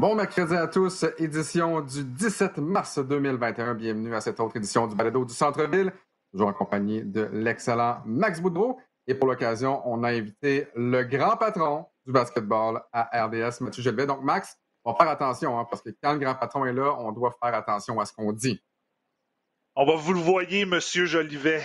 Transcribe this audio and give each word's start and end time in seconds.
Bon 0.00 0.14
mercredi 0.14 0.54
à 0.54 0.66
tous, 0.66 1.04
édition 1.18 1.82
du 1.82 2.02
17 2.04 2.56
mars 2.56 2.98
2021. 2.98 3.74
Bienvenue 3.74 4.14
à 4.14 4.22
cette 4.22 4.40
autre 4.40 4.56
édition 4.56 4.86
du 4.86 4.96
Balado 4.96 5.26
du 5.26 5.34
Centre-Ville, 5.34 5.92
toujours 6.32 6.48
accompagné 6.48 7.02
de 7.02 7.28
l'excellent 7.34 8.00
Max 8.06 8.40
Boudreau. 8.40 8.80
Et 9.06 9.14
pour 9.14 9.28
l'occasion, 9.28 9.82
on 9.84 10.02
a 10.02 10.08
invité 10.08 10.68
le 10.74 11.02
grand 11.02 11.36
patron 11.36 11.84
du 12.06 12.14
basketball 12.14 12.80
à 12.94 13.26
RDS, 13.26 13.60
Mathieu 13.60 13.82
Gelbet. 13.82 14.06
Donc, 14.06 14.22
Max, 14.22 14.56
on 14.86 14.92
va 14.92 14.96
faire 14.96 15.08
attention, 15.08 15.58
hein, 15.58 15.66
parce 15.68 15.82
que 15.82 15.90
quand 16.02 16.14
le 16.14 16.18
grand 16.18 16.34
patron 16.34 16.64
est 16.64 16.72
là, 16.72 16.96
on 16.98 17.12
doit 17.12 17.36
faire 17.38 17.54
attention 17.54 18.00
à 18.00 18.06
ce 18.06 18.14
qu'on 18.14 18.32
dit. 18.32 18.58
On 19.76 19.84
va 19.84 19.96
vous 19.96 20.14
le 20.14 20.20
voyer, 20.20 20.64
Monsieur 20.64 21.04
Jolivet. 21.04 21.60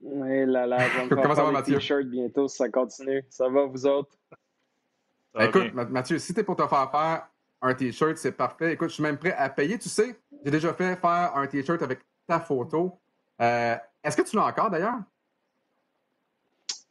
Oui, 0.00 0.46
là, 0.46 0.66
là, 0.66 0.78
je 0.78 0.96
vais 0.96 1.04
me 1.04 1.08
Comment 1.22 1.34
ça 1.34 1.44
va, 1.44 1.52
Mathieu? 1.52 1.74
t-shirt 1.74 2.06
bientôt, 2.06 2.48
ça 2.48 2.70
continue. 2.70 3.22
Ça 3.28 3.50
va, 3.50 3.66
vous 3.66 3.84
autres? 3.84 4.16
Écoute, 5.38 5.72
Mathieu, 5.74 6.18
si 6.18 6.34
tu 6.34 6.40
es 6.40 6.42
pour 6.42 6.56
te 6.56 6.66
faire 6.66 6.90
faire 6.90 7.28
un 7.60 7.74
T-shirt, 7.74 8.16
c'est 8.16 8.32
parfait. 8.32 8.72
Écoute, 8.72 8.88
je 8.88 8.94
suis 8.94 9.02
même 9.02 9.18
prêt 9.18 9.34
à 9.36 9.48
payer. 9.48 9.78
Tu 9.78 9.88
sais, 9.88 10.18
j'ai 10.44 10.50
déjà 10.50 10.72
fait 10.72 10.96
faire 10.96 11.32
un 11.34 11.46
T-shirt 11.46 11.82
avec 11.82 12.00
ta 12.26 12.40
photo. 12.40 12.98
Euh, 13.40 13.76
est-ce 14.02 14.16
que 14.16 14.22
tu 14.22 14.36
l'as 14.36 14.46
encore 14.46 14.70
d'ailleurs? 14.70 14.98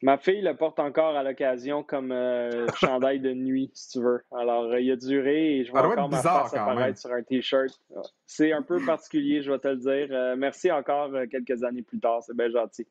Ma 0.04 0.18
fille 0.18 0.42
le 0.42 0.56
porte 0.56 0.80
encore 0.80 1.16
à 1.16 1.24
l'occasion 1.24 1.82
comme 1.82 2.12
euh, 2.12 2.68
chandail 2.76 3.20
de 3.20 3.34
nuit, 3.34 3.72
si 3.74 3.90
tu 3.90 4.02
veux. 4.02 4.24
Alors, 4.32 4.66
euh, 4.66 4.80
il 4.80 4.92
a 4.92 4.96
duré 4.96 5.58
et 5.58 5.66
je 5.66 5.72
vois 5.72 5.88
encore 5.88 6.10
ma 6.10 6.22
face 6.22 6.54
apparaître 6.54 7.00
sur 7.00 7.12
un 7.12 7.24
T-shirt. 7.24 7.82
C'est 8.26 8.52
un 8.52 8.62
peu 8.62 8.80
particulier, 8.86 9.42
je 9.42 9.52
vais 9.52 9.60
te 9.60 9.68
le 9.68 9.78
dire. 9.78 10.38
merci 10.38 10.72
encore 10.72 11.12
quelques 11.32 11.64
années 11.64 11.82
plus 11.82 12.00
tard. 12.00 12.22
C'est 12.22 12.36
bien 12.36 12.50
gentil. 12.50 12.86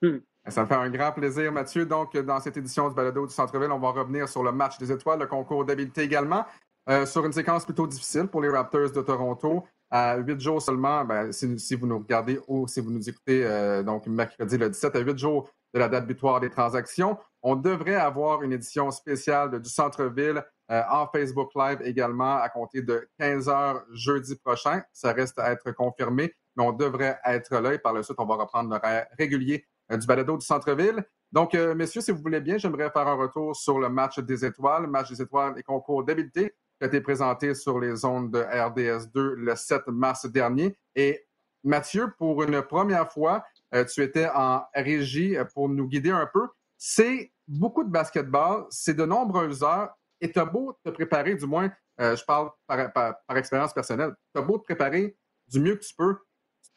Ça 0.48 0.62
me 0.62 0.66
fait 0.66 0.74
un 0.74 0.90
grand 0.90 1.12
plaisir, 1.12 1.52
Mathieu. 1.52 1.86
Donc, 1.86 2.16
dans 2.16 2.40
cette 2.40 2.56
édition 2.56 2.88
du 2.88 2.94
Balado 2.94 3.26
du 3.26 3.32
Centre-Ville, 3.32 3.70
on 3.70 3.78
va 3.78 3.90
revenir 3.90 4.28
sur 4.28 4.42
le 4.42 4.50
match 4.50 4.76
des 4.78 4.90
étoiles, 4.90 5.20
le 5.20 5.26
concours 5.26 5.64
d'habileté 5.64 6.02
également, 6.02 6.44
euh, 6.88 7.06
sur 7.06 7.24
une 7.24 7.32
séquence 7.32 7.64
plutôt 7.64 7.86
difficile 7.86 8.26
pour 8.26 8.40
les 8.40 8.48
Raptors 8.48 8.90
de 8.90 9.02
Toronto. 9.02 9.64
À 9.88 10.16
huit 10.16 10.40
jours 10.40 10.60
seulement, 10.60 11.04
ben, 11.04 11.30
si, 11.30 11.74
vous 11.76 11.86
nous 11.86 11.98
regardez 11.98 12.40
ou 12.48 12.66
si 12.66 12.80
vous 12.80 12.90
nous 12.90 13.08
écoutez, 13.08 13.44
euh, 13.44 13.84
donc 13.84 14.06
mercredi 14.06 14.58
le 14.58 14.68
17, 14.68 14.96
à 14.96 14.98
huit 14.98 15.18
jours 15.18 15.48
de 15.74 15.78
la 15.78 15.88
date 15.88 16.06
butoir 16.06 16.40
des 16.40 16.50
transactions, 16.50 17.16
on 17.42 17.56
devrait 17.56 17.94
avoir 17.94 18.42
une 18.42 18.52
édition 18.52 18.90
spéciale 18.90 19.60
du 19.60 19.70
Centre-Ville 19.70 20.44
euh, 20.70 20.82
en 20.90 21.06
Facebook 21.06 21.50
Live 21.54 21.80
également 21.84 22.36
à 22.36 22.48
compter 22.48 22.82
de 22.82 23.06
15 23.18 23.48
heures 23.48 23.84
jeudi 23.92 24.34
prochain. 24.36 24.82
Ça 24.92 25.12
reste 25.12 25.38
à 25.38 25.52
être 25.52 25.70
confirmé, 25.72 26.34
mais 26.56 26.64
on 26.64 26.72
devrait 26.72 27.18
être 27.26 27.54
là 27.58 27.74
et 27.74 27.78
par 27.78 27.92
la 27.92 28.02
suite, 28.02 28.16
on 28.18 28.26
va 28.26 28.36
reprendre 28.36 28.70
l'horaire 28.70 29.06
régulier 29.18 29.66
du 29.90 30.06
balado 30.06 30.36
du 30.36 30.44
centre-ville. 30.44 31.04
Donc, 31.32 31.54
euh, 31.54 31.74
messieurs, 31.74 32.02
si 32.02 32.10
vous 32.10 32.20
voulez 32.20 32.40
bien, 32.40 32.58
j'aimerais 32.58 32.90
faire 32.90 33.08
un 33.08 33.14
retour 33.14 33.56
sur 33.56 33.78
le 33.78 33.88
match 33.88 34.18
des 34.18 34.44
étoiles, 34.44 34.86
match 34.86 35.10
des 35.10 35.22
étoiles 35.22 35.54
et 35.58 35.62
concours 35.62 36.04
d'habileté 36.04 36.54
qui 36.78 36.84
a 36.84 36.86
été 36.86 37.00
présenté 37.00 37.54
sur 37.54 37.80
les 37.80 38.04
ondes 38.04 38.30
de 38.30 38.40
RDS2 38.40 39.34
le 39.34 39.56
7 39.56 39.86
mars 39.88 40.26
dernier. 40.26 40.76
Et 40.94 41.24
Mathieu, 41.64 42.12
pour 42.18 42.42
une 42.42 42.60
première 42.62 43.10
fois, 43.10 43.44
euh, 43.74 43.84
tu 43.84 44.02
étais 44.02 44.28
en 44.34 44.62
régie 44.74 45.36
pour 45.54 45.68
nous 45.68 45.88
guider 45.88 46.10
un 46.10 46.28
peu. 46.30 46.48
C'est 46.76 47.32
beaucoup 47.48 47.84
de 47.84 47.90
basketball, 47.90 48.66
c'est 48.68 48.94
de 48.94 49.04
nombreuses 49.06 49.62
heures, 49.62 49.90
et 50.20 50.30
tu 50.30 50.38
as 50.38 50.44
beau 50.44 50.78
te 50.84 50.90
préparer, 50.90 51.34
du 51.34 51.46
moins, 51.46 51.70
je 51.98 52.24
parle 52.24 52.50
par, 52.66 52.92
par 52.92 53.36
expérience 53.36 53.72
personnelle, 53.72 54.12
tu 54.34 54.40
as 54.40 54.44
beau 54.44 54.58
te 54.58 54.64
préparer 54.64 55.16
du 55.48 55.60
mieux 55.60 55.76
que 55.76 55.84
tu 55.84 55.94
peux, 55.94 56.18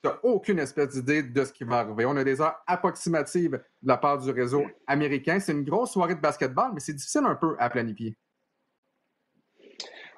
tu 0.06 0.14
n'as 0.14 0.32
aucune 0.32 0.60
espèce 0.60 0.90
d'idée 0.90 1.24
de 1.24 1.44
ce 1.44 1.52
qui 1.52 1.64
va 1.64 1.80
arriver. 1.80 2.06
On 2.06 2.16
a 2.16 2.24
des 2.24 2.42
heures 2.42 2.62
approximatives 2.68 3.52
de 3.52 3.88
la 3.88 3.98
part 3.98 4.20
du 4.20 4.32
réseau 4.32 4.64
américain. 4.88 5.40
C'est 5.40 5.52
une 5.52 5.64
grosse 5.64 5.92
soirée 5.92 6.16
de 6.16 6.22
basketball, 6.22 6.72
mais 6.74 6.80
c'est 6.80 6.94
difficile 6.94 7.24
un 7.26 7.36
peu 7.36 7.56
à 7.60 7.70
planifier. 7.70 8.16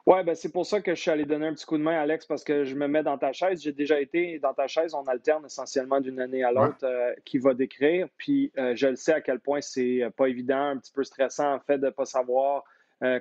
Oui, 0.08 0.24
ben 0.24 0.36
c'est 0.36 0.54
pour 0.54 0.66
ça 0.66 0.80
que 0.80 0.96
je 0.96 1.02
suis 1.02 1.12
allé 1.12 1.26
donner 1.26 1.48
un 1.48 1.54
petit 1.54 1.66
coup 1.66 1.78
de 1.78 1.84
main, 1.84 2.00
Alex, 2.00 2.26
parce 2.26 2.46
que 2.46 2.64
je 2.64 2.76
me 2.76 2.88
mets 2.88 3.04
dans 3.04 3.18
ta 3.18 3.34
chaise. 3.34 3.62
J'ai 3.62 3.74
déjà 3.74 4.00
été 4.00 4.40
dans 4.40 4.54
ta 4.54 4.66
chaise. 4.66 4.94
On 4.94 5.04
alterne 5.04 5.46
essentiellement 5.46 6.00
d'une 6.00 6.22
année 6.22 6.46
à 6.46 6.52
l'autre 6.54 6.78
euh, 6.84 7.14
qui 7.26 7.40
va 7.40 7.54
décrire. 7.54 8.08
Puis 8.18 8.50
euh, 8.58 8.74
je 8.74 8.88
le 8.88 8.96
sais 8.96 9.12
à 9.12 9.20
quel 9.20 9.42
point 9.42 9.60
c'est 9.60 10.04
euh, 10.04 10.10
pas 10.10 10.30
évident, 10.30 10.62
un 10.62 10.78
petit 10.78 10.94
peu 10.94 11.04
stressant 11.04 11.56
en 11.56 11.60
fait 11.60 11.78
de 11.78 11.88
ne 11.88 11.92
pas 11.92 12.06
savoir 12.06 12.64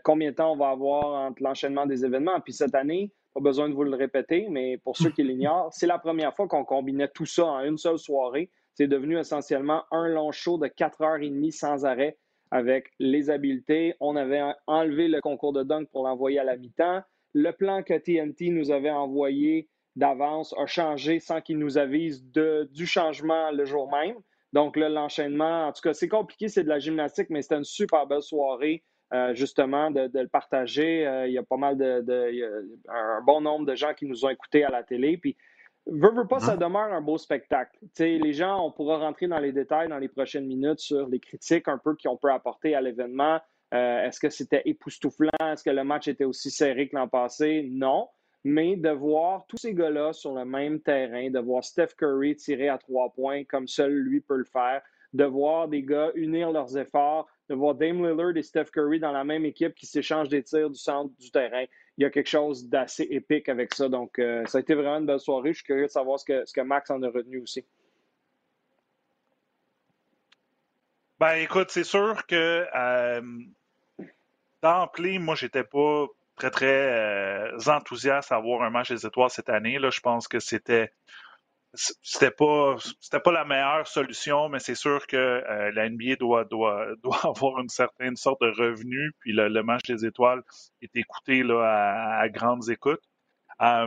combien 0.05 0.31
de 0.31 0.37
temps 0.37 0.53
on 0.53 0.57
va 0.57 0.71
avoir 0.71 1.05
entre 1.05 1.43
l'enchaînement 1.43 1.85
des 1.85 2.03
événements. 2.03 2.41
Puis 2.41 2.55
cette 2.55 2.75
année, 2.75 3.13
pas 3.37 3.43
besoin 3.43 3.69
de 3.69 3.75
vous 3.75 3.85
le 3.85 3.95
répéter, 3.95 4.47
mais 4.51 4.79
pour 4.79 4.97
ceux 4.97 5.11
qui 5.11 5.23
l'ignorent, 5.23 5.71
c'est 5.71 5.87
la 5.87 5.99
première 5.99 6.35
fois 6.35 6.49
qu'on 6.49 6.65
combinait 6.65 7.09
tout 7.09 7.27
ça 7.27 7.45
en 7.45 7.61
une 7.61 7.77
seule 7.77 7.99
soirée. 7.99 8.51
C'est 8.73 8.87
devenu 8.87 9.19
essentiellement 9.19 9.85
un 9.91 10.09
long 10.09 10.33
show 10.33 10.57
de 10.57 10.69
4 10.69 11.03
heures 11.03 11.23
et 11.23 11.29
demie 11.29 11.53
sans 11.53 11.85
arrêt 11.85 12.17
avec 12.51 12.91
les 12.99 13.29
habiletés. 13.29 13.95
On 14.01 14.17
avait 14.17 14.43
enlevé 14.67 15.09
le 15.09 15.21
concours 15.21 15.53
de 15.53 15.63
dunk 15.65 15.87
pour 15.93 16.05
l'envoyer 16.05 16.39
à 16.39 16.45
la 16.45 16.57
mi-temps. 16.57 17.03
Le 17.35 17.53
plan 17.53 17.83
que 17.83 17.93
TNT 17.93 18.49
nous 18.49 18.71
avait 18.71 18.91
envoyé 18.91 19.69
d'avance 19.97 20.55
a 20.59 20.65
changé 20.65 21.21
sans 21.21 21.43
qu'il 21.43 21.59
nous 21.59 21.77
avise 21.77 22.25
du 22.25 22.87
changement 22.87 23.51
le 23.51 23.67
jour 23.67 23.91
même. 23.91 24.17
Donc, 24.55 24.79
l'enchaînement, 24.79 25.67
en 25.67 25.73
tout 25.73 25.83
cas, 25.83 25.93
c'est 25.93 26.09
compliqué, 26.09 26.49
c'est 26.49 26.65
de 26.65 26.69
la 26.71 26.79
gymnastique, 26.79 27.29
mais 27.29 27.43
c'était 27.43 27.57
une 27.57 27.65
super 27.65 28.07
belle 28.07 28.23
soirée. 28.23 28.83
Euh, 29.15 29.35
justement, 29.35 29.93
de, 29.93 30.11
le 30.13 30.27
partager. 30.27 31.07
Euh, 31.07 31.29
il 31.29 31.33
y 31.33 31.39
a 31.39 31.43
pas 31.45 31.57
mal 31.57 31.79
de, 31.79 32.65
un 32.89 33.21
bon 33.23 33.41
nombre 33.41 33.65
de 33.65 33.77
gens 33.77 33.95
qui 33.95 34.05
nous 34.05 34.25
ont 34.25 34.31
écoutés 34.31 34.65
à 34.65 34.69
la 34.69 34.83
télé. 34.83 35.17
Puis, 35.17 35.37
veut, 35.87 36.11
veut 36.11 36.27
pas, 36.27 36.41
ça 36.41 36.53
hein? 36.53 36.57
demeure 36.57 36.93
un 36.93 37.01
beau 37.01 37.17
spectacle. 37.17 37.79
les 38.01 38.33
gens, 38.33 38.67
on 38.67 38.73
pourra 38.73 38.99
rentrer 38.99 39.29
dans 39.29 39.39
les 39.39 39.53
détails 39.53 39.89
dans 39.89 39.99
les 39.99 40.09
prochaines 40.09 40.47
minutes 40.47 40.81
sur 40.81 41.07
les 41.07 41.21
critiques 41.21 41.69
un 41.69 41.79
peu 41.79 41.95
qu'on 41.95 42.17
peut 42.17 42.33
apporter 42.33 42.75
à 42.75 42.81
l'événement. 42.81 43.39
Euh, 43.75 44.05
est-ce 44.07 44.19
que 44.19 44.29
c'était 44.29 44.63
époustouflant? 44.65 45.31
Est-ce 45.41 45.63
que 45.63 45.71
le 45.71 45.85
match 45.85 46.09
était 46.09 46.25
aussi 46.25 46.51
serré 46.51 46.89
que 46.89 46.97
l'an 46.97 47.07
passé? 47.07 47.69
Non. 47.71 48.09
Mais 48.43 48.75
de 48.75 48.91
voir 48.91 49.45
tous 49.47 49.57
ces 49.57 49.75
gars-là 49.75 50.13
sur 50.13 50.35
le 50.35 50.45
même 50.45 50.81
terrain, 50.81 51.31
de 51.31 51.39
voir 51.39 51.63
Steph 51.63 51.95
Curry 51.97 52.35
tirer 52.35 52.69
à 52.69 52.79
trois 52.79 53.13
points 53.13 53.45
comme 53.45 53.69
seul 53.69 53.93
lui 53.93 54.21
peut 54.21 54.37
le 54.37 54.45
faire, 54.45 54.83
de 55.13 55.25
voir 55.25 55.69
des 55.69 55.83
gars 55.83 56.11
unir 56.15 56.53
leurs 56.53 56.77
efforts, 56.77 57.29
de 57.49 57.55
voir 57.55 57.75
Dame 57.75 58.07
Lillard 58.07 58.37
et 58.37 58.43
Steph 58.43 58.67
Curry 58.73 58.99
dans 58.99 59.13
la 59.13 59.25
même 59.25 59.45
équipe 59.45 59.75
qui 59.75 59.87
s'échangent 59.87 60.29
des 60.29 60.43
tirs 60.43 60.71
du 60.71 60.79
centre 60.79 61.13
du 61.19 61.31
terrain. 61.31 61.65
Il 61.99 62.03
y 62.03 62.05
a 62.05 62.11
quelque 62.11 62.29
chose 62.29 62.69
d'assez 62.69 63.07
épique 63.11 63.49
avec 63.49 63.75
ça. 63.75 63.89
Donc, 63.89 64.19
euh, 64.19 64.45
ça 64.47 64.59
a 64.59 64.61
été 64.61 64.75
vraiment 64.75 64.99
une 64.99 65.07
belle 65.07 65.21
soirée. 65.21 65.53
Je 65.53 65.59
suis 65.59 65.65
curieux 65.65 65.87
de 65.87 65.91
savoir 65.91 66.19
ce 66.19 66.25
que, 66.25 66.61
Max 66.61 66.91
en 66.91 67.03
a 67.03 67.09
retenu 67.09 67.41
aussi. 67.41 67.65
Ben, 71.19 71.37
écoute, 71.37 71.71
c'est 71.71 71.85
sûr 71.85 72.27
que 72.27 72.67
euh, 72.75 73.23
d'emblée, 74.63 75.19
moi, 75.19 75.35
j'étais 75.35 75.65
pas 75.65 76.07
très, 76.37 76.51
très 76.51 76.67
euh, 76.67 77.59
enthousiaste 77.67 78.33
à 78.33 78.39
voir 78.39 78.63
un 78.63 78.71
match 78.71 78.91
des 78.91 79.07
étoiles 79.07 79.31
cette 79.31 79.49
année. 79.49 79.79
Là, 79.79 79.89
je 79.91 80.01
pense 80.01 80.29
que 80.29 80.41
c'était 80.41 80.93
c'était 82.03 82.31
pas 82.31 82.77
c'était 83.01 83.21
pas 83.21 83.33
la 83.33 83.45
meilleure 83.45 83.87
solution, 83.87 84.49
mais 84.49 84.59
c'est 84.59 84.75
sûr 84.75 85.07
que 85.07 85.17
euh, 85.17 85.71
la 85.73 85.89
NBA 85.89 86.17
doit, 86.17 86.45
doit, 86.45 86.87
doit 87.03 87.21
avoir 87.25 87.61
une 87.61 87.69
certaine 87.69 88.17
sorte 88.17 88.41
de 88.43 88.49
revenu. 88.49 89.13
Puis 89.21 89.33
le, 89.33 89.63
match 89.63 89.83
des 89.85 90.07
étoiles 90.07 90.43
est 90.83 90.95
écouté 90.97 91.43
là, 91.43 92.19
à, 92.21 92.29
grandes 92.29 92.69
écoutes. 92.71 93.03
Euh, 93.63 93.87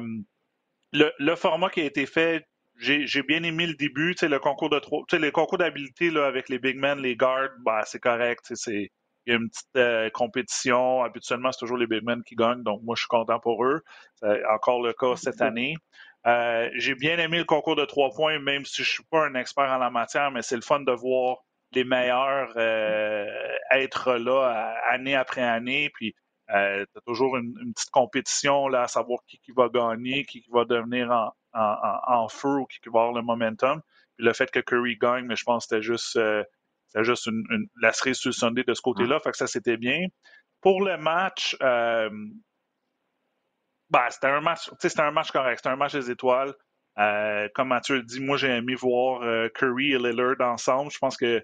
le, 0.94 1.12
le, 1.19 1.36
format 1.36 1.69
qui 1.69 1.81
a 1.81 1.86
été 1.86 2.06
fait, 2.06 2.45
j'ai 2.77 3.24
bien 3.24 3.44
aimé 3.44 3.68
le 3.68 3.75
début, 3.75 4.15
tu 4.15 4.19
sais, 4.19 4.30
le 4.30 4.39
concours 4.39 4.69
de 4.69 4.80
trois, 4.80 5.03
tu 5.07 5.15
sais, 5.15 5.21
les 5.21 5.31
concours 5.31 5.57
d'habileté 5.57 6.09
là 6.09 6.25
avec 6.25 6.50
les 6.50 6.59
big 6.59 6.77
men, 6.77 7.00
les 7.00 7.15
guards, 7.15 7.50
bah 7.63 7.83
c'est 7.85 8.00
correct, 8.00 8.51
c'est 8.56 8.92
il 9.25 9.33
y 9.33 9.35
a 9.35 9.39
une 9.39 9.50
petite 9.50 9.75
euh, 9.77 10.09
compétition. 10.09 11.03
Habituellement, 11.03 11.51
c'est 11.51 11.59
toujours 11.59 11.77
les 11.77 11.88
big 11.88 12.03
men 12.03 12.24
qui 12.24 12.35
gagnent, 12.35 12.63
donc 12.63 12.81
moi 12.83 12.95
je 12.95 13.01
suis 13.01 13.07
content 13.07 13.39
pour 13.39 13.63
eux. 13.65 13.81
C'est 14.15 14.44
encore 14.47 14.81
le 14.81 14.94
cas 14.94 15.15
cette 15.15 15.42
année. 15.42 15.75
Euh, 16.27 16.69
j'ai 16.74 16.95
bien 16.95 17.18
aimé 17.18 17.38
le 17.38 17.45
concours 17.45 17.75
de 17.75 17.86
trois 17.86 18.10
points, 18.12 18.39
même 18.39 18.66
si 18.66 18.83
je 18.83 18.89
ne 18.89 18.94
suis 18.94 19.04
pas 19.10 19.25
un 19.25 19.36
expert 19.36 19.69
en 19.69 19.77
la 19.77 19.89
matière, 19.89 20.31
mais 20.31 20.42
c'est 20.42 20.56
le 20.56 20.62
fun 20.62 20.81
de 20.81 20.92
voir 20.92 21.38
les 21.71 21.83
meilleurs 21.83 22.51
euh, 22.57 23.25
être 23.71 24.16
là 24.16 24.75
année 24.89 25.16
après 25.16 25.42
année. 25.42 25.89
Puis 25.94 26.13
euh, 26.54 26.86
tu 26.92 26.98
as 26.98 27.01
toujours 27.06 27.38
une, 27.38 27.54
petite 27.74 27.92
compétition 27.92 28.68
là, 28.68 28.83
à 28.83 28.88
savoir 28.88 29.19
qui, 29.27 29.39
qui 29.39 29.51
va 29.51 29.69
gagner, 29.69 30.25
qui, 30.25 30.44
va 30.51 30.66
devenir 30.66 31.31
en, 31.54 32.27
feu 32.27 32.60
ou 32.60 32.66
qui, 32.66 32.80
va 32.89 33.01
avoir 33.01 33.13
le 33.13 33.21
momentum. 33.21 33.81
Puis 34.18 34.25
le 34.25 34.33
fait 34.33 34.51
que 34.51 34.60
Curry 34.60 34.98
gagne, 34.98 35.25
mais 35.25 35.36
je 35.36 35.44
pense 35.45 35.68
que 35.68 35.75
c'était 35.75 35.83
juste, 35.83 36.19
juste 36.95 37.27
une, 37.27 37.68
la 37.81 37.94
cerise 37.94 38.18
sur 38.18 38.30
le 38.30 38.33
Sunday 38.33 38.63
de 38.63 38.74
ce 38.74 38.81
côté-là. 38.81 39.19
Fait 39.19 39.31
que 39.31 39.38
ça, 39.38 39.48
c'était 39.48 39.77
bien. 39.77 40.07
Pour 40.62 40.83
le 40.83 40.98
match, 40.98 41.56
ben, 43.89 44.06
c'était 44.09 44.27
un 44.27 44.41
match, 44.41 44.69
c'était 44.80 45.01
un 45.01 45.12
match 45.12 45.31
correct, 45.31 45.59
c'était 45.59 45.69
un 45.69 45.75
match 45.75 45.94
des 45.94 46.12
étoiles. 46.12 46.53
Euh, 46.97 47.47
comme 47.56 47.69
Mathieu 47.69 47.95
le 47.95 48.03
dit, 48.03 48.19
moi 48.19 48.36
j'ai 48.38 48.50
aimé 48.50 48.75
voir 48.75 49.21
euh, 49.21 49.47
Curry 49.56 49.94
et 49.94 49.97
Lillard 49.97 50.36
ensemble. 50.41 50.91
Je 50.91 50.97
pense 50.97 51.15
que 51.15 51.44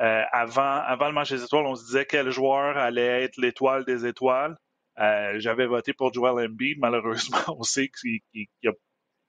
euh, 0.00 0.22
avant, 0.32 0.62
avant 0.62 1.08
le 1.08 1.12
match 1.12 1.30
des 1.30 1.42
étoiles, 1.42 1.66
on 1.66 1.74
se 1.74 1.84
disait 1.86 2.06
quel 2.06 2.30
joueur 2.30 2.76
allait 2.76 3.24
être 3.24 3.36
l'étoile 3.36 3.84
des 3.84 4.06
étoiles. 4.06 4.56
J'avais 4.96 5.66
voté 5.66 5.92
pour 5.92 6.12
Joel 6.12 6.46
Embiid. 6.46 6.78
Malheureusement, 6.78 7.38
on 7.58 7.64
sait 7.64 7.88
qu'il 7.88 8.20
ne 8.62 8.70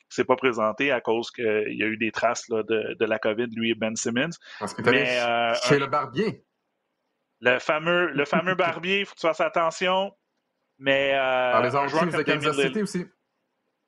s'est 0.10 0.26
pas 0.26 0.36
présenté 0.36 0.92
à 0.92 1.02
cause 1.02 1.32
qu'il 1.32 1.44
y 1.74 1.84
a 1.84 1.88
eu 1.88 1.98
des 1.98 2.12
traces 2.12 2.48
là, 2.50 2.62
de, 2.62 2.96
de, 3.00 3.06
la 3.06 3.18
COVID, 3.18 3.48
lui 3.48 3.72
et 3.72 3.76
Ben 3.76 3.96
Simmons. 3.96 4.30
Que 4.60 4.66
c'est 5.64 5.80
le 5.80 5.88
barbier. 5.88 6.46
Le 7.42 7.58
fameux, 7.58 8.12
le 8.12 8.26
fameux 8.26 8.56
barbier, 8.56 9.00
il 9.00 9.06
faut 9.06 9.16
que 9.16 9.20
tu 9.20 9.28
fasses 9.28 9.42
attention 9.42 10.14
Mais. 10.78 11.14
Euh, 11.14 11.62
les 11.62 11.76
un 11.76 11.88
joueur 11.88 12.06
de 12.06 12.22
Kansas 12.22 12.56
City 12.56 12.82
aussi. 12.82 13.06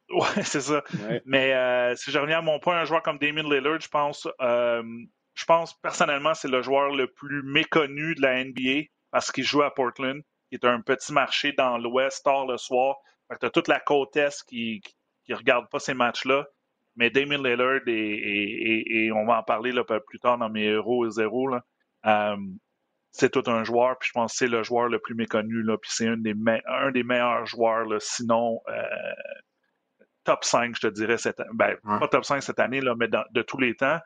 Ouais, 0.09 0.43
c'est 0.43 0.61
ça. 0.61 0.83
Mais 1.25 1.53
euh, 1.53 1.93
si 1.97 2.11
je 2.11 2.17
reviens 2.17 2.39
à 2.39 2.41
mon 2.41 2.59
point, 2.59 2.79
un 2.79 2.85
joueur 2.85 3.03
comme 3.03 3.17
Damien 3.17 3.43
Lillard, 3.43 3.81
je 3.81 3.89
pense, 3.89 4.25
euh, 4.39 4.81
je 5.33 5.43
pense 5.43 5.73
personnellement, 5.81 6.33
c'est 6.33 6.47
le 6.47 6.61
joueur 6.61 6.95
le 6.95 7.07
plus 7.07 7.43
méconnu 7.43 8.15
de 8.15 8.21
la 8.21 8.41
NBA 8.41 8.87
parce 9.11 9.33
qu'il 9.33 9.43
joue 9.43 9.63
à 9.63 9.73
Portland, 9.73 10.21
qui 10.49 10.55
est 10.55 10.63
un 10.63 10.79
petit 10.79 11.11
marché 11.11 11.51
dans 11.51 11.77
l'Ouest, 11.77 12.23
tard 12.23 12.45
le 12.45 12.55
soir. 12.55 12.95
Tu 13.37 13.45
as 13.45 13.49
toute 13.49 13.67
la 13.67 13.81
côte 13.81 14.15
Est 14.15 14.45
qui 14.47 14.81
ne 15.27 15.35
regarde 15.35 15.69
pas 15.69 15.79
ces 15.79 15.93
matchs-là. 15.93 16.47
Mais 16.95 17.09
Damien 17.09 17.43
Lillard, 17.43 17.81
et, 17.87 19.11
on 19.13 19.25
va 19.25 19.39
en 19.39 19.43
parler 19.43 19.73
là, 19.73 19.83
plus 19.83 20.19
tard 20.19 20.37
dans 20.37 20.49
mes 20.49 20.63
héros 20.63 21.05
et 21.05 21.11
zéro, 21.11 21.53
euh, 21.53 22.37
c'est 23.11 23.31
tout 23.31 23.43
un 23.47 23.63
joueur, 23.63 23.97
puis 23.97 24.09
je 24.09 24.13
pense 24.13 24.33
que 24.33 24.37
c'est 24.37 24.47
le 24.47 24.63
joueur 24.63 24.89
le 24.89 24.99
plus 24.99 25.15
méconnu, 25.15 25.63
là, 25.63 25.77
puis 25.77 25.89
c'est 25.93 26.07
un 26.07 26.17
des, 26.17 26.35
un 26.67 26.91
des 26.91 27.03
meilleurs 27.03 27.45
joueurs, 27.45 27.85
là, 27.85 27.97
sinon 27.99 28.61
euh, 28.67 28.83
top 30.23 30.43
5, 30.43 30.75
je 30.75 30.81
te 30.81 30.87
dirais, 30.87 31.17
cette, 31.17 31.41
ben, 31.53 31.75
pas 31.83 32.07
top 32.07 32.25
5 32.25 32.41
cette 32.43 32.59
année, 32.59 32.81
là, 32.81 32.95
mais 32.95 33.07
de 33.07 33.41
tous 33.41 33.57
les 33.57 33.75
temps. 33.75 33.99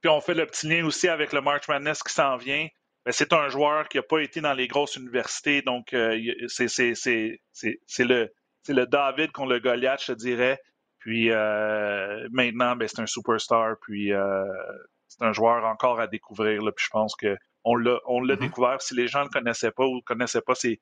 Puis 0.00 0.10
on 0.10 0.20
fait 0.20 0.34
le 0.34 0.46
petit 0.46 0.68
lien 0.68 0.84
aussi 0.84 1.08
avec 1.08 1.32
le 1.32 1.40
March 1.40 1.68
Madness 1.68 2.02
qui 2.02 2.12
s'en 2.12 2.36
vient. 2.36 2.68
Ben, 3.04 3.12
c'est 3.12 3.32
un 3.32 3.48
joueur 3.48 3.88
qui 3.88 3.96
n'a 3.96 4.02
pas 4.02 4.20
été 4.20 4.40
dans 4.40 4.52
les 4.52 4.68
grosses 4.68 4.96
universités, 4.96 5.62
donc 5.62 5.92
euh, 5.94 6.18
c'est 6.48 6.68
le, 7.98 8.28
le 8.68 8.84
David 8.86 9.32
contre 9.32 9.52
le 9.52 9.60
Goliath, 9.60 10.02
je 10.02 10.12
te 10.12 10.18
dirais. 10.18 10.60
Puis 10.98 11.30
euh, 11.30 12.28
maintenant, 12.30 12.76
ben, 12.76 12.86
c'est 12.86 13.00
un 13.00 13.06
superstar, 13.06 13.76
puis 13.80 14.12
c'est 15.08 15.24
un 15.24 15.32
joueur 15.32 15.64
encore 15.64 15.98
à 16.00 16.06
découvrir. 16.06 16.62
Là, 16.62 16.72
puis 16.72 16.84
je 16.84 16.90
pense 16.90 17.14
qu'on 17.14 17.28
l'a 17.28 17.36
on 17.66 17.76
l'a 17.76 17.98
mm-hmm. 17.98 18.38
découvert. 18.38 18.80
Si 18.80 18.94
les 18.94 19.08
gens 19.08 19.20
ne 19.20 19.24
le 19.24 19.30
connaissaient 19.30 19.70
pas 19.70 19.84
ou 19.84 19.96
ne 19.96 20.00
connaissaient 20.00 20.40
pas 20.40 20.54
ses, 20.54 20.80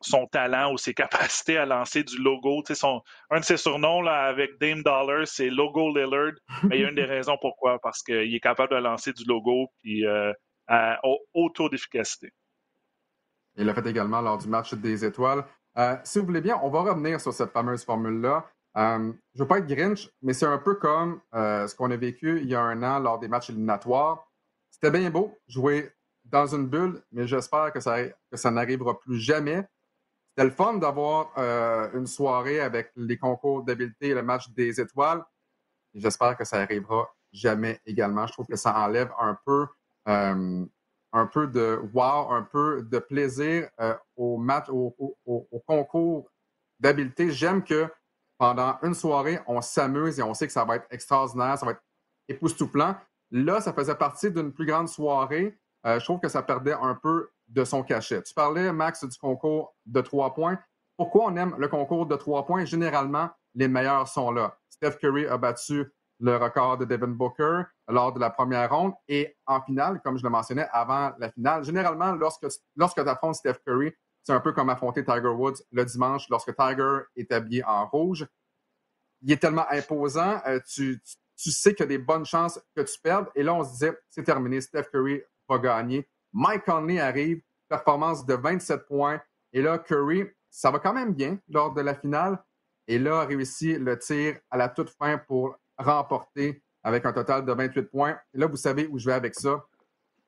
son 0.00 0.26
talent 0.26 0.72
ou 0.72 0.78
ses 0.78 0.92
capacités 0.94 1.56
à 1.56 1.64
lancer 1.64 2.04
du 2.04 2.18
logo. 2.18 2.62
Son, 2.70 3.02
un 3.30 3.40
de 3.40 3.44
ses 3.44 3.56
surnoms 3.56 4.02
là, 4.02 4.24
avec 4.26 4.58
Dame 4.60 4.82
Dollar, 4.82 5.26
c'est 5.26 5.50
Logo 5.50 5.96
Lillard. 5.96 6.32
Mais 6.64 6.78
il 6.78 6.82
y 6.82 6.84
a 6.84 6.88
une 6.88 6.96
des 6.96 7.04
raisons 7.16 7.38
pourquoi. 7.40 7.78
Parce 7.80 8.02
qu'il 8.02 8.34
est 8.34 8.40
capable 8.40 8.74
de 8.74 8.80
lancer 8.80 9.12
du 9.12 9.24
logo 9.24 9.68
puis, 9.82 10.06
euh, 10.06 10.32
à 10.66 11.00
haut 11.02 11.50
taux 11.50 11.68
d'efficacité. 11.68 12.30
Il 13.56 13.66
l'a 13.66 13.74
fait 13.74 13.86
également 13.86 14.20
lors 14.20 14.38
du 14.38 14.48
match 14.48 14.74
des 14.74 15.04
étoiles. 15.04 15.44
si 16.04 16.18
vous 16.18 16.26
voulez 16.26 16.40
bien, 16.40 16.60
on 16.62 16.68
va 16.68 16.82
revenir 16.82 17.20
sur 17.20 17.32
cette 17.32 17.52
fameuse 17.52 17.84
formule-là. 17.84 18.44
Euh, 18.76 19.12
je 19.34 19.40
ne 19.40 19.44
veux 19.44 19.48
pas 19.48 19.58
être 19.58 19.66
Grinch, 19.66 20.08
mais 20.22 20.32
c'est 20.32 20.46
un 20.46 20.58
peu 20.58 20.76
comme 20.76 21.20
euh, 21.34 21.66
ce 21.66 21.74
qu'on 21.74 21.90
a 21.90 21.96
vécu 21.96 22.40
il 22.40 22.48
y 22.48 22.54
a 22.54 22.60
un 22.60 22.82
an 22.82 23.00
lors 23.00 23.18
des 23.18 23.28
matchs 23.28 23.50
éliminatoires. 23.50 24.27
C'était 24.80 24.96
bien 24.96 25.10
beau 25.10 25.36
jouer 25.48 25.92
dans 26.24 26.46
une 26.54 26.68
bulle, 26.68 27.02
mais 27.10 27.26
j'espère 27.26 27.72
que 27.72 27.80
ça, 27.80 28.50
n'arrivera 28.50 28.98
plus 28.98 29.18
jamais. 29.18 29.66
C'était 30.30 30.44
le 30.44 30.54
fun 30.54 30.74
d'avoir 30.74 31.32
euh, 31.36 31.90
une 31.94 32.06
soirée 32.06 32.60
avec 32.60 32.92
les 32.94 33.18
concours 33.18 33.64
d'habileté 33.64 34.08
et 34.08 34.14
le 34.14 34.22
match 34.22 34.50
des 34.50 34.80
étoiles. 34.80 35.24
J'espère 35.94 36.36
que 36.36 36.44
ça 36.44 36.58
n'arrivera 36.58 37.12
jamais 37.32 37.80
également. 37.86 38.26
Je 38.28 38.32
trouve 38.34 38.46
que 38.46 38.56
ça 38.56 38.78
enlève 38.78 39.10
un 39.18 39.36
peu, 39.44 39.66
un 40.06 41.26
peu 41.32 41.48
de 41.48 41.80
wow, 41.92 42.30
un 42.30 42.42
peu 42.42 42.82
de 42.82 42.98
plaisir 43.00 43.68
au 44.16 44.36
match, 44.38 44.68
au, 44.68 44.94
au 45.26 45.62
concours 45.66 46.30
d'habileté. 46.78 47.32
J'aime 47.32 47.64
que 47.64 47.88
pendant 48.38 48.78
une 48.82 48.94
soirée, 48.94 49.40
on 49.48 49.60
s'amuse 49.60 50.20
et 50.20 50.22
on 50.22 50.34
sait 50.34 50.46
que 50.46 50.52
ça 50.52 50.64
va 50.64 50.76
être 50.76 50.86
extraordinaire, 50.90 51.58
ça 51.58 51.66
va 51.66 51.72
être 51.72 51.82
époustouflant. 52.28 52.94
Là, 53.30 53.60
ça 53.60 53.72
faisait 53.72 53.94
partie 53.94 54.30
d'une 54.30 54.52
plus 54.52 54.66
grande 54.66 54.88
soirée. 54.88 55.58
Euh, 55.86 55.98
je 55.98 56.04
trouve 56.04 56.20
que 56.20 56.28
ça 56.28 56.42
perdait 56.42 56.72
un 56.72 56.94
peu 56.94 57.30
de 57.48 57.64
son 57.64 57.82
cachet. 57.82 58.22
Tu 58.22 58.34
parlais, 58.34 58.72
Max, 58.72 59.04
du 59.04 59.18
concours 59.18 59.74
de 59.86 60.00
trois 60.00 60.34
points. 60.34 60.58
Pourquoi 60.96 61.26
on 61.26 61.36
aime 61.36 61.54
le 61.58 61.68
concours 61.68 62.06
de 62.06 62.16
trois 62.16 62.44
points? 62.46 62.64
Généralement, 62.64 63.30
les 63.54 63.68
meilleurs 63.68 64.08
sont 64.08 64.30
là. 64.30 64.58
Steph 64.68 64.96
Curry 64.98 65.26
a 65.26 65.38
battu 65.38 65.92
le 66.20 66.36
record 66.36 66.78
de 66.78 66.84
Devin 66.84 67.08
Booker 67.08 67.62
lors 67.88 68.12
de 68.12 68.20
la 68.20 68.30
première 68.30 68.70
ronde. 68.74 68.92
Et 69.06 69.36
en 69.46 69.60
finale, 69.60 70.00
comme 70.02 70.18
je 70.18 70.24
le 70.24 70.30
mentionnais 70.30 70.66
avant 70.72 71.12
la 71.18 71.30
finale, 71.30 71.64
généralement, 71.64 72.12
lorsque, 72.12 72.46
lorsque 72.76 73.02
tu 73.02 73.08
affrontes 73.08 73.36
Steph 73.36 73.58
Curry, 73.64 73.92
c'est 74.24 74.32
un 74.32 74.40
peu 74.40 74.52
comme 74.52 74.68
affronter 74.68 75.04
Tiger 75.04 75.28
Woods 75.28 75.62
le 75.72 75.84
dimanche 75.84 76.28
lorsque 76.28 76.54
Tiger 76.54 76.98
est 77.16 77.32
habillé 77.32 77.64
en 77.64 77.86
rouge. 77.86 78.26
Il 79.22 79.32
est 79.32 79.38
tellement 79.38 79.64
imposant, 79.70 80.40
euh, 80.46 80.60
tu, 80.68 81.00
sais 81.38 81.72
qu'il 81.72 81.84
y 81.84 81.84
a 81.84 81.86
des 81.86 81.98
bonnes 81.98 82.26
chances 82.26 82.60
que 82.74 82.82
tu 82.82 82.98
perdes. 83.00 83.28
Et 83.34 83.42
là, 83.42 83.54
on 83.54 83.64
se 83.64 83.70
disait, 83.70 83.96
c'est 84.10 84.24
terminé, 84.24 84.60
Steph 84.60 84.84
Curry 84.92 85.22
va 85.48 85.58
gagner. 85.58 86.08
Mike 86.32 86.64
Conley 86.64 86.98
arrive, 86.98 87.40
performance 87.68 88.26
de 88.26 88.34
27 88.34 88.86
points. 88.86 89.20
Et 89.52 89.62
là, 89.62 89.78
Curry, 89.78 90.24
ça 90.50 90.70
va 90.70 90.78
quand 90.78 90.92
même 90.92 91.14
bien 91.14 91.38
lors 91.48 91.72
de 91.72 91.80
la 91.80 91.94
finale. 91.94 92.42
Et 92.86 92.98
là, 92.98 93.20
a 93.20 93.24
réussi 93.24 93.78
le 93.78 93.98
tir 93.98 94.38
à 94.50 94.56
la 94.56 94.68
toute 94.68 94.90
fin 94.90 95.18
pour 95.18 95.56
remporter 95.76 96.62
avec 96.82 97.04
un 97.06 97.12
total 97.12 97.44
de 97.44 97.52
28 97.52 97.82
points. 97.84 98.18
Et 98.34 98.38
là, 98.38 98.46
vous 98.46 98.56
savez 98.56 98.86
où 98.86 98.98
je 98.98 99.06
vais 99.06 99.12
avec 99.12 99.34
ça. 99.34 99.64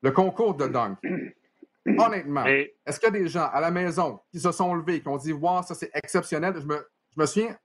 Le 0.01 0.11
concours 0.11 0.55
de 0.55 0.67
dunk. 0.67 0.97
Honnêtement, 1.85 2.45
est-ce 2.45 2.99
qu'il 2.99 3.07
y 3.13 3.17
a 3.17 3.19
des 3.19 3.27
gens 3.27 3.49
à 3.51 3.59
la 3.59 3.71
maison 3.71 4.19
qui 4.31 4.39
se 4.39 4.51
sont 4.51 4.73
levés, 4.75 5.01
qui 5.01 5.07
ont 5.07 5.17
dit 5.17 5.33
Wow, 5.33 5.63
ça 5.63 5.73
c'est 5.73 5.89
exceptionnel? 5.95 6.53
Je 6.59 6.65
me, 6.65 6.87
je 7.15 7.19
me 7.19 7.25
souviens, 7.25 7.57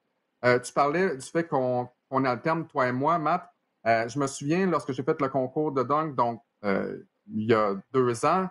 euh, 0.44 0.58
tu 0.58 0.72
parlais 0.72 1.16
du 1.16 1.26
fait 1.26 1.46
qu'on 1.46 1.88
a 2.10 2.34
le 2.34 2.40
terme, 2.40 2.66
toi 2.66 2.88
et 2.88 2.92
moi, 2.92 3.18
Matt. 3.18 3.50
Euh, 3.86 4.08
je 4.08 4.18
me 4.18 4.26
souviens 4.26 4.66
lorsque 4.66 4.92
j'ai 4.92 5.02
fait 5.02 5.20
le 5.20 5.28
concours 5.28 5.70
de 5.72 5.82
dunk, 5.82 6.14
donc 6.16 6.42
euh, 6.64 6.98
il 7.28 7.44
y 7.44 7.54
a 7.54 7.74
deux 7.92 8.24
ans, 8.24 8.48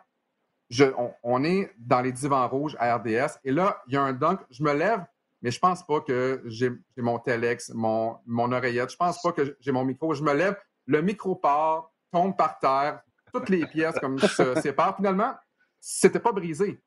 on, 1.24 1.44
est 1.44 1.72
dans 1.78 2.02
les 2.02 2.12
divans 2.12 2.48
rouges 2.48 2.76
à 2.80 2.96
RDS 2.96 3.40
et 3.44 3.52
là, 3.52 3.82
il 3.88 3.94
y 3.94 3.98
a 3.98 4.02
un 4.02 4.14
dunk, 4.14 4.40
je 4.50 4.64
me 4.64 4.74
lève, 4.74 5.04
mais 5.42 5.52
je 5.52 5.60
pense 5.60 5.86
pas 5.86 6.00
que 6.00 6.42
j'ai 6.46 6.72
mon 6.98 7.20
telex, 7.20 7.72
mon, 7.74 8.18
mon 8.26 8.52
oreillette, 8.52 8.92
je 8.92 8.96
pense 8.96 9.22
pas 9.22 9.34
que 9.34 9.58
j'ai 9.60 9.72
mon 9.74 9.84
micro, 9.84 10.14
je 10.14 10.24
me 10.24 10.34
lève, 10.34 10.58
le 10.86 11.02
micro 11.02 11.36
part, 11.36 11.92
tombe 12.12 12.36
par 12.38 12.58
terre, 12.60 13.02
toutes 13.34 13.50
les 13.50 13.66
pièces 13.66 14.00
comme 14.00 14.18
se 14.18 14.56
séparent. 14.62 14.96
Finalement, 14.96 15.36
c'était 15.80 16.20
pas 16.20 16.32
brisé, 16.32 16.82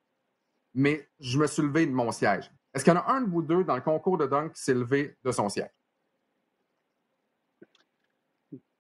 mais 0.75 1.07
je 1.21 1.39
me 1.39 1.47
suis 1.47 1.63
levé 1.63 1.87
de 1.87 1.93
mon 1.93 2.11
siège. 2.13 2.51
Est-ce 2.73 2.85
qu'il 2.85 2.93
y 2.93 2.97
en 2.97 3.01
a 3.01 3.13
un 3.13 3.23
de 3.23 3.31
vous 3.31 3.43
deux 3.43 3.65
dans 3.65 3.75
le 3.75 3.83
concours 3.83 4.19
de 4.19 4.27
dunk 4.27 4.53
qui 4.55 4.63
s'est 4.63 4.75
levé 4.75 5.17
de 5.23 5.33
son 5.33 5.49
siège? 5.49 5.71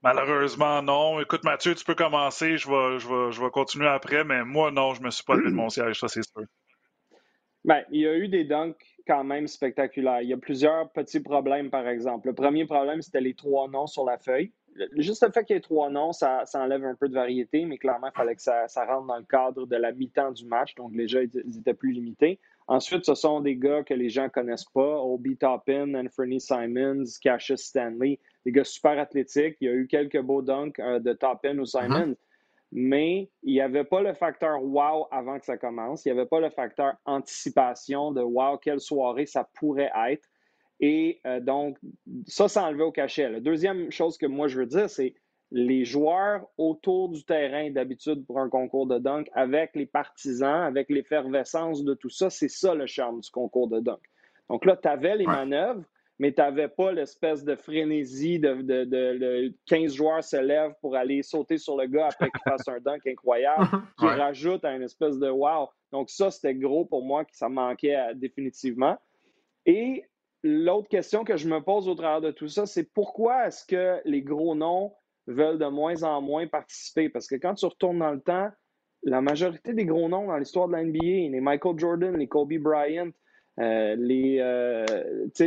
Malheureusement, 0.03 0.81
non. 0.83 1.21
Écoute, 1.21 1.45
Mathieu, 1.45 1.75
tu 1.75 1.85
peux 1.85 1.95
commencer. 1.95 2.57
Je 2.57 2.69
vais, 2.69 2.99
je 2.99 3.43
vais, 3.43 3.51
continuer 3.51 3.89
après, 3.89 4.25
mais 4.25 4.45
moi, 4.45 4.71
non, 4.71 4.95
je 4.95 5.03
me 5.03 5.11
suis 5.11 5.25
pas 5.25 5.35
levé 5.35 5.51
de 5.51 5.55
mon 5.55 5.69
siège, 5.69 5.99
ça, 5.99 6.09
c'est 6.09 6.23
sûr. 6.23 6.45
Bien, 7.65 7.83
il 7.91 8.01
y 8.03 8.07
a 8.07 8.15
eu 8.15 8.29
des 8.29 8.45
dunks 8.45 8.77
quand 9.07 9.25
même 9.25 9.49
spectaculaires. 9.49 10.23
Il 10.23 10.29
y 10.29 10.33
a 10.33 10.37
plusieurs 10.37 10.91
petits 10.93 11.21
problèmes, 11.21 11.71
par 11.71 11.87
exemple. 11.89 12.29
Le 12.29 12.35
premier 12.35 12.65
problème, 12.65 13.03
c'était 13.03 13.21
les 13.21 13.35
trois 13.35 13.69
noms 13.69 13.87
sur 13.87 14.05
la 14.05 14.19
feuille 14.19 14.53
juste 14.97 15.25
le 15.25 15.33
fait 15.33 15.45
qu'il 15.45 15.55
y 15.55 15.57
ait 15.57 15.63
trois 15.63 15.91
noms, 15.91 16.13
ça, 16.13 16.45
enlève 16.55 16.85
un 16.85 16.95
peu 16.95 17.09
de 17.09 17.15
variété, 17.15 17.65
mais 17.65 17.79
clairement, 17.79 18.09
il 18.09 18.17
fallait 18.17 18.35
que 18.35 18.43
ça, 18.43 18.67
rentre 18.87 19.07
dans 19.07 19.17
le 19.17 19.25
cadre 19.25 19.67
de 19.67 19.77
la 19.77 19.93
mi-temps 19.93 20.33
du 20.33 20.47
match. 20.47 20.75
Donc, 20.75 20.93
les 20.95 21.09
jeux 21.09 21.25
étaient 21.25 21.75
plus 21.75 21.93
limités. 21.93 22.41
Ensuite, 22.67 23.05
ce 23.05 23.15
sont 23.15 23.41
des 23.41 23.57
gars 23.57 23.83
que 23.83 23.95
les 23.95 24.11
gens 24.11 24.25
ne 24.25 24.29
connaissent 24.29 24.67
pas. 24.67 25.01
Obi 25.01 25.37
Toppin, 25.37 25.95
Anthony 25.95 26.41
Simons, 26.41 27.05
Cassius 27.23 27.63
Stanley, 27.63 28.19
des 28.49 28.53
gars 28.53 28.65
super 28.65 28.99
athlétiques. 28.99 29.57
Il 29.61 29.69
y 29.69 29.71
a 29.71 29.75
eu 29.75 29.87
quelques 29.87 30.21
beaux 30.21 30.43
dunks 30.43 30.79
euh, 30.81 30.99
de 30.99 31.13
Toppin 31.13 31.59
ou 31.59 31.65
uh-huh. 31.65 31.83
Simons. 31.83 32.17
Mais 32.71 33.31
il 33.43 33.55
n'y 33.55 33.61
avait 33.61 33.85
pas 33.85 34.03
le 34.03 34.13
facteur 34.13 34.63
wow 34.63 35.07
avant 35.11 35.39
que 35.39 35.45
ça 35.45 35.57
commence. 35.57 36.05
Il 36.05 36.13
n'y 36.13 36.19
avait 36.19 36.29
pas 36.29 36.41
le 36.41 36.51
facteur 36.51 36.95
anticipation 37.07 38.13
de 38.13 38.21
wow, 38.21 38.59
quelle 38.59 38.81
soirée 38.81 39.27
ça 39.27 39.49
pourrait 39.55 39.91
être. 40.09 40.29
Et 40.81 41.21
euh, 41.27 41.41
donc, 41.41 41.79
ça, 42.27 42.49
ça 42.49 42.65
enlevé 42.65 42.83
au 42.83 42.93
cachet. 42.93 43.29
La 43.29 43.41
deuxième 43.41 43.91
chose 43.91 44.17
que 44.17 44.27
moi, 44.27 44.49
je 44.49 44.61
veux 44.61 44.67
dire, 44.67 44.89
c'est 44.89 45.15
les 45.51 45.85
joueurs 45.85 46.47
autour 46.59 47.09
du 47.09 47.25
terrain 47.25 47.71
d'habitude 47.71 48.25
pour 48.27 48.39
un 48.39 48.51
concours 48.51 48.87
de 48.87 48.99
dunk, 48.99 49.31
avec 49.33 49.75
les 49.75 49.87
partisans, 49.87 50.63
avec 50.63 50.91
l'effervescence 50.91 51.85
de 51.85 51.95
tout 51.95 52.11
ça, 52.11 52.29
c'est 52.29 52.51
ça 52.51 52.75
le 52.75 52.87
charme 52.87 53.21
du 53.21 53.31
concours 53.31 53.69
de 53.69 53.81
dunk. 53.81 54.01
Donc 54.51 54.67
là, 54.67 54.77
tu 54.77 54.89
avais 54.89 55.17
les 55.17 55.27
manœuvres, 55.27 55.85
mais 56.19 56.33
tu 56.33 56.41
n'avais 56.41 56.69
pas 56.69 56.93
l'espèce 56.93 57.45
de 57.45 57.55
frénésie 57.55 58.41
de, 58.41 58.63
de, 58.63 59.55
15 59.67 59.95
joueurs 59.95 60.25
se 60.25 60.37
lèvent 60.37 60.75
pour 60.81 60.97
aller 60.97 61.23
sauter 61.23 61.59
sur 61.59 61.77
le 61.77 61.87
gars 61.87 62.09
après 62.11 62.31
qu'il 62.31 62.41
fasse 62.51 62.67
un 62.69 62.81
dunk 62.81 63.07
incroyable, 63.07 63.67
qui 63.99 64.07
rajoute 64.07 64.65
à 64.65 64.75
une 64.75 64.83
espèce 64.83 65.19
de 65.19 65.31
wow. 65.31 65.69
Donc 65.93 66.11
ça, 66.11 66.31
c'était 66.31 66.55
gros 66.55 66.85
pour 66.85 67.05
moi, 67.05 67.25
que 67.25 67.35
ça 67.35 67.49
manquait 67.49 67.97
définitivement. 68.15 68.99
Et 69.65 70.05
l'autre 70.43 70.89
question 70.89 71.25
que 71.25 71.37
je 71.37 71.49
me 71.49 71.61
pose 71.61 71.89
au 71.89 71.95
travers 71.95 72.21
de 72.21 72.31
tout 72.31 72.49
ça, 72.49 72.67
c'est 72.67 72.93
pourquoi 72.93 73.47
est-ce 73.47 73.65
que 73.65 74.01
les 74.05 74.23
gros 74.23 74.55
noms 74.55 74.93
veulent 75.27 75.59
de 75.59 75.67
moins 75.67 76.03
en 76.03 76.21
moins 76.21 76.47
participer? 76.47 77.09
Parce 77.09 77.29
que 77.29 77.37
quand 77.37 77.55
tu 77.55 77.67
retournes 77.67 78.01
dans 78.01 78.13
le 78.13 78.21
temps, 78.21 78.49
la 79.05 79.21
majorité 79.21 79.73
des 79.73 79.85
gros 79.85 80.09
noms 80.09 80.27
dans 80.27 80.37
l'histoire 80.37 80.67
de 80.67 80.73
la 80.73 80.83
NBA, 80.83 81.31
les 81.31 81.41
Michael 81.41 81.79
Jordan, 81.79 82.17
les 82.17 82.27
Kobe 82.27 82.55
Bryant, 82.59 83.11
euh, 83.59 83.97
les, 83.97 84.39
euh, 84.41 84.85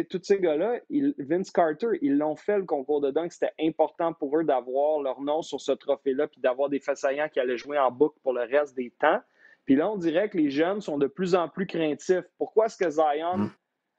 tous 0.10 0.20
ces 0.24 0.39
gars-là, 0.39 0.80
Vince 1.18 1.50
Carter, 1.50 1.88
ils 2.01 2.18
l'ont 2.18 2.36
fait 2.36 2.58
le 2.58 2.65
concours 2.65 3.00
de 3.00 3.10
dunk. 3.10 3.32
C'était 3.32 3.53
important 3.62 4.13
pour 4.13 4.38
eux 4.38 4.44
d'avoir 4.44 5.01
leur 5.01 5.22
nom 5.22 5.41
sur 5.41 5.62
ce 5.62 5.72
trophée-là 5.72 6.27
puis 6.27 6.41
d'avoir 6.41 6.70
des 6.70 6.80
façaillants 6.80 7.30
qui 7.30 7.39
allaient 7.39 7.58
jouer 7.58 7.77
en 7.77 7.89
boucle 7.89 8.18
pour 8.22 8.34
le 8.34 8.41
reste 8.41 8.75
des 8.75 8.91
temps. 9.00 9.22
Puis 9.65 9.75
là, 9.75 9.89
on 9.89 9.98
dirait 9.98 10.30
que 10.30 10.38
les 10.38 10.50
jeunes 10.50 10.82
sont 10.82 10.98
de 10.98 11.08
plus 11.08 11.36
en 11.36 11.48
plus 11.48 11.68
craintifs. 11.68 12.25
Pourquoi 12.38 12.65
est-ce 12.65 12.77
que 12.77 12.89
Zion, 12.89 13.38
mm. 13.38 13.51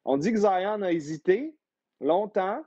on 0.04 0.16
dit 0.18 0.32
que 0.32 0.38
Zion 0.38 0.82
a 0.82 0.92
hésité 0.92 1.56
longtemps, 2.00 2.62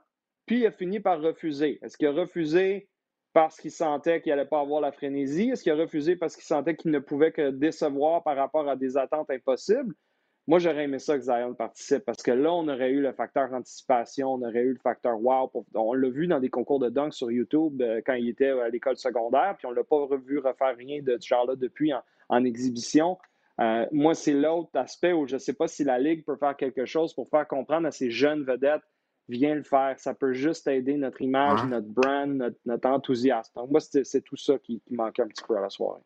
puis 0.46 0.60
il 0.60 0.66
a 0.66 0.72
fini 0.72 0.98
par 0.98 1.20
refuser? 1.20 1.78
Est-ce 1.82 1.96
qu'il 1.96 2.08
a 2.08 2.12
refusé 2.12 2.88
parce 3.32 3.60
qu'il 3.60 3.70
sentait 3.70 4.20
qu'il 4.20 4.30
n'allait 4.30 4.48
pas 4.48 4.60
avoir 4.60 4.80
la 4.80 4.90
frénésie? 4.90 5.50
Est-ce 5.50 5.62
qu'il 5.62 5.72
a 5.72 5.76
refusé 5.76 6.16
parce 6.16 6.34
qu'il 6.34 6.44
sentait 6.44 6.74
qu'il 6.74 6.90
ne 6.90 6.98
pouvait 6.98 7.32
que 7.32 7.50
décevoir 7.50 8.24
par 8.24 8.34
rapport 8.34 8.68
à 8.68 8.74
des 8.74 8.96
attentes 8.96 9.30
impossibles? 9.30 9.94
Moi, 10.48 10.60
j'aurais 10.60 10.84
aimé 10.84 11.00
ça 11.00 11.18
que 11.18 11.24
Zion 11.24 11.54
participe 11.54 12.04
parce 12.04 12.22
que 12.22 12.30
là, 12.30 12.52
on 12.52 12.68
aurait 12.68 12.90
eu 12.90 13.00
le 13.00 13.12
facteur 13.12 13.52
anticipation, 13.52 14.34
on 14.34 14.42
aurait 14.42 14.62
eu 14.62 14.74
le 14.74 14.78
facteur 14.78 15.20
wow. 15.20 15.50
On 15.74 15.92
l'a 15.92 16.08
vu 16.08 16.28
dans 16.28 16.38
des 16.38 16.50
concours 16.50 16.78
de 16.78 16.88
dunk 16.88 17.12
sur 17.12 17.32
YouTube 17.32 17.82
euh, 17.82 18.00
quand 18.06 18.14
il 18.14 18.28
était 18.28 18.50
à 18.50 18.68
l'école 18.68 18.96
secondaire, 18.96 19.56
puis 19.58 19.66
on 19.66 19.70
ne 19.70 19.76
l'a 19.76 19.82
pas 19.82 19.96
revu 19.96 20.38
refaire 20.38 20.76
rien 20.76 21.02
de 21.02 21.16
ce 21.18 21.26
genre-là 21.26 21.56
depuis 21.56 21.92
en, 22.28 22.44
exhibition. 22.44 23.18
Euh, 23.60 23.86
moi, 23.90 24.14
c'est 24.14 24.34
l'autre 24.34 24.70
aspect 24.74 25.12
où 25.12 25.26
je 25.26 25.34
ne 25.34 25.40
sais 25.40 25.54
pas 25.54 25.66
si 25.66 25.82
la 25.82 25.98
Ligue 25.98 26.24
peut 26.24 26.36
faire 26.36 26.56
quelque 26.56 26.84
chose 26.84 27.12
pour 27.12 27.28
faire 27.28 27.48
comprendre 27.48 27.88
à 27.88 27.90
ces 27.90 28.10
jeunes 28.10 28.44
vedettes 28.44 28.82
viens 29.28 29.56
le 29.56 29.64
faire. 29.64 29.98
Ça 29.98 30.14
peut 30.14 30.32
juste 30.32 30.68
aider 30.68 30.96
notre 30.96 31.22
image, 31.22 31.64
notre 31.64 31.88
brand, 31.88 32.54
notre, 32.64 32.88
enthousiasme. 32.88 33.52
Donc, 33.56 33.70
moi, 33.70 33.80
c'est 33.80 34.20
tout 34.22 34.36
ça 34.36 34.58
qui, 34.58 34.80
qui 34.86 34.94
manquait 34.94 35.22
un 35.22 35.28
petit 35.28 35.42
peu 35.42 35.56
à 35.56 35.60
la 35.60 35.70
soirée. 35.70 36.02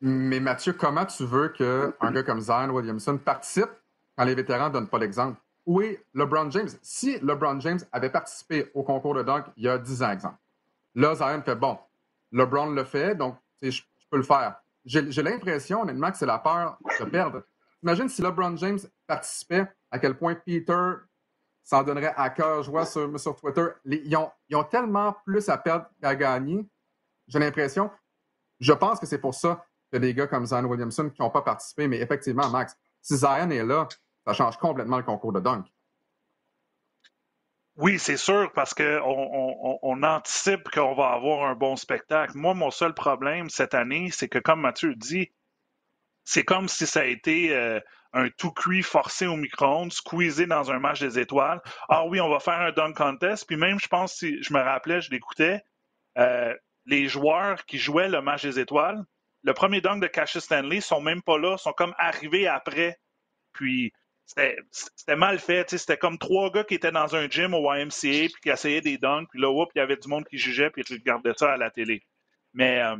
Mais 0.00 0.40
Mathieu, 0.40 0.72
comment 0.72 1.04
tu 1.04 1.24
veux 1.24 1.48
qu'un 1.48 2.10
gars 2.12 2.22
comme 2.22 2.40
Zion 2.40 2.70
Williamson 2.70 3.18
participe 3.18 3.70
quand 4.16 4.24
les 4.24 4.34
vétérans 4.34 4.68
ne 4.68 4.72
donnent 4.72 4.88
pas 4.88 4.98
l'exemple? 4.98 5.38
Oui, 5.66 5.98
LeBron 6.14 6.50
James? 6.50 6.70
Si 6.80 7.18
LeBron 7.20 7.60
James 7.60 7.80
avait 7.92 8.10
participé 8.10 8.70
au 8.74 8.82
concours 8.82 9.14
de 9.14 9.22
dunk 9.22 9.44
il 9.56 9.64
y 9.64 9.68
a 9.68 9.76
10 9.76 10.02
ans, 10.02 10.10
exemple, 10.10 10.38
là, 10.94 11.14
Zion 11.14 11.42
fait 11.42 11.54
bon, 11.54 11.78
LeBron 12.32 12.70
le 12.70 12.84
fait, 12.84 13.14
donc 13.14 13.36
je, 13.60 13.82
peux 14.10 14.16
le 14.16 14.22
faire. 14.22 14.56
J'ai 14.84 15.22
l'impression, 15.22 15.82
honnêtement, 15.82 16.10
que 16.10 16.16
c'est 16.16 16.26
la 16.26 16.38
peur 16.38 16.78
de 16.98 17.04
perdre. 17.04 17.42
Imagine 17.82 18.08
si 18.08 18.22
LeBron 18.22 18.56
James 18.56 18.78
participait, 19.06 19.66
à 19.90 19.98
quel 19.98 20.16
point 20.16 20.34
Peter 20.34 20.92
s'en 21.62 21.82
donnerait 21.82 22.14
à 22.16 22.30
cœur 22.30 22.62
joie 22.62 22.86
sur, 22.86 23.20
sur 23.20 23.36
Twitter. 23.36 23.66
ils, 23.84 24.16
ont, 24.16 24.30
ils, 24.48 24.56
ont, 24.56 24.64
tellement 24.64 25.14
plus 25.24 25.48
à 25.48 25.58
perdre 25.58 25.86
qu'à 26.00 26.16
gagner. 26.16 26.66
J'ai 27.28 27.38
l'impression. 27.38 27.90
Je 28.58 28.72
pense 28.72 28.98
que 28.98 29.06
c'est 29.06 29.18
pour 29.18 29.34
ça 29.34 29.64
que 29.90 29.98
des 29.98 30.14
gars 30.14 30.26
comme 30.26 30.46
Zion 30.46 30.64
Williamson 30.64 31.10
qui 31.10 31.20
n'ont 31.20 31.30
pas 31.30 31.42
participé. 31.42 31.88
Mais 31.88 32.00
effectivement, 32.00 32.48
Max, 32.50 32.76
si 33.02 33.16
Zion 33.16 33.50
est 33.50 33.64
là, 33.64 33.88
ça 34.26 34.32
change 34.32 34.56
complètement 34.58 34.98
le 34.98 35.02
concours 35.02 35.32
de 35.32 35.40
dunk. 35.40 35.64
Oui, 37.76 37.98
c'est 37.98 38.18
sûr, 38.18 38.52
parce 38.52 38.74
qu'on 38.74 39.78
on, 39.82 40.02
anticipe 40.02 40.68
qu'on 40.70 40.94
va 40.94 41.12
avoir 41.12 41.48
un 41.48 41.54
bon 41.54 41.76
spectacle. 41.76 42.36
Moi, 42.36 42.52
mon 42.52 42.70
seul 42.70 42.92
problème 42.92 43.48
cette 43.48 43.72
année, 43.72 44.10
c'est 44.10 44.28
que, 44.28 44.38
comme 44.38 44.60
Mathieu 44.60 44.94
dit, 44.94 45.30
c'est 46.24 46.44
comme 46.44 46.68
si 46.68 46.86
ça 46.86 47.00
a 47.00 47.04
été 47.04 47.56
euh, 47.56 47.80
un 48.12 48.28
tout 48.36 48.50
cuit 48.52 48.82
forcé 48.82 49.26
au 49.26 49.36
micro-ondes, 49.36 49.92
squeezé 49.92 50.46
dans 50.46 50.70
un 50.70 50.78
match 50.78 51.00
des 51.00 51.18
étoiles. 51.18 51.62
Ah 51.88 52.04
oui, 52.04 52.20
on 52.20 52.28
va 52.28 52.38
faire 52.38 52.60
un 52.60 52.72
dunk 52.72 52.94
contest. 52.96 53.46
Puis 53.46 53.56
même, 53.56 53.80
je 53.80 53.88
pense, 53.88 54.14
si 54.14 54.42
je 54.42 54.52
me 54.52 54.60
rappelais, 54.60 55.00
je 55.00 55.10
l'écoutais, 55.10 55.62
euh, 56.18 56.54
les 56.86 57.08
joueurs 57.08 57.64
qui 57.64 57.78
jouaient 57.78 58.08
le 58.08 58.20
match 58.20 58.42
des 58.42 58.58
étoiles, 58.58 59.02
le 59.42 59.54
premier 59.54 59.80
dunk 59.80 60.00
de 60.00 60.06
Cassius 60.06 60.44
Stanley 60.44 60.80
sont 60.80 61.00
même 61.00 61.22
pas 61.22 61.38
là, 61.38 61.56
sont 61.56 61.72
comme 61.72 61.94
arrivés 61.98 62.46
après. 62.46 62.98
Puis 63.52 63.92
c'était 64.24 65.16
mal 65.16 65.38
fait. 65.38 65.68
C'était 65.70 65.96
comme 65.96 66.18
trois 66.18 66.50
gars 66.50 66.64
qui 66.64 66.74
étaient 66.74 66.92
dans 66.92 67.16
un 67.16 67.28
gym 67.28 67.54
au 67.54 67.72
YMCA 67.72 68.28
puis 68.28 68.40
qui 68.42 68.50
essayaient 68.50 68.80
des 68.80 68.98
dunks. 68.98 69.28
Puis 69.30 69.40
là, 69.40 69.52
il 69.74 69.78
y 69.78 69.82
avait 69.82 69.96
du 69.96 70.08
monde 70.08 70.26
qui 70.28 70.38
jugeait 70.38 70.70
puis 70.70 70.84
qui 70.84 70.94
regardait 70.94 71.34
ça 71.36 71.52
à 71.52 71.56
la 71.56 71.70
télé. 71.70 72.02
Mais 72.52 72.80
euh, 72.82 72.96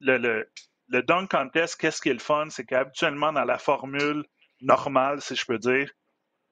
le, 0.00 0.18
le, 0.18 0.50
le, 0.88 1.02
dunk 1.02 1.28
contest, 1.30 1.76
qu'est-ce 1.76 2.00
qui 2.00 2.08
est 2.08 2.14
le 2.14 2.18
fun? 2.18 2.48
C'est 2.50 2.64
qu'habituellement, 2.64 3.32
dans 3.32 3.44
la 3.44 3.58
formule 3.58 4.24
normale, 4.60 5.20
si 5.20 5.34
je 5.34 5.44
peux 5.44 5.58
dire, 5.58 5.90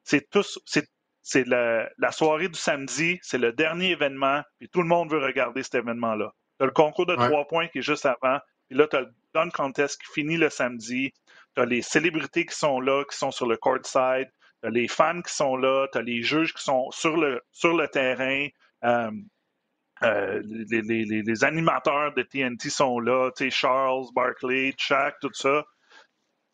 c'est 0.02 0.28
tous. 0.30 0.58
C'est 0.64 1.44
la, 1.48 2.12
soirée 2.12 2.48
du 2.48 2.58
samedi, 2.58 3.18
c'est 3.20 3.38
le 3.38 3.52
dernier 3.52 3.90
événement, 3.90 4.42
puis 4.58 4.68
tout 4.68 4.80
le 4.80 4.86
monde 4.86 5.10
veut 5.10 5.18
regarder 5.18 5.64
cet 5.64 5.74
événement-là. 5.74 6.32
Le 6.60 6.70
concours 6.70 7.04
de 7.04 7.16
trois 7.16 7.48
points 7.48 7.66
qui 7.66 7.78
est 7.78 7.82
juste 7.82 8.06
avant, 8.06 8.38
puis 8.68 8.78
là, 8.78 8.86
tu 8.88 8.96
as 8.96 9.00
le 9.02 9.14
Dunk 9.34 9.52
Contest 9.52 10.00
qui 10.00 10.12
finit 10.12 10.36
le 10.36 10.50
samedi. 10.50 11.12
Tu 11.54 11.62
as 11.62 11.66
les 11.66 11.82
célébrités 11.82 12.46
qui 12.46 12.56
sont 12.56 12.80
là, 12.80 13.04
qui 13.10 13.16
sont 13.16 13.30
sur 13.30 13.46
le 13.46 13.56
courtside. 13.56 14.30
Tu 14.62 14.68
as 14.68 14.70
les 14.70 14.88
fans 14.88 15.22
qui 15.22 15.32
sont 15.32 15.56
là. 15.56 15.86
Tu 15.92 15.98
as 15.98 16.02
les 16.02 16.22
juges 16.22 16.54
qui 16.54 16.62
sont 16.62 16.90
sur 16.90 17.16
le, 17.16 17.42
sur 17.52 17.76
le 17.76 17.88
terrain. 17.88 18.48
Euh, 18.84 19.10
euh, 20.02 20.42
les, 20.44 20.82
les, 20.82 21.04
les, 21.04 21.44
animateurs 21.44 22.12
de 22.14 22.22
TNT 22.22 22.68
sont 22.68 23.00
là. 23.00 23.30
Tu 23.36 23.44
sais, 23.44 23.50
Charles, 23.50 24.06
Barkley, 24.14 24.74
Shaq, 24.76 25.14
tout 25.20 25.30
ça. 25.32 25.64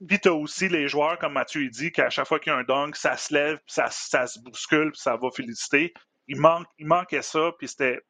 Puis 0.07 0.21
tu 0.21 0.28
as 0.28 0.35
aussi 0.35 0.69
les 0.69 0.88
joueurs, 0.88 1.19
comme 1.19 1.35
Mathieu 1.35 1.69
dit, 1.69 1.92
qu'à 1.92 2.11
chaque 2.11 2.26
fois 2.26 2.38
qu'il 2.38 2.52
y 2.52 2.54
a 2.54 2.59
un 2.59 2.64
dunk, 2.64 2.97
ça 2.97 3.16
se 3.16 3.33
lève, 3.33 3.59
ça, 3.66 3.87
ça 3.90 4.26
se 4.26 4.40
bouscule, 4.40 4.90
puis 4.92 5.00
ça 5.00 5.16
va 5.16 5.31
féliciter. 5.31 5.92
Il, 6.28 6.40
manque, 6.40 6.66
il 6.78 6.87
manquait 6.87 7.23
ça, 7.23 7.52
puis 7.59 7.69
c'était 7.69 8.00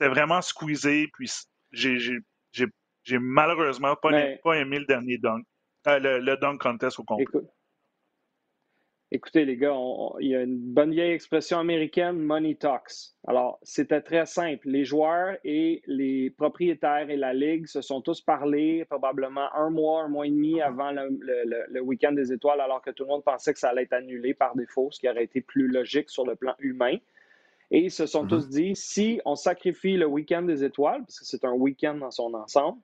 vraiment 0.00 0.42
squeezé, 0.42 1.08
puis 1.14 1.30
j'ai 1.72 2.18
j'ai 3.08 3.18
malheureusement 3.18 3.96
pas, 3.96 4.10
aimé 4.56 4.78
le 4.78 4.84
dernier 4.84 5.18
dunk, 5.18 5.44
euh, 5.86 5.98
le, 5.98 6.36
dunk 6.36 6.58
contest 6.58 6.98
au 6.98 7.04
concours. 7.04 7.42
écoutez, 9.10 9.46
les 9.46 9.56
gars, 9.56 9.74
il 10.20 10.28
y 10.28 10.36
a 10.36 10.42
une 10.42 10.58
bonne 10.58 10.90
vieille 10.90 11.12
expression 11.12 11.58
américaine, 11.58 12.18
money 12.18 12.54
talks. 12.54 13.14
Alors, 13.26 13.58
c'était 13.62 14.02
très 14.02 14.26
simple. 14.26 14.68
Les 14.68 14.84
joueurs 14.84 15.38
et 15.42 15.82
les 15.86 16.28
propriétaires 16.28 17.08
et 17.08 17.16
la 17.16 17.32
ligue 17.32 17.66
se 17.66 17.80
sont 17.80 18.02
tous 18.02 18.20
parlé 18.20 18.84
probablement 18.84 19.48
un 19.54 19.70
mois, 19.70 20.02
un 20.02 20.08
mois 20.08 20.26
et 20.26 20.30
demi 20.30 20.60
avant 20.60 20.90
le, 20.90 21.08
le 21.70 21.80
week-end 21.80 22.12
des 22.12 22.30
étoiles, 22.30 22.60
alors 22.60 22.82
que 22.82 22.90
tout 22.90 23.04
le 23.04 23.08
monde 23.08 23.24
pensait 23.24 23.54
que 23.54 23.58
ça 23.58 23.70
allait 23.70 23.84
être 23.84 23.94
annulé 23.94 24.34
par 24.34 24.54
défaut, 24.54 24.90
ce 24.90 25.00
qui 25.00 25.08
aurait 25.08 25.24
été 25.24 25.40
plus 25.40 25.68
logique 25.68 26.10
sur 26.10 26.26
le 26.26 26.36
plan 26.36 26.54
humain. 26.58 26.98
Et 27.70 27.80
ils 27.80 27.90
se 27.90 28.06
sont 28.06 28.24
mm-hmm. 28.24 28.28
tous 28.28 28.48
dit, 28.48 28.76
si 28.76 29.20
on 29.24 29.34
sacrifie 29.34 29.96
le 29.96 30.06
week-end 30.06 30.42
des 30.42 30.64
étoiles, 30.64 31.00
parce 31.00 31.20
que 31.20 31.26
c'est 31.26 31.44
un 31.44 31.52
week-end 31.52 31.94
dans 31.94 32.10
son 32.10 32.34
ensemble, 32.34 32.78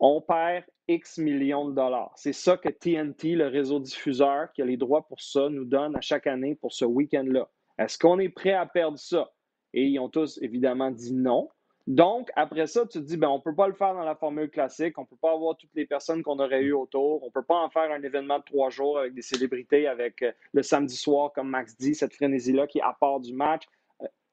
on 0.00 0.20
perd 0.20 0.64
X 0.88 1.18
millions 1.18 1.68
de 1.68 1.74
dollars. 1.74 2.12
C'est 2.16 2.32
ça 2.32 2.56
que 2.56 2.68
TNT, 2.68 3.34
le 3.34 3.48
réseau 3.48 3.80
diffuseur 3.80 4.52
qui 4.52 4.62
a 4.62 4.64
les 4.64 4.76
droits 4.76 5.06
pour 5.06 5.20
ça, 5.20 5.48
nous 5.48 5.64
donne 5.64 5.96
à 5.96 6.00
chaque 6.00 6.26
année 6.26 6.54
pour 6.54 6.72
ce 6.72 6.84
week-end-là. 6.84 7.48
Est-ce 7.78 7.98
qu'on 7.98 8.18
est 8.18 8.28
prêt 8.28 8.54
à 8.54 8.66
perdre 8.66 8.98
ça? 8.98 9.30
Et 9.74 9.86
ils 9.86 9.98
ont 9.98 10.08
tous 10.08 10.38
évidemment 10.42 10.90
dit 10.90 11.12
non. 11.12 11.48
Donc, 11.86 12.30
après 12.36 12.66
ça, 12.66 12.82
tu 12.82 12.98
te 12.98 13.04
dis, 13.04 13.16
ben, 13.16 13.28
on 13.28 13.38
ne 13.38 13.42
peut 13.42 13.54
pas 13.54 13.66
le 13.66 13.72
faire 13.72 13.94
dans 13.94 14.04
la 14.04 14.14
formule 14.14 14.50
classique, 14.50 14.98
on 14.98 15.02
ne 15.02 15.06
peut 15.06 15.16
pas 15.16 15.32
avoir 15.32 15.56
toutes 15.56 15.74
les 15.74 15.86
personnes 15.86 16.22
qu'on 16.22 16.38
aurait 16.38 16.60
eues 16.60 16.74
autour, 16.74 17.22
on 17.22 17.26
ne 17.28 17.30
peut 17.30 17.42
pas 17.42 17.56
en 17.56 17.70
faire 17.70 17.90
un 17.90 18.02
événement 18.02 18.40
de 18.40 18.44
trois 18.44 18.68
jours 18.68 18.98
avec 18.98 19.14
des 19.14 19.22
célébrités, 19.22 19.86
avec 19.86 20.20
euh, 20.20 20.32
le 20.52 20.62
samedi 20.62 20.96
soir, 20.96 21.32
comme 21.32 21.48
Max 21.48 21.78
dit, 21.78 21.94
cette 21.94 22.12
frénésie-là 22.12 22.66
qui 22.66 22.78
est 22.78 22.82
à 22.82 22.94
part 23.00 23.20
du 23.20 23.32
match. 23.32 23.64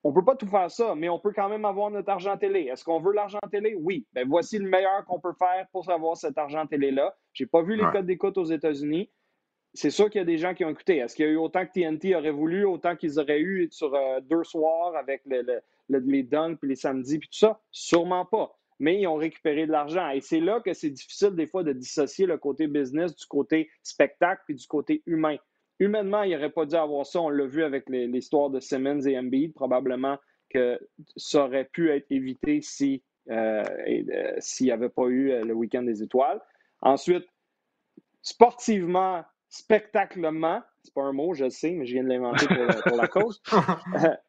On 0.06 0.10
ne 0.10 0.14
peut 0.14 0.24
pas 0.24 0.36
tout 0.36 0.46
faire 0.46 0.70
ça, 0.70 0.94
mais 0.94 1.10
on 1.10 1.18
peut 1.18 1.34
quand 1.36 1.50
même 1.50 1.66
avoir 1.66 1.90
notre 1.90 2.10
argent 2.10 2.38
télé. 2.38 2.70
Est-ce 2.72 2.84
qu'on 2.84 3.00
veut 3.00 3.12
l'argent 3.12 3.40
télé? 3.50 3.74
Oui. 3.74 4.06
Ben, 4.14 4.28
voici 4.28 4.60
le 4.60 4.70
meilleur 4.70 5.04
qu'on 5.06 5.20
peut 5.20 5.34
faire 5.34 5.66
pour 5.72 5.90
avoir 5.90 6.16
cet 6.16 6.38
argent 6.38 6.68
télé-là. 6.68 7.18
Je 7.34 7.44
n'ai 7.44 7.48
pas 7.48 7.64
vu 7.64 7.76
les 7.76 7.86
codes 7.92 8.06
d'écoute 8.06 8.38
aux 8.38 8.46
États-Unis. 8.46 9.10
C'est 9.74 9.90
sûr 9.90 10.12
qu'il 10.12 10.20
y 10.20 10.22
a 10.22 10.26
des 10.26 10.38
gens 10.38 10.54
qui 10.54 10.64
ont 10.64 10.70
écouté. 10.70 10.98
Est-ce 10.98 11.16
qu'il 11.16 11.26
y 11.26 11.28
a 11.28 11.32
eu 11.32 11.38
autant 11.38 11.66
que 11.66 11.72
TNT 11.72 12.16
aurait 12.16 12.30
voulu, 12.30 12.66
autant 12.66 12.96
qu'ils 12.96 13.20
auraient 13.20 13.40
eu 13.40 13.68
sur 13.72 13.96
euh, 13.96 14.22
deux 14.22 14.44
soirs 14.44 14.96
avec 14.96 15.24
les 15.26 16.24
dunks 16.24 16.60
puis 16.60 16.70
les 16.70 16.76
samedis 16.76 17.18
puis 17.18 17.30
tout 17.30 17.40
ça? 17.40 17.60
Sûrement 17.72 18.26
pas. 18.26 18.56
Mais 18.78 19.02
ils 19.02 19.08
ont 19.08 19.16
récupéré 19.16 19.66
de 19.66 19.72
l'argent. 19.72 20.12
Et 20.12 20.22
c'est 20.22 20.40
là 20.40 20.62
que 20.64 20.74
c'est 20.74 20.92
difficile 20.92 21.32
des 21.32 21.48
fois 21.48 21.64
de 21.64 21.74
dissocier 21.74 22.28
le 22.28 22.38
côté 22.38 22.68
business 22.68 23.16
du 23.16 23.26
côté 23.26 23.72
spectacle 23.82 24.44
puis 24.46 24.54
du 24.54 24.68
côté 24.68 25.02
humain 25.08 25.38
humainement, 25.80 26.24
il 26.24 26.34
n'aurait 26.34 26.52
pas 26.52 26.66
dû 26.66 26.76
avoir 26.76 27.06
ça. 27.06 27.22
On 27.22 27.30
l'a 27.30 27.46
vu 27.46 27.64
avec 27.64 27.90
l'histoire 27.90 28.50
de 28.50 28.60
Simmons 28.60 29.02
et 29.02 29.18
Embiid. 29.18 29.54
Probablement 29.54 30.18
que 30.50 30.80
ça 31.18 31.46
aurait 31.46 31.66
pu 31.66 31.92
être 31.92 32.12
évité 32.12 32.62
si 32.62 33.04
euh, 33.32 33.64
euh, 33.88 34.36
s'il 34.38 34.68
n'y 34.68 34.72
avait 34.72 34.90
pas 34.90 35.08
eu 35.08 35.32
euh, 35.32 35.44
le 35.44 35.54
week-end 35.54 35.82
des 35.82 36.04
étoiles. 36.04 36.40
Ensuite, 36.82 37.26
sportivement, 38.22 39.24
spectaclement, 39.50 40.62
c'est 40.84 40.94
pas 40.94 41.02
un 41.02 41.14
mot, 41.14 41.34
je 41.34 41.46
le 41.46 41.50
sais, 41.50 41.72
mais 41.72 41.88
je 41.88 41.94
viens 41.94 42.04
de 42.04 42.10
l'inventer 42.10 42.46
pour, 42.86 42.96
la 42.96 43.08
cause. 43.08 43.42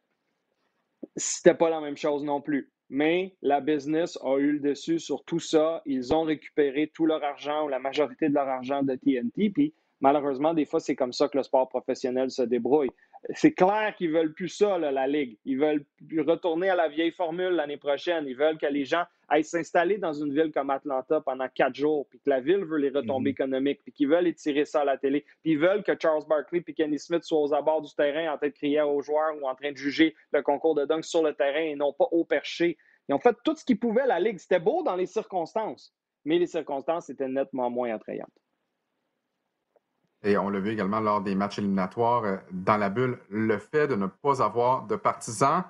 C'était 1.16 1.54
pas 1.54 1.68
la 1.68 1.80
même 1.80 1.96
chose 1.96 2.24
non 2.24 2.40
plus. 2.40 2.72
Mais 2.88 3.36
la 3.42 3.60
business 3.60 4.18
a 4.22 4.38
eu 4.38 4.52
le 4.52 4.60
dessus 4.60 4.98
sur 4.98 5.24
tout 5.24 5.40
ça. 5.40 5.82
Ils 5.84 6.14
ont 6.14 6.22
récupéré 6.22 6.90
tout 6.94 7.04
leur 7.04 7.22
argent 7.22 7.66
ou 7.66 7.68
la 7.68 7.80
majorité 7.80 8.28
de 8.28 8.34
leur 8.34 8.48
argent 8.48 8.82
de 8.82 8.94
TNT. 8.94 9.50
Puis 9.50 9.74
Malheureusement, 10.00 10.52
des 10.52 10.66
fois, 10.66 10.78
c'est 10.78 10.94
comme 10.94 11.12
ça 11.12 11.28
que 11.28 11.38
le 11.38 11.42
sport 11.42 11.68
professionnel 11.68 12.30
se 12.30 12.42
débrouille. 12.42 12.90
C'est 13.30 13.52
clair 13.52 13.94
qu'ils 13.96 14.10
veulent 14.10 14.34
plus 14.34 14.50
ça, 14.50 14.78
la 14.78 15.06
Ligue. 15.06 15.38
Ils 15.44 15.58
veulent 15.58 15.84
retourner 16.18 16.68
à 16.68 16.76
la 16.76 16.88
vieille 16.88 17.12
formule 17.12 17.52
l'année 17.52 17.78
prochaine. 17.78 18.26
Ils 18.26 18.36
veulent 18.36 18.58
que 18.58 18.66
les 18.66 18.84
gens 18.84 19.04
aillent 19.28 19.44
s'installer 19.44 19.98
dans 19.98 20.12
une 20.12 20.32
ville 20.32 20.52
comme 20.52 20.70
Atlanta 20.70 21.20
pendant 21.20 21.48
quatre 21.48 21.74
jours, 21.74 22.06
puis 22.08 22.20
que 22.20 22.30
la 22.30 22.40
ville 22.40 22.64
veut 22.64 22.78
les 22.78 22.90
retombées 22.90 23.30
mhm. 23.30 23.34
économiques, 23.34 23.80
puis 23.82 23.92
qu'ils 23.92 24.08
veulent 24.08 24.26
étirer 24.26 24.64
ça 24.64 24.82
à 24.82 24.84
la 24.84 24.98
télé, 24.98 25.24
puis 25.42 25.52
ils 25.52 25.58
veulent 25.58 25.82
que 25.82 25.92
Charles 26.00 26.24
Barkley 26.28 26.62
et 26.66 26.72
Kenny 26.74 26.98
Smith 26.98 27.24
soient 27.24 27.40
aux 27.40 27.54
abords 27.54 27.82
du 27.82 27.92
terrain 27.94 28.32
en 28.32 28.36
train 28.36 28.48
de 28.48 28.52
crier 28.52 28.82
aux 28.82 29.00
joueurs 29.02 29.34
ou 29.40 29.48
en 29.48 29.54
train 29.54 29.72
de 29.72 29.76
juger 29.76 30.14
le 30.32 30.42
concours 30.42 30.74
de 30.74 30.84
dunk 30.84 31.04
sur 31.04 31.22
le 31.22 31.34
terrain 31.34 31.62
et 31.62 31.74
non 31.74 31.92
pas 31.92 32.06
au 32.12 32.24
perché. 32.24 32.76
Ils 33.08 33.14
ont 33.14 33.18
fait 33.18 33.36
tout 33.44 33.56
ce 33.56 33.64
qu'ils 33.64 33.78
pouvaient, 33.78 34.06
la 34.06 34.20
Ligue. 34.20 34.38
C'était 34.38 34.60
beau 34.60 34.82
dans 34.82 34.96
les 34.96 35.06
circonstances. 35.06 35.92
mais 36.24 36.38
les 36.38 36.46
circonstances 36.46 37.08
étaient 37.08 37.28
nettement 37.28 37.70
moins 37.70 37.94
attrayantes. 37.94 38.45
Et 40.26 40.36
on 40.36 40.50
l'a 40.50 40.58
vu 40.58 40.72
également 40.72 40.98
lors 40.98 41.20
des 41.20 41.36
matchs 41.36 41.60
éliminatoires 41.60 42.24
euh, 42.24 42.36
dans 42.50 42.76
la 42.76 42.90
bulle, 42.90 43.20
le 43.30 43.58
fait 43.58 43.86
de 43.86 43.94
ne 43.94 44.08
pas 44.08 44.42
avoir 44.42 44.84
de 44.86 44.96
partisans, 44.96 45.62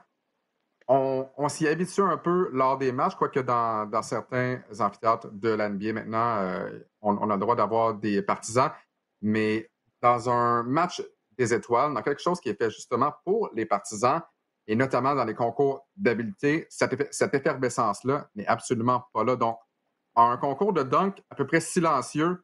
on, 0.88 1.48
s'y 1.48 1.66
habitue 1.68 2.00
un 2.00 2.16
peu 2.16 2.48
lors 2.52 2.78
des 2.78 2.92
matchs, 2.92 3.16
quoique 3.16 3.40
dans, 3.40 3.86
dans 3.90 4.02
certains 4.02 4.60
amphithéâtres 4.78 5.28
de 5.32 5.50
l'NBA 5.50 5.92
maintenant, 5.92 6.36
euh, 6.38 6.78
on, 7.02 7.28
a 7.28 7.34
le 7.34 7.40
droit 7.40 7.56
d'avoir 7.56 7.94
des 7.94 8.22
partisans, 8.22 8.70
mais 9.20 9.68
dans 10.00 10.30
un 10.30 10.62
match 10.62 11.02
des 11.36 11.52
étoiles, 11.52 11.92
dans 11.92 12.02
quelque 12.02 12.22
chose 12.22 12.40
qui 12.40 12.48
est 12.48 12.54
fait 12.54 12.70
justement 12.70 13.12
pour 13.24 13.50
les 13.52 13.66
partisans, 13.66 14.22
et 14.68 14.74
notamment 14.74 15.14
dans 15.14 15.24
les 15.24 15.34
concours 15.34 15.86
d'habileté, 15.96 16.66
cette, 16.70 17.12
cette 17.12 17.34
effervescence-là 17.34 18.30
n'est 18.36 18.46
absolument 18.46 19.04
pas 19.12 19.22
là. 19.22 19.36
Donc, 19.36 19.58
un 20.14 20.36
concours 20.38 20.72
de 20.72 20.82
dunk 20.82 21.20
à 21.28 21.34
peu 21.34 21.46
près 21.46 21.60
silencieux, 21.60 22.42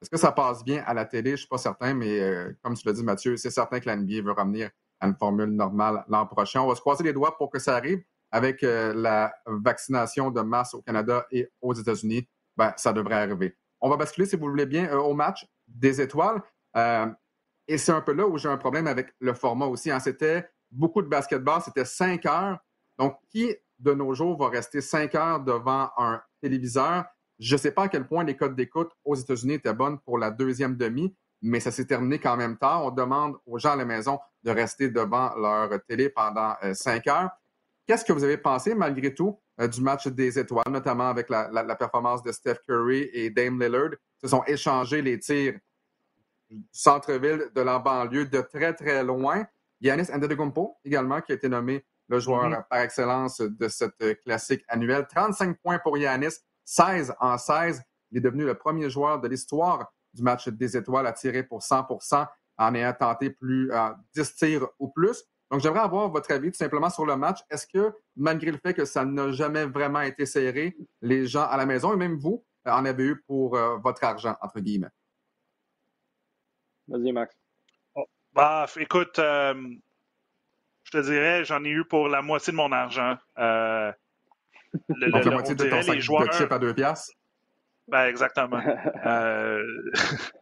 est-ce 0.00 0.08
que 0.08 0.16
ça 0.16 0.32
passe 0.32 0.64
bien 0.64 0.82
à 0.86 0.94
la 0.94 1.04
télé? 1.04 1.30
Je 1.30 1.34
ne 1.34 1.38
suis 1.38 1.48
pas 1.48 1.58
certain, 1.58 1.92
mais 1.92 2.20
euh, 2.20 2.52
comme 2.62 2.74
tu 2.74 2.86
l'as 2.86 2.94
dit, 2.94 3.04
Mathieu, 3.04 3.36
c'est 3.36 3.50
certain 3.50 3.80
que 3.80 3.88
l'NBA 3.88 4.22
veut 4.22 4.32
revenir 4.32 4.70
à 4.98 5.06
une 5.06 5.14
formule 5.14 5.50
normale 5.50 6.04
l'an 6.08 6.26
prochain. 6.26 6.62
On 6.62 6.68
va 6.68 6.74
se 6.74 6.80
croiser 6.80 7.04
les 7.04 7.12
doigts 7.12 7.36
pour 7.36 7.50
que 7.50 7.58
ça 7.58 7.76
arrive. 7.76 8.02
Avec 8.32 8.62
euh, 8.62 8.94
la 8.94 9.34
vaccination 9.46 10.30
de 10.30 10.40
masse 10.40 10.72
au 10.74 10.82
Canada 10.82 11.26
et 11.32 11.50
aux 11.60 11.74
États-Unis, 11.74 12.28
ben, 12.56 12.72
ça 12.76 12.92
devrait 12.92 13.16
arriver. 13.16 13.56
On 13.80 13.90
va 13.90 13.96
basculer, 13.96 14.24
si 14.24 14.36
vous 14.36 14.46
le 14.46 14.52
voulez 14.52 14.66
bien, 14.66 14.88
euh, 14.90 14.98
au 14.98 15.14
match 15.14 15.46
des 15.66 16.00
étoiles. 16.00 16.40
et 17.66 17.78
c'est 17.78 17.92
un 17.92 18.00
peu 18.00 18.12
là 18.12 18.26
où 18.26 18.38
j'ai 18.38 18.48
un 18.48 18.56
problème 18.56 18.86
avec 18.86 19.14
le 19.18 19.34
format 19.34 19.66
aussi. 19.66 19.90
Hein. 19.90 20.00
C'était 20.00 20.48
beaucoup 20.70 21.02
de 21.02 21.08
basketball, 21.08 21.60
c'était 21.60 21.84
cinq 21.84 22.24
heures. 22.24 22.58
Donc, 22.98 23.16
qui 23.28 23.54
de 23.80 23.92
nos 23.92 24.14
jours 24.14 24.38
va 24.38 24.48
rester 24.48 24.80
cinq 24.80 25.14
heures 25.14 25.40
devant 25.40 25.90
un 25.96 26.22
téléviseur? 26.40 27.04
Je 27.40 27.54
ne 27.54 27.58
sais 27.58 27.72
pas 27.72 27.84
à 27.84 27.88
quel 27.88 28.06
point 28.06 28.22
les 28.22 28.36
codes 28.36 28.54
d'écoute 28.54 28.92
aux 29.02 29.14
États-Unis 29.14 29.54
étaient 29.54 29.72
bonnes 29.72 29.98
pour 30.00 30.18
la 30.18 30.30
deuxième 30.30 30.76
demi, 30.76 31.16
mais 31.40 31.58
ça 31.58 31.70
s'est 31.70 31.86
terminé 31.86 32.18
quand 32.18 32.36
même 32.36 32.58
tard. 32.58 32.84
On 32.84 32.90
demande 32.90 33.36
aux 33.46 33.58
gens 33.58 33.72
à 33.72 33.76
la 33.76 33.86
maison 33.86 34.18
de 34.42 34.50
rester 34.50 34.90
devant 34.90 35.34
leur 35.36 35.70
télé 35.88 36.10
pendant 36.10 36.54
euh, 36.62 36.74
cinq 36.74 37.06
heures. 37.06 37.30
Qu'est-ce 37.86 38.04
que 38.04 38.12
vous 38.12 38.24
avez 38.24 38.36
pensé, 38.36 38.74
malgré 38.74 39.14
tout, 39.14 39.40
euh, 39.58 39.66
du 39.68 39.80
match 39.80 40.06
des 40.06 40.38
étoiles, 40.38 40.70
notamment 40.70 41.08
avec 41.08 41.30
la, 41.30 41.76
performance 41.76 42.22
de 42.22 42.30
Steph 42.30 42.58
Curry 42.68 43.08
et 43.14 43.30
Dame 43.30 43.58
Lillard? 43.58 43.92
Se 44.20 44.28
sont 44.28 44.44
échangés 44.46 45.00
les 45.00 45.18
tirs 45.18 45.58
du 46.50 46.62
centre-ville 46.72 47.46
de 47.54 47.60
la 47.62 47.78
banlieue 47.78 48.26
de 48.26 48.42
très, 48.42 48.74
très 48.74 49.02
loin. 49.02 49.46
Yanis 49.80 50.12
Antetokounmpo, 50.12 50.76
également, 50.84 51.22
qui 51.22 51.32
a 51.32 51.36
été 51.36 51.48
nommé 51.48 51.86
le 52.08 52.20
joueur 52.20 52.50
mm-hmm. 52.50 52.68
par 52.68 52.80
excellence 52.80 53.40
de 53.40 53.68
cette 53.68 54.20
classique 54.20 54.62
annuelle. 54.68 55.06
35 55.08 55.56
points 55.62 55.78
pour 55.78 55.96
Yanis, 55.96 56.34
16 56.70 57.14
en 57.18 57.36
16. 57.36 57.82
Il 58.12 58.18
est 58.18 58.20
devenu 58.20 58.44
le 58.44 58.54
premier 58.54 58.88
joueur 58.88 59.20
de 59.20 59.26
l'histoire 59.26 59.92
du 60.14 60.22
match 60.22 60.48
des 60.48 60.76
étoiles 60.76 61.06
à 61.06 61.12
tirer 61.12 61.42
pour 61.42 61.60
100% 61.62 62.26
en 62.58 62.74
ayant 62.74 62.92
tenté 62.92 63.30
plus 63.30 63.72
euh, 63.72 63.90
10 64.14 64.34
tirs 64.36 64.68
ou 64.78 64.88
plus. 64.88 65.24
Donc, 65.50 65.60
j'aimerais 65.60 65.80
avoir 65.80 66.08
votre 66.10 66.30
avis 66.32 66.52
tout 66.52 66.56
simplement 66.56 66.90
sur 66.90 67.04
le 67.04 67.16
match. 67.16 67.40
Est-ce 67.50 67.66
que, 67.66 67.92
malgré 68.14 68.52
le 68.52 68.58
fait 68.58 68.72
que 68.72 68.84
ça 68.84 69.04
n'a 69.04 69.32
jamais 69.32 69.66
vraiment 69.66 70.00
été 70.00 70.24
serré, 70.26 70.76
les 71.02 71.26
gens 71.26 71.42
à 71.42 71.56
la 71.56 71.66
maison 71.66 71.92
et 71.92 71.96
même 71.96 72.16
vous 72.16 72.44
euh, 72.68 72.70
en 72.70 72.84
avez 72.84 73.04
eu 73.04 73.22
pour 73.26 73.56
euh, 73.56 73.76
votre 73.78 74.04
argent, 74.04 74.36
entre 74.40 74.60
guillemets? 74.60 74.90
Vas-y, 76.86 77.10
Max. 77.10 77.34
Oh, 77.96 78.06
bah, 78.32 78.66
écoute, 78.76 79.18
euh, 79.18 79.54
je 80.84 80.90
te 80.92 80.98
dirais, 80.98 81.44
j'en 81.44 81.64
ai 81.64 81.70
eu 81.70 81.84
pour 81.84 82.08
la 82.08 82.22
moitié 82.22 82.52
de 82.52 82.56
mon 82.56 82.70
argent. 82.70 83.16
Le, 84.88 85.10
Donc, 85.10 85.24
la 85.24 85.30
moitié 85.30 85.54
de 85.54 85.64
ton 85.64 85.82
sac 85.82 85.96
de 85.96 86.32
chips 86.32 86.52
à 86.52 86.58
deux 86.58 86.74
piastres? 86.74 87.12
Ben, 87.88 88.06
exactement. 88.06 88.60
euh, 89.06 89.62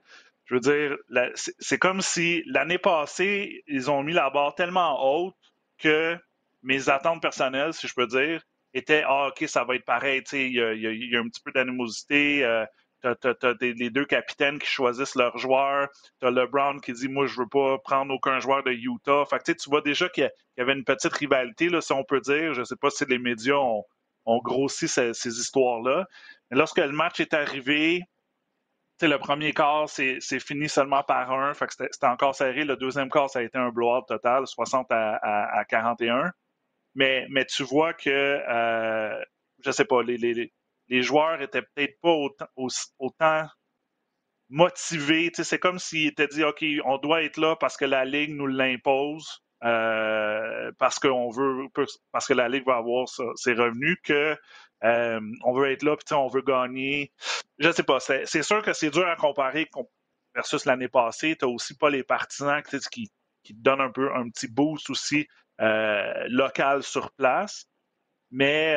je 0.45 0.55
veux 0.55 0.61
dire, 0.61 0.97
c'est 1.35 1.79
comme 1.79 2.01
si 2.01 2.43
l'année 2.47 2.79
passée, 2.79 3.63
ils 3.67 3.91
ont 3.91 4.03
mis 4.03 4.13
la 4.13 4.31
barre 4.31 4.55
tellement 4.55 4.99
haute 5.03 5.35
que 5.79 6.17
mes 6.63 6.89
attentes 6.89 7.23
personnelles, 7.23 7.73
si 7.73 7.89
je 7.89 7.95
peux 7.95 8.07
dire, 8.07 8.43
étaient 8.75 9.05
Ah, 9.07 9.29
OK, 9.29 9.45
ça 9.49 9.65
va 9.65 9.77
être 9.77 9.85
pareil. 9.85 10.23
Il 10.33 10.49
y, 10.49 11.11
y, 11.11 11.17
a 11.17 11.21
un 11.21 11.29
petit 11.29 11.41
peu 11.41 11.53
d'animosité. 11.53 12.45
Euh, 12.45 12.65
tu 13.03 13.29
as, 13.29 13.55
les 13.61 13.91
deux 13.91 14.05
capitaines 14.05 14.59
qui 14.59 14.67
choisissent 14.67 15.15
leurs 15.15 15.39
joueurs. 15.39 15.89
Tu 16.21 16.27
as 16.27 16.31
LeBron 16.31 16.79
qui 16.79 16.93
dit 16.93 17.09
Moi, 17.09 17.27
je 17.27 17.41
veux 17.41 17.49
pas 17.49 17.79
prendre 17.79 18.13
aucun 18.13 18.41
joueur 18.41 18.63
de 18.65 18.73
Utah. 18.73 19.25
Fait 19.31 19.39
que, 19.39 19.53
tu 19.53 19.71
vois 19.71 19.81
déjà 19.81 20.09
qu'il 20.09 20.31
y, 20.57 20.61
avait 20.61 20.73
une 20.73 20.85
petite 20.85 21.13
rivalité, 21.13 21.69
là, 21.69 21.81
si 21.81 21.93
on 21.93 22.05
peut 22.05 22.21
dire. 22.21 22.55
Je 22.55 22.65
sais 22.65 22.77
pas 22.77 22.91
si 22.91 23.05
les 23.07 23.19
médias 23.19 23.55
ont, 23.57 23.85
ont 24.29 24.41
grossi 24.41 24.87
ces, 24.89 25.11
histoires-là. 25.27 26.07
Lorsque 26.51 26.79
le 26.79 26.93
match 26.93 27.19
est 27.19 27.35
arrivé, 27.35 28.05
le 29.01 29.17
premier 29.17 29.53
quart, 29.53 29.89
c'est 29.89 30.41
fini 30.41 30.69
seulement 30.69 31.03
par 31.03 31.33
un. 31.33 31.53
c'était 31.55 32.07
encore 32.07 32.35
serré. 32.35 32.65
Le 32.65 32.77
deuxième 32.77 33.09
quart, 33.09 33.31
ça 33.31 33.39
a 33.39 33.43
été 33.43 33.57
un 33.59 33.71
blowout 33.71 34.03
total, 34.07 34.47
60 34.47 34.87
à, 34.91 35.65
41. 35.69 36.31
Mais, 36.95 37.27
tu 37.49 37.63
vois 37.63 37.95
que, 37.95 38.11
euh, 38.11 39.25
je 39.65 39.71
sais 39.71 39.85
pas, 39.85 40.03
les, 40.03 41.03
joueurs 41.03 41.41
étaient 41.41 41.63
peut-être 41.63 41.99
pas 42.01 42.15
autant 42.99 43.47
motivés. 44.51 45.31
C'est 45.35 45.59
comme 45.59 45.79
s'ils 45.79 46.09
étaient 46.09 46.29
dit, 46.29 46.45
OK, 46.45 46.65
on 46.85 46.99
doit 46.99 47.23
être 47.23 47.39
là 47.39 47.57
parce 47.57 47.77
que 47.77 47.87
la 47.87 48.05
Ligue 48.05 48.35
nous 48.35 48.47
l'impose. 48.47 49.43
Euh, 49.65 50.71
parce 50.79 50.99
qu'on 50.99 51.31
veut, 51.31 51.67
parce 52.13 52.27
que 52.27 52.35
la 52.35 52.49
Ligue 52.49 52.67
va 52.67 52.77
avoir 52.77 53.09
ses 53.09 53.55
revenus, 53.55 53.97
que 54.05 54.37
euh, 54.85 55.21
on 55.45 55.53
veut 55.53 55.73
être 55.73 55.83
là, 55.83 55.97
puis 55.97 56.15
on 56.15 56.29
veut 56.29 56.43
gagner. 56.43 57.13
Je 57.59 57.71
sais 57.73 57.83
pas, 57.83 57.99
c'est 58.01 58.43
sûr 58.43 58.63
que 58.63 58.73
c'est 58.73 58.91
dur 58.91 59.07
à 59.09 59.17
comparer 59.17 59.69
versus 60.35 60.65
l'année 60.65 60.89
passée. 60.89 61.37
Tu 61.37 61.45
n'as 61.45 61.53
aussi 61.53 61.77
pas 61.77 61.91
les 61.91 62.05
partisans 62.05 62.63
qui, 62.63 63.11
qui 63.43 63.55
donnent 63.55 63.81
un 63.81 63.91
peu 63.91 64.15
un 64.15 64.29
petit 64.29 64.49
boost 64.49 64.91
aussi 64.91 65.27
euh, 65.61 66.13
local 66.29 66.83
sur 66.83 67.11
place. 67.13 67.67
Mais, 68.31 68.77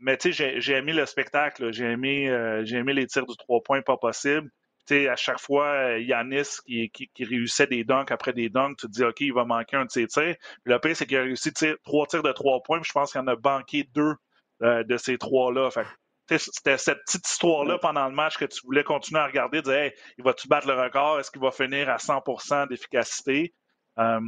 mais 0.00 0.16
tu 0.16 0.32
sais, 0.32 0.60
j'ai 0.60 0.72
aimé 0.74 0.92
le 0.92 1.06
spectacle, 1.06 1.72
j'ai 1.72 1.84
aimé, 1.84 2.26
j'ai 2.64 2.78
aimé 2.78 2.92
les 2.92 3.06
tirs 3.06 3.26
du 3.26 3.36
trois 3.36 3.62
points 3.62 3.80
pas 3.80 3.96
possible 3.96 4.50
à 4.90 5.16
chaque 5.16 5.40
fois, 5.40 5.66
euh, 5.66 5.98
Yanis 6.00 6.60
qui, 6.66 6.90
qui, 6.90 7.08
qui, 7.08 7.24
réussissait 7.24 7.66
des 7.66 7.84
dunks 7.84 8.10
après 8.10 8.32
des 8.32 8.48
dunks, 8.48 8.76
tu 8.78 8.86
te 8.86 8.92
dis, 8.92 9.04
OK, 9.04 9.20
il 9.20 9.32
va 9.32 9.44
manquer 9.44 9.76
un 9.76 9.84
de 9.84 9.90
ses 9.90 10.06
tirs. 10.06 10.36
Puis 10.64 10.72
le 10.72 10.78
pire, 10.78 10.96
c'est 10.96 11.06
qu'il 11.06 11.16
a 11.18 11.22
réussi 11.22 11.52
trois 11.84 12.06
tirs 12.06 12.22
de 12.22 12.32
trois 12.32 12.62
points, 12.62 12.80
puis 12.80 12.88
je 12.88 12.92
pense 12.92 13.12
qu'il 13.12 13.20
en 13.20 13.26
a 13.26 13.36
banqué 13.36 13.84
deux 13.94 14.14
euh, 14.62 14.82
de 14.84 14.96
ces 14.96 15.18
trois-là. 15.18 15.70
c'était 16.28 16.78
cette 16.78 16.98
petite 17.04 17.28
histoire-là 17.28 17.78
pendant 17.78 18.08
le 18.08 18.14
match 18.14 18.36
que 18.36 18.44
tu 18.44 18.60
voulais 18.64 18.84
continuer 18.84 19.20
à 19.20 19.26
regarder, 19.26 19.62
dire, 19.62 19.72
hey, 19.72 19.92
il 20.18 20.24
va-tu 20.24 20.48
battre 20.48 20.66
le 20.66 20.74
record? 20.74 21.20
Est-ce 21.20 21.30
qu'il 21.30 21.42
va 21.42 21.50
finir 21.50 21.88
à 21.88 21.96
100% 21.96 22.68
d'efficacité? 22.68 23.54
Euh, 23.98 24.20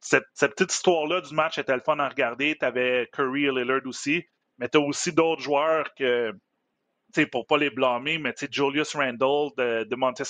cette, 0.00 0.24
cette, 0.34 0.52
petite 0.54 0.72
histoire-là 0.72 1.20
du 1.20 1.34
match 1.34 1.58
était 1.58 1.74
le 1.74 1.82
fun 1.84 1.98
à 1.98 2.08
regarder. 2.08 2.56
Tu 2.58 2.64
avais 2.64 3.08
Curry 3.12 3.46
et 3.46 3.52
Lillard 3.52 3.82
aussi, 3.84 4.24
mais 4.58 4.68
tu 4.68 4.78
as 4.78 4.80
aussi 4.80 5.12
d'autres 5.12 5.42
joueurs 5.42 5.92
que 5.94 6.32
pour 7.30 7.46
pas 7.46 7.58
les 7.58 7.70
blâmer, 7.70 8.18
mais 8.18 8.34
Julius 8.50 8.94
Randle 8.94 9.50
de, 9.56 9.84
de 9.84 9.96
Montes 9.96 10.22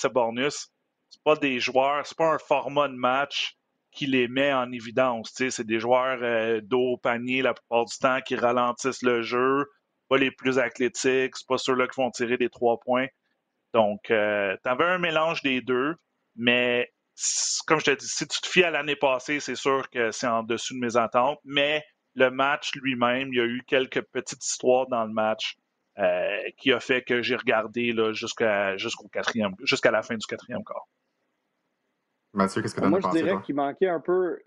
c'est 1.11 1.23
pas 1.23 1.35
des 1.35 1.59
joueurs, 1.59 2.05
c'est 2.05 2.17
pas 2.17 2.33
un 2.33 2.39
format 2.39 2.87
de 2.87 2.95
match 2.95 3.57
qui 3.91 4.05
les 4.05 4.27
met 4.27 4.53
en 4.53 4.71
évidence. 4.71 5.33
C'est 5.35 5.65
des 5.65 5.79
joueurs 5.79 6.19
euh, 6.21 6.61
dos 6.61 6.93
au 6.93 6.97
panier 6.97 7.41
la 7.41 7.53
plupart 7.53 7.85
du 7.85 7.97
temps 7.97 8.21
qui 8.21 8.35
ralentissent 8.35 9.03
le 9.03 9.21
jeu, 9.21 9.65
pas 10.07 10.17
les 10.17 10.31
plus 10.31 10.57
athlétiques, 10.57 11.35
c'est 11.35 11.47
pas 11.47 11.57
ceux-là 11.57 11.87
qui 11.87 11.99
vont 11.99 12.11
tirer 12.11 12.37
des 12.37 12.49
trois 12.49 12.79
points. 12.79 13.07
Donc, 13.73 14.09
euh, 14.09 14.55
tu 14.63 14.69
un 14.69 14.97
mélange 14.97 15.41
des 15.43 15.61
deux, 15.61 15.95
mais 16.35 16.91
comme 17.67 17.79
je 17.79 17.85
te 17.85 17.91
dis, 17.91 18.07
si 18.07 18.27
tu 18.27 18.41
te 18.41 18.47
fies 18.47 18.63
à 18.63 18.71
l'année 18.71 18.95
passée, 18.95 19.39
c'est 19.39 19.55
sûr 19.55 19.89
que 19.89 20.11
c'est 20.11 20.27
en 20.27 20.43
dessous 20.43 20.73
de 20.73 20.79
mes 20.79 20.97
attentes, 20.97 21.39
mais 21.43 21.83
le 22.15 22.29
match 22.29 22.71
lui-même, 22.75 23.29
il 23.33 23.37
y 23.37 23.41
a 23.41 23.45
eu 23.45 23.63
quelques 23.67 24.01
petites 24.01 24.43
histoires 24.43 24.87
dans 24.87 25.05
le 25.05 25.13
match 25.13 25.55
qui 26.57 26.71
a 26.71 26.79
fait 26.79 27.01
que 27.03 27.21
j'ai 27.21 27.35
regardé 27.35 27.93
jusqu'à 28.13 28.77
jusqu'au 28.77 29.07
quatrième, 29.07 29.53
jusqu'à 29.63 29.91
la 29.91 30.01
fin 30.01 30.15
du 30.15 30.25
quatrième 30.25 30.63
quart. 30.63 30.87
Mathieu, 32.33 32.61
qu'est-ce 32.61 32.75
que 32.75 32.81
tu 32.81 32.87
Moi, 32.87 32.99
je 33.01 33.09
dirais 33.09 33.41
qu'il 33.43 33.55
manquait 33.55 33.89
un 33.89 33.99
peu, 33.99 34.39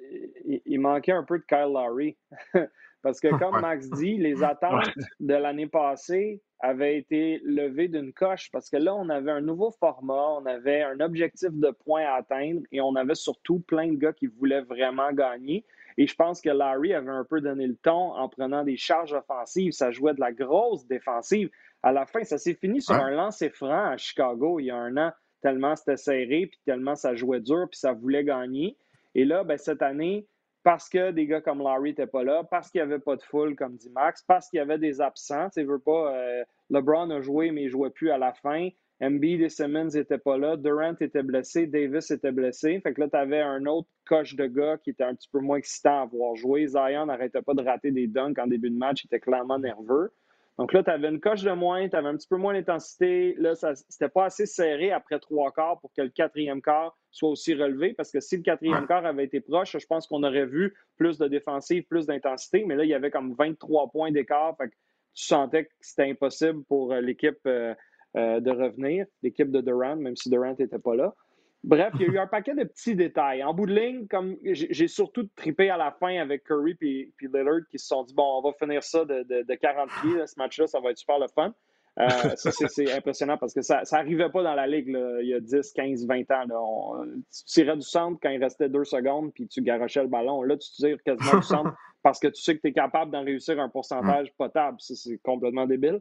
il, 0.65 0.81
manquait 0.81 1.13
un 1.13 1.23
peu 1.23 1.39
de 1.39 1.45
Kyle 1.45 1.73
Lowry. 1.73 2.17
Parce 3.03 3.21
que, 3.21 3.29
comme 3.39 3.61
Max 3.61 3.91
dit, 3.91 4.17
les 4.17 4.43
attentes 4.43 4.89
de 5.21 5.35
l'année 5.35 5.67
passée 5.67 6.41
avaient 6.61 6.97
été 6.97 7.39
levées 7.45 7.89
d'une 7.89 8.15
coche. 8.15 8.51
Parce 8.51 8.71
que 8.71 8.79
là, 8.79 8.95
on 8.95 9.11
avait 9.11 9.31
un 9.31 9.43
nouveau 9.43 9.71
format, 9.71 10.39
on 10.41 10.47
avait 10.47 10.83
un 10.83 10.99
objectif 11.01 11.51
de 11.53 11.71
points 11.71 12.07
à 12.07 12.15
atteindre 12.15 12.63
et 12.73 12.81
on 12.81 12.97
avait 12.97 13.15
surtout 13.15 13.61
plein 13.61 13.89
de 13.89 13.97
gars 13.97 14.15
qui 14.15 14.27
voulaient 14.27 14.63
vraiment 14.63 15.13
gagner. 15.13 15.67
Et 15.97 16.07
je 16.07 16.15
pense 16.15 16.41
que 16.41 16.51
Larry 16.51 16.93
avait 16.95 17.11
un 17.11 17.25
peu 17.25 17.41
donné 17.41 17.67
le 17.67 17.77
ton 17.77 18.15
en 18.15 18.29
prenant 18.29 18.65
des 18.65 18.77
charges 18.77 19.13
offensives. 19.13 19.73
Ça 19.73 19.91
jouait 19.91 20.15
de 20.15 20.21
la 20.21 20.33
grosse 20.33 20.87
défensive. 20.87 21.51
À 21.83 21.93
la 21.93 22.07
fin, 22.07 22.25
ça 22.25 22.39
s'est 22.39 22.55
fini 22.55 22.81
sur 22.81 22.95
un 22.95 23.11
lancer 23.11 23.51
franc 23.51 23.91
à 23.91 23.97
Chicago 23.97 24.59
il 24.59 24.67
y 24.67 24.71
a 24.71 24.77
un 24.77 24.97
an, 24.97 25.13
tellement 25.43 25.77
c'était 25.77 25.97
serré, 25.97 26.47
puis 26.47 26.59
tellement 26.65 26.95
ça 26.95 27.15
jouait 27.15 27.41
dur, 27.41 27.67
puis 27.71 27.79
ça 27.79 27.93
voulait 27.93 28.25
gagner. 28.25 28.77
Et 29.15 29.25
là, 29.25 29.45
ben, 29.45 29.59
cette 29.59 29.83
année, 29.83 30.27
parce 30.65 30.89
que 30.89 31.11
des 31.11 31.27
gars 31.27 31.43
comme 31.43 31.63
Larry 31.63 31.91
n'étaient 31.91 32.07
pas 32.07 32.25
là, 32.25 32.43
parce 32.43 32.71
qu'il 32.71 32.81
n'y 32.81 32.91
avait 32.91 32.99
pas 32.99 33.17
de 33.17 33.23
foule, 33.23 33.55
comme 33.55 33.77
dit 33.77 33.91
Max, 33.91 34.23
parce 34.23 34.49
qu'il 34.49 34.57
y 34.57 34.61
avait 34.61 34.79
des 34.79 35.01
absents. 35.01 35.51
Tu 35.51 35.63
veux 35.63 35.79
pas, 35.79 36.15
euh, 36.15 36.43
LeBron 36.71 37.11
a 37.11 37.21
joué, 37.21 37.51
mais 37.51 37.63
il 37.63 37.67
ne 37.67 37.71
jouait 37.71 37.91
plus 37.91 38.11
à 38.11 38.19
la 38.19 38.33
fin. 38.33 38.71
Embiid 39.03 39.41
et 39.41 39.49
Simmons 39.49 39.89
n'étaient 39.95 40.19
pas 40.19 40.39
là. 40.39 40.57
Durant 40.57 40.95
était 41.01 41.23
blessé. 41.23 41.67
Davis 41.67 42.11
était 42.11 42.33
blessé. 42.33 42.81
Fait 42.81 42.95
que 42.95 43.01
là, 43.01 43.09
tu 43.09 43.17
avais 43.17 43.41
un 43.41 43.67
autre 43.67 43.89
coche 44.07 44.37
de 44.37 44.47
gars 44.47 44.79
qui 44.79 44.91
était 44.91 45.05
un 45.05 45.15
petit 45.15 45.29
peu 45.31 45.41
moins 45.41 45.59
excitant 45.59 46.03
à 46.03 46.07
voir 46.07 46.37
jouer. 46.37 46.67
Zion 46.67 47.07
n'arrêtait 47.07 47.43
pas 47.43 47.55
de 47.55 47.63
rater 47.63 47.91
des 47.91 48.07
dunks 48.07 48.39
en 48.39 48.47
début 48.47 48.71
de 48.71 48.77
match. 48.77 49.05
Il 49.05 49.07
était 49.09 49.21
clairement 49.21 49.59
nerveux. 49.59 50.13
Donc 50.57 50.73
là, 50.73 50.85
tu 50.85 50.91
avais 50.91 51.09
une 51.09 51.21
coche 51.21 51.43
de 51.43 51.51
moins, 51.51 51.89
tu 51.89 51.97
avais 51.97 52.07
un 52.07 52.17
petit 52.17 52.29
peu 52.29 52.37
moins 52.37 52.55
d'intensité. 52.55 53.35
Là, 53.39 53.55
c'était 53.57 54.09
pas 54.09 54.27
assez 54.27 54.47
serré 54.47 54.93
après 54.93 55.19
trois 55.19 55.51
quarts 55.51 55.81
pour 55.81 55.93
que 55.93 56.03
le 56.03 56.11
quatrième 56.11 56.63
quart 56.63 56.97
soit 57.11 57.31
aussi 57.31 57.55
relevé. 57.55 57.93
Parce 57.93 58.13
que 58.13 58.21
si 58.21 58.37
le 58.37 58.43
quatrième 58.43 58.87
quart 58.87 59.05
avait 59.05 59.25
été 59.25 59.41
proche, 59.41 59.77
je 59.77 59.87
pense 59.87 60.07
qu'on 60.07 60.23
aurait 60.23 60.47
vu 60.47 60.75
plus 60.97 61.19
de 61.19 61.27
défensive, 61.27 61.85
plus 61.85 62.07
d'intensité. 62.07 62.65
Mais 62.67 62.77
là, 62.77 62.85
il 62.85 62.91
y 62.91 62.95
avait 62.95 63.11
comme 63.11 63.35
23 63.35 63.91
points 63.91 64.13
d'écart. 64.13 64.57
Fait 64.57 64.69
que 64.69 64.75
tu 65.15 65.25
sentais 65.25 65.65
que 65.65 65.71
c'était 65.81 66.09
impossible 66.09 66.63
pour 66.65 66.93
euh, 66.93 67.01
l'équipe 67.01 67.39
euh, 67.47 67.75
euh, 68.17 68.41
de 68.41 68.51
revenir, 68.51 69.07
l'équipe 69.23 69.51
de 69.51 69.61
Durant, 69.61 69.97
même 69.97 70.17
si 70.17 70.31
Durant 70.31 70.55
n'était 70.59 70.79
pas 70.79 70.95
là. 70.95 71.15
Bref, 71.65 71.95
il 71.95 72.03
y 72.03 72.05
a 72.05 72.09
eu 72.09 72.19
un 72.19 72.27
paquet 72.27 72.55
de 72.55 72.65
petits 72.65 72.95
détails. 72.95 73.43
En 73.43 73.55
bout 73.55 73.65
de 73.65 73.75
ligne, 73.75 74.07
comme 74.07 74.37
j'ai 74.45 74.87
surtout 74.87 75.27
trippé 75.35 75.71
à 75.71 75.79
la 75.79 75.93
fin 75.93 76.15
avec 76.21 76.45
Curry 76.45 76.77
et 76.83 77.11
Lillard 77.23 77.67
qui 77.71 77.79
se 77.79 77.87
sont 77.87 78.05
dit 78.05 78.13
bon, 78.13 78.39
on 78.39 78.43
va 78.43 78.53
finir 78.53 78.83
ça 78.83 79.07
de, 79.07 79.23
de, 79.23 79.55
40 79.55 79.89
pieds, 80.03 80.27
ce 80.27 80.35
match-là, 80.37 80.67
ça 80.67 80.79
va 80.81 80.91
être 80.91 80.99
super 80.99 81.19
le 81.19 81.27
fun. 81.35 81.55
Euh, 81.99 82.07
ça, 82.37 82.51
c'est 82.51 82.93
impressionnant 82.93 83.39
parce 83.39 83.55
que 83.55 83.63
ça 83.63 83.83
n'arrivait 83.93 84.29
pas 84.29 84.43
dans 84.43 84.55
la 84.55 84.67
ligue 84.67 84.89
il 84.89 85.29
y 85.29 85.35
a 85.35 85.41
10, 85.41 85.73
15, 85.73 86.07
20 86.07 86.31
ans. 86.33 87.05
Tu 87.35 87.45
tirais 87.47 87.77
du 87.77 87.83
centre 87.83 88.19
quand 88.23 88.31
il 88.31 88.43
restait 88.43 88.69
deux 88.69 88.85
secondes 88.85 89.33
puis 89.33 89.49
tu 89.49 89.63
garochais 89.63 90.03
le 90.03 90.09
ballon. 90.09 90.43
Là, 90.43 90.59
tu 90.59 90.71
tires 90.71 91.03
quasiment 91.03 91.39
du 91.39 91.47
centre 91.47 91.75
parce 92.03 92.21
que 92.21 92.29
tu 92.29 92.43
sais 92.43 92.57
que 92.57 92.61
tu 92.61 92.69
es 92.69 92.73
capable 92.73 93.11
d'en 93.11 93.25
réussir 93.25 93.59
un 93.59 93.71
pourcentage 93.71 94.31
potable. 94.37 94.77
C'est 94.81 95.19
complètement 95.23 95.67
débile. 95.67 96.01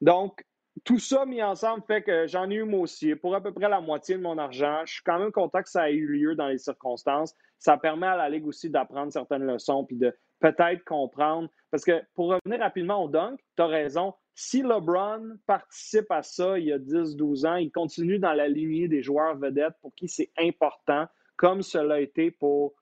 Donc, 0.00 0.42
tout 0.84 0.98
ça 0.98 1.26
mis 1.26 1.42
ensemble 1.42 1.82
fait 1.86 2.02
que 2.02 2.26
j'en 2.26 2.50
ai 2.50 2.54
eu 2.54 2.64
moi 2.64 2.80
aussi 2.80 3.14
pour 3.14 3.34
à 3.34 3.40
peu 3.40 3.52
près 3.52 3.68
la 3.68 3.80
moitié 3.80 4.16
de 4.16 4.22
mon 4.22 4.38
argent. 4.38 4.80
Je 4.86 4.94
suis 4.94 5.02
quand 5.04 5.18
même 5.18 5.32
content 5.32 5.62
que 5.62 5.68
ça 5.68 5.90
ait 5.90 5.94
eu 5.94 6.06
lieu 6.06 6.34
dans 6.34 6.48
les 6.48 6.58
circonstances. 6.58 7.34
Ça 7.58 7.76
permet 7.76 8.06
à 8.06 8.16
la 8.16 8.28
Ligue 8.28 8.46
aussi 8.46 8.70
d'apprendre 8.70 9.12
certaines 9.12 9.44
leçons 9.44 9.84
puis 9.84 9.96
de 9.96 10.14
peut-être 10.40 10.84
comprendre. 10.84 11.48
Parce 11.70 11.84
que 11.84 12.02
pour 12.14 12.28
revenir 12.28 12.60
rapidement 12.60 13.04
au 13.04 13.08
dunk, 13.08 13.38
tu 13.56 13.62
as 13.62 13.66
raison. 13.66 14.14
Si 14.34 14.62
LeBron 14.62 15.36
participe 15.46 16.10
à 16.10 16.22
ça 16.22 16.58
il 16.58 16.66
y 16.66 16.72
a 16.72 16.78
10-12 16.78 17.46
ans, 17.46 17.56
il 17.56 17.70
continue 17.70 18.18
dans 18.18 18.32
la 18.32 18.48
lignée 18.48 18.88
des 18.88 19.02
joueurs 19.02 19.36
vedettes 19.36 19.74
pour 19.82 19.94
qui 19.94 20.08
c'est 20.08 20.32
important, 20.38 21.06
comme 21.36 21.62
cela 21.62 21.96
a 21.96 22.00
été 22.00 22.30
pour 22.30 22.72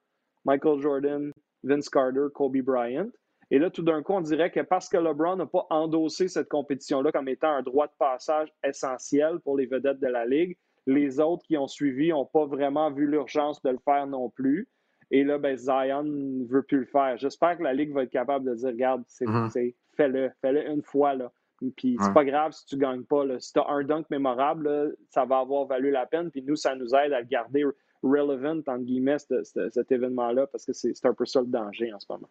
Michael 0.45 0.79
Jordan, 0.79 1.31
Vince 1.63 1.89
Carter, 1.89 2.27
Kobe 2.33 2.57
Bryant. 2.61 3.09
Et 3.51 3.59
là, 3.59 3.69
tout 3.69 3.83
d'un 3.83 4.01
coup, 4.01 4.13
on 4.13 4.21
dirait 4.21 4.49
que 4.49 4.61
parce 4.61 4.87
que 4.87 4.97
LeBron 4.97 5.35
n'a 5.35 5.45
pas 5.45 5.67
endossé 5.69 6.29
cette 6.29 6.47
compétition-là 6.47 7.11
comme 7.11 7.27
étant 7.27 7.51
un 7.51 7.61
droit 7.61 7.87
de 7.87 7.93
passage 7.99 8.47
essentiel 8.63 9.39
pour 9.41 9.57
les 9.57 9.65
vedettes 9.65 9.99
de 9.99 10.07
la 10.07 10.25
Ligue, 10.25 10.57
les 10.87 11.19
autres 11.19 11.45
qui 11.45 11.57
ont 11.57 11.67
suivi 11.67 12.09
n'ont 12.09 12.25
pas 12.25 12.45
vraiment 12.45 12.89
vu 12.91 13.05
l'urgence 13.05 13.61
de 13.61 13.69
le 13.69 13.77
faire 13.83 14.07
non 14.07 14.29
plus. 14.29 14.69
Et 15.11 15.25
là, 15.25 15.37
ben, 15.37 15.57
Zion 15.57 16.03
ne 16.03 16.45
veut 16.45 16.63
plus 16.63 16.79
le 16.79 16.85
faire. 16.85 17.17
J'espère 17.17 17.57
que 17.57 17.63
la 17.63 17.73
Ligue 17.73 17.93
va 17.93 18.03
être 18.03 18.09
capable 18.09 18.49
de 18.49 18.55
dire 18.55 18.69
regarde, 18.69 19.03
mm-hmm. 19.19 19.73
fais-le, 19.97 20.31
fais-le 20.41 20.69
une 20.69 20.81
fois. 20.81 21.13
Là. 21.13 21.29
Puis 21.75 21.97
c'est 22.01 22.13
pas 22.13 22.23
grave 22.23 22.53
si 22.53 22.65
tu 22.65 22.77
gagnes 22.77 23.03
pas. 23.03 23.25
Là. 23.25 23.37
Si 23.41 23.51
tu 23.51 23.59
as 23.59 23.67
un 23.67 23.83
dunk 23.83 24.05
mémorable, 24.09 24.95
ça 25.09 25.25
va 25.25 25.39
avoir 25.39 25.65
valu 25.65 25.91
la 25.91 26.05
peine. 26.05 26.31
Puis 26.31 26.41
nous, 26.41 26.55
ça 26.55 26.73
nous 26.75 26.95
aide 26.95 27.11
à 27.11 27.19
le 27.19 27.27
garder 27.27 27.65
relevant, 28.01 28.59
entre 28.59 28.77
guillemets, 28.77 29.17
cet 29.19 29.91
événement-là, 29.91 30.47
parce 30.47 30.65
que 30.65 30.71
c'est 30.71 31.05
un 31.05 31.13
peu 31.13 31.25
ça 31.25 31.41
le 31.41 31.47
danger 31.47 31.93
en 31.93 31.99
ce 31.99 32.07
moment. 32.09 32.29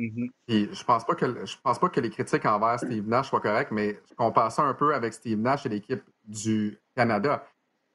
Mm-hmm. 0.00 0.74
je 0.74 0.84
pense 0.84 1.04
pas 1.04 1.14
que 1.14 1.44
je 1.44 1.56
pense 1.62 1.78
pas 1.78 1.88
que 1.88 2.00
les 2.00 2.10
critiques 2.10 2.46
envers 2.46 2.78
Steve 2.78 3.06
Nash 3.06 3.28
soient 3.28 3.40
correctes, 3.40 3.72
mais 3.72 4.00
je 4.08 4.14
compare 4.14 4.50
ça 4.50 4.62
un 4.62 4.74
peu 4.74 4.94
avec 4.94 5.12
Steve 5.12 5.38
Nash 5.38 5.66
et 5.66 5.68
l'équipe 5.68 6.02
du 6.24 6.78
Canada. 6.96 7.44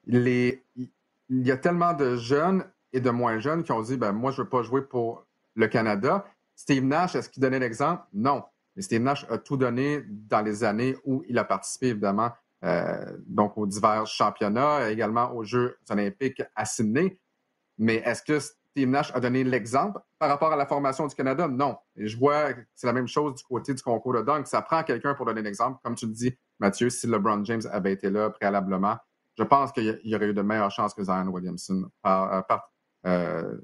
il 0.06 0.60
y 1.28 1.50
a 1.50 1.56
tellement 1.56 1.94
de 1.94 2.16
jeunes 2.16 2.64
et 2.92 3.00
de 3.00 3.10
moins 3.10 3.38
jeunes 3.38 3.64
qui 3.64 3.72
ont 3.72 3.82
dit 3.82 3.96
ben 3.96 4.12
moi 4.12 4.30
je 4.30 4.42
veux 4.42 4.48
pas 4.48 4.62
jouer 4.62 4.82
pour 4.82 5.26
le 5.54 5.66
Canada. 5.66 6.24
Steve 6.54 6.84
Nash, 6.84 7.14
est-ce 7.14 7.28
qu'il 7.28 7.42
donnait 7.42 7.58
l'exemple? 7.58 8.02
Non. 8.12 8.44
Mais 8.74 8.82
Steve 8.82 9.02
Nash 9.02 9.26
a 9.30 9.38
tout 9.38 9.56
donné 9.56 10.02
dans 10.06 10.42
les 10.42 10.64
années 10.64 10.96
où 11.04 11.24
il 11.28 11.38
a 11.38 11.44
participé, 11.44 11.88
évidemment, 11.88 12.30
euh, 12.64 13.16
donc 13.26 13.56
aux 13.56 13.66
divers 13.66 14.06
championnats, 14.06 14.90
également 14.90 15.32
aux 15.32 15.44
Jeux 15.44 15.76
olympiques 15.88 16.42
à 16.54 16.64
Sydney. 16.64 17.18
Mais 17.78 17.96
est-ce 17.96 18.22
que 18.22 18.38
Steve 18.76 18.90
Nash 18.90 19.10
a 19.14 19.20
donné 19.20 19.42
l'exemple 19.42 19.98
par 20.18 20.28
rapport 20.28 20.52
à 20.52 20.56
la 20.56 20.66
formation 20.66 21.06
du 21.06 21.14
Canada? 21.14 21.48
Non. 21.48 21.78
Et 21.96 22.08
je 22.08 22.18
vois 22.18 22.52
que 22.52 22.60
c'est 22.74 22.86
la 22.86 22.92
même 22.92 23.08
chose 23.08 23.36
du 23.36 23.42
côté 23.42 23.72
du 23.72 23.82
concours 23.82 24.12
de 24.12 24.20
dunk. 24.20 24.46
Ça 24.46 24.60
prend 24.60 24.82
quelqu'un 24.82 25.14
pour 25.14 25.24
donner 25.24 25.40
l'exemple. 25.40 25.80
Comme 25.82 25.94
tu 25.94 26.04
le 26.04 26.12
dis, 26.12 26.36
Mathieu, 26.58 26.90
si 26.90 27.06
LeBron 27.06 27.42
James 27.44 27.62
avait 27.72 27.94
été 27.94 28.10
là 28.10 28.28
préalablement, 28.28 28.98
je 29.38 29.44
pense 29.44 29.72
qu'il 29.72 29.98
y 30.04 30.14
aurait 30.14 30.26
eu 30.26 30.34
de 30.34 30.42
meilleures 30.42 30.70
chances 30.70 30.92
que 30.92 31.02
Zion 31.02 31.26
Williamson, 31.28 31.90
par, 32.02 32.44
euh, 33.06 33.56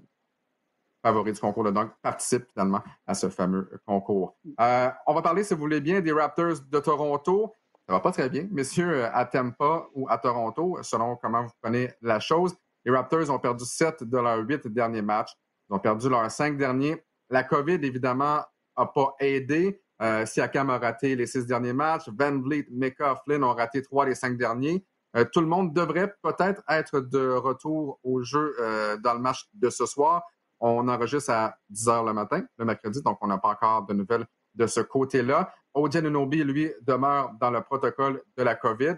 favori 1.02 1.32
du 1.32 1.40
concours 1.40 1.64
de 1.64 1.72
dunk, 1.72 1.90
participe 2.00 2.46
finalement 2.50 2.80
à 3.06 3.12
ce 3.12 3.28
fameux 3.28 3.68
concours. 3.84 4.38
Euh, 4.62 4.88
on 5.06 5.12
va 5.12 5.20
parler, 5.20 5.44
si 5.44 5.52
vous 5.52 5.60
voulez 5.60 5.82
bien, 5.82 6.00
des 6.00 6.12
Raptors 6.12 6.60
de 6.70 6.78
Toronto. 6.78 7.52
Ça 7.86 7.92
va 7.92 8.00
pas 8.00 8.12
très 8.12 8.30
bien, 8.30 8.48
messieurs, 8.50 9.04
à 9.04 9.26
Tampa 9.26 9.88
ou 9.94 10.08
à 10.08 10.16
Toronto, 10.16 10.78
selon 10.82 11.16
comment 11.16 11.42
vous 11.42 11.52
prenez 11.60 11.90
la 12.00 12.18
chose. 12.18 12.56
Les 12.84 12.92
Raptors 12.92 13.30
ont 13.30 13.38
perdu 13.38 13.64
7 13.64 14.04
de 14.04 14.18
leurs 14.18 14.46
8 14.46 14.68
derniers 14.68 15.02
matchs. 15.02 15.32
Ils 15.70 15.74
ont 15.74 15.78
perdu 15.78 16.08
leurs 16.08 16.30
5 16.30 16.56
derniers. 16.56 17.02
La 17.30 17.44
COVID, 17.44 17.78
évidemment, 17.82 18.42
n'a 18.76 18.86
pas 18.86 19.14
aidé. 19.20 19.80
Euh, 20.00 20.26
Siakam 20.26 20.70
a 20.70 20.78
raté 20.78 21.14
les 21.14 21.26
6 21.26 21.46
derniers 21.46 21.72
matchs. 21.72 22.08
Van 22.08 22.38
Vliet, 22.40 22.66
Mecca, 22.70 23.16
Flynn 23.24 23.44
ont 23.44 23.54
raté 23.54 23.82
3 23.82 24.06
des 24.06 24.14
5 24.14 24.36
derniers. 24.36 24.84
Euh, 25.16 25.24
tout 25.30 25.40
le 25.40 25.46
monde 25.46 25.72
devrait 25.72 26.12
peut-être 26.22 26.62
être 26.68 27.00
de 27.00 27.30
retour 27.30 28.00
au 28.02 28.22
jeu 28.22 28.56
euh, 28.60 28.96
dans 28.96 29.14
le 29.14 29.20
match 29.20 29.48
de 29.54 29.70
ce 29.70 29.86
soir. 29.86 30.22
On 30.58 30.88
enregistre 30.88 31.30
à 31.30 31.56
10 31.70 31.88
heures 31.88 32.04
le 32.04 32.12
matin, 32.12 32.42
le 32.56 32.64
mercredi, 32.64 33.02
donc 33.02 33.18
on 33.20 33.26
n'a 33.26 33.38
pas 33.38 33.50
encore 33.50 33.84
de 33.86 33.94
nouvelles 33.94 34.26
de 34.54 34.66
ce 34.66 34.80
côté-là. 34.80 35.52
Odin 35.74 36.04
Unobi, 36.04 36.44
lui, 36.44 36.72
demeure 36.82 37.32
dans 37.40 37.50
le 37.50 37.62
protocole 37.62 38.22
de 38.36 38.42
la 38.42 38.54
COVID. 38.54 38.96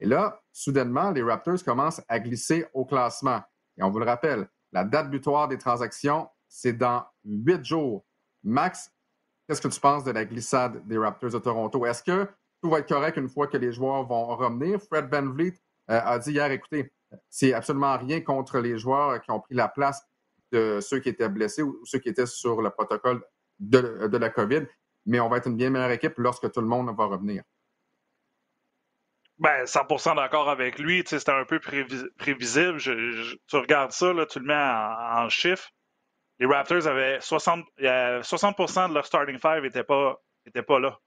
Et 0.00 0.06
là, 0.06 0.40
soudainement, 0.52 1.10
les 1.10 1.22
Raptors 1.22 1.62
commencent 1.64 2.02
à 2.08 2.20
glisser 2.20 2.66
au 2.74 2.84
classement. 2.84 3.40
Et 3.78 3.82
on 3.82 3.90
vous 3.90 3.98
le 3.98 4.04
rappelle, 4.04 4.48
la 4.72 4.84
date 4.84 5.10
butoir 5.10 5.48
des 5.48 5.58
transactions, 5.58 6.28
c'est 6.48 6.72
dans 6.72 7.04
huit 7.24 7.64
jours. 7.64 8.04
Max, 8.42 8.90
qu'est-ce 9.46 9.60
que 9.60 9.68
tu 9.68 9.80
penses 9.80 10.04
de 10.04 10.10
la 10.10 10.24
glissade 10.24 10.86
des 10.86 10.98
Raptors 10.98 11.30
de 11.30 11.38
Toronto? 11.38 11.84
Est-ce 11.86 12.02
que 12.02 12.28
tout 12.62 12.70
va 12.70 12.80
être 12.80 12.88
correct 12.88 13.16
une 13.16 13.28
fois 13.28 13.46
que 13.46 13.56
les 13.56 13.72
joueurs 13.72 14.06
vont 14.06 14.26
revenir? 14.36 14.80
Fred 14.80 15.08
Van 15.10 15.34
euh, 15.38 15.50
a 15.88 16.18
dit 16.18 16.32
hier, 16.32 16.50
écoutez, 16.50 16.92
c'est 17.30 17.52
absolument 17.52 17.96
rien 17.96 18.20
contre 18.20 18.58
les 18.58 18.78
joueurs 18.78 19.20
qui 19.20 19.30
ont 19.30 19.40
pris 19.40 19.54
la 19.54 19.68
place 19.68 20.02
de 20.52 20.80
ceux 20.80 21.00
qui 21.00 21.08
étaient 21.08 21.28
blessés 21.28 21.62
ou 21.62 21.80
ceux 21.84 21.98
qui 21.98 22.08
étaient 22.08 22.26
sur 22.26 22.60
le 22.60 22.70
protocole 22.70 23.22
de 23.58 24.16
la 24.16 24.30
COVID, 24.30 24.66
mais 25.06 25.20
on 25.20 25.28
va 25.28 25.38
être 25.38 25.48
une 25.48 25.56
bien 25.56 25.70
meilleure 25.70 25.90
équipe 25.90 26.18
lorsque 26.18 26.50
tout 26.50 26.60
le 26.60 26.66
monde 26.66 26.94
va 26.96 27.06
revenir. 27.06 27.42
Ben, 29.38 29.64
100% 29.64 30.16
d'accord 30.16 30.48
avec 30.48 30.78
lui. 30.78 31.02
C'était 31.06 31.30
un 31.30 31.44
peu 31.44 31.60
prévisible. 31.60 32.78
tu 32.78 33.56
regardes 33.56 33.92
ça, 33.92 34.12
là, 34.12 34.24
tu 34.26 34.40
le 34.40 34.46
mets 34.46 34.54
en, 34.54 35.28
chiffres. 35.28 35.68
Les 36.38 36.46
Raptors 36.46 36.86
avaient 36.86 37.20
60, 37.20 37.64
60 38.22 38.88
de 38.88 38.94
leur 38.94 39.06
starting 39.06 39.38
five 39.38 39.62
n'était 39.62 39.84
pas, 39.84 40.16
était 40.46 40.62
pas 40.62 40.78
là. 40.78 40.98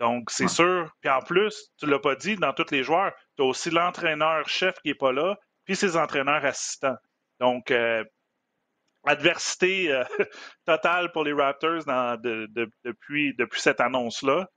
Donc, 0.00 0.30
c'est 0.30 0.48
sûr. 0.48 0.90
Puis 1.00 1.10
en 1.10 1.20
plus, 1.20 1.70
tu 1.78 1.86
l'as 1.86 1.98
pas 1.98 2.14
dit, 2.14 2.36
dans 2.36 2.52
tous 2.52 2.70
les 2.70 2.82
joueurs, 2.84 3.12
tu 3.36 3.42
as 3.42 3.46
aussi 3.46 3.70
l'entraîneur-chef 3.70 4.74
qui 4.80 4.88
n'est 4.88 4.94
pas 4.94 5.12
là, 5.12 5.36
puis 5.64 5.74
ses 5.76 5.96
entraîneurs 5.96 6.44
assistants. 6.44 6.96
Donc, 7.40 7.70
euh, 7.70 8.04
adversité 9.04 9.92
euh, 9.92 10.04
totale 10.66 11.12
pour 11.12 11.24
les 11.24 11.32
Raptors 11.32 11.84
depuis, 11.84 13.34
depuis 13.36 13.60
cette 13.60 13.80
annonce-là. 13.80 14.48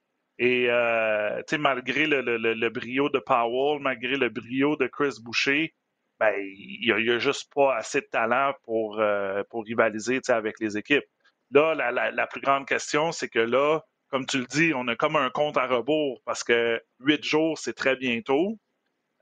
Et 0.42 0.66
euh, 0.72 1.40
malgré 1.60 2.08
le, 2.08 2.22
le, 2.22 2.70
brio 2.70 3.10
de 3.10 3.20
Powell, 3.20 3.80
malgré 3.80 4.16
le 4.16 4.30
brio 4.30 4.76
de 4.76 4.88
Chris 4.88 5.20
Boucher, 5.22 5.76
ben, 6.20 6.34
il 6.36 6.92
n'y 6.96 7.12
a, 7.12 7.20
juste 7.20 7.54
pas 7.54 7.76
assez 7.76 8.02
de 8.02 8.08
talent 8.08 8.52
pour, 8.64 9.00
euh, 9.00 9.44
pour 9.52 9.64
rivaliser 9.64 10.20
avec 10.30 10.60
les 10.60 10.80
équipes. 10.80 11.06
Là, 11.52 11.76
la, 11.76 12.10
la, 12.10 12.26
plus 12.26 12.42
grande 12.42 12.66
question, 12.66 13.12
c'est 13.12 13.30
que 13.30 13.38
là, 13.38 13.82
comme 14.08 14.26
tu 14.26 14.40
le 14.40 14.46
dis, 14.46 14.74
on 14.76 14.88
a 14.88 14.96
comme 14.96 15.16
un 15.16 15.30
compte 15.30 15.58
à 15.58 15.68
rebours 15.68 16.24
parce 16.26 16.44
que 16.44 16.82
huit 17.00 17.24
jours, 17.24 17.60
c'est 17.60 17.74
très 17.74 17.96
bientôt. 17.96 18.58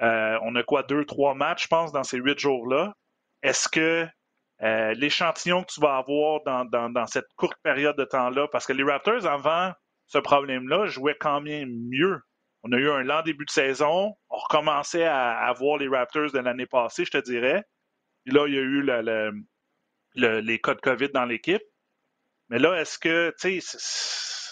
Euh, 0.02 0.40
on 0.44 0.56
a 0.56 0.64
quoi, 0.64 0.84
deux, 0.84 1.04
trois 1.04 1.34
matchs, 1.34 1.64
je 1.64 1.68
pense, 1.68 1.92
dans 1.92 2.06
ces 2.06 2.18
huit 2.18 2.40
jours-là. 2.40 2.94
Est-ce 3.44 3.68
que 3.68 4.08
l'échantillon 4.96 5.64
que 5.64 5.74
tu 5.74 5.82
vas 5.82 5.98
avoir 5.98 6.44
dans, 6.44 6.64
dans, 6.64 6.90
dans 6.90 7.08
cette 7.08 7.28
courte 7.36 7.60
période 7.62 7.98
de 7.98 8.06
temps-là, 8.06 8.48
parce 8.48 8.66
que 8.66 8.72
les 8.72 8.84
Raptors, 8.84 9.26
avant 9.26 9.74
ce 10.10 10.18
problème-là, 10.18 10.88
jouait 10.88 11.18
quand 11.18 11.40
même 11.40 11.70
mieux. 11.90 12.20
On 12.64 12.72
a 12.74 12.78
eu 12.78 12.90
un 12.90 13.04
lent 13.04 13.22
début 13.22 13.46
de 13.46 13.52
saison. 13.52 14.16
On 14.30 14.38
recommençait 14.38 15.06
à, 15.06 15.38
avoir 15.38 15.78
les 15.78 15.88
Raptors 15.88 16.32
de 16.32 16.40
l'année 16.40 16.66
passée, 16.66 17.06
je 17.06 17.12
te 17.12 17.18
dirais. 17.20 17.64
Puis 18.26 18.34
là, 18.34 18.48
il 18.48 18.54
y 18.56 18.58
a 18.58 18.62
eu 18.62 18.82
le, 18.82 20.40
les 20.42 20.60
cas 20.60 20.74
de 20.74 20.82
COVID 20.82 21.10
dans 21.10 21.26
l'équipe. 21.26 21.62
Mais 22.50 22.58
là, 22.58 22.82
est-ce 22.82 22.98
que, 22.98 23.34
tu 23.40 23.62
sais, 23.62 23.78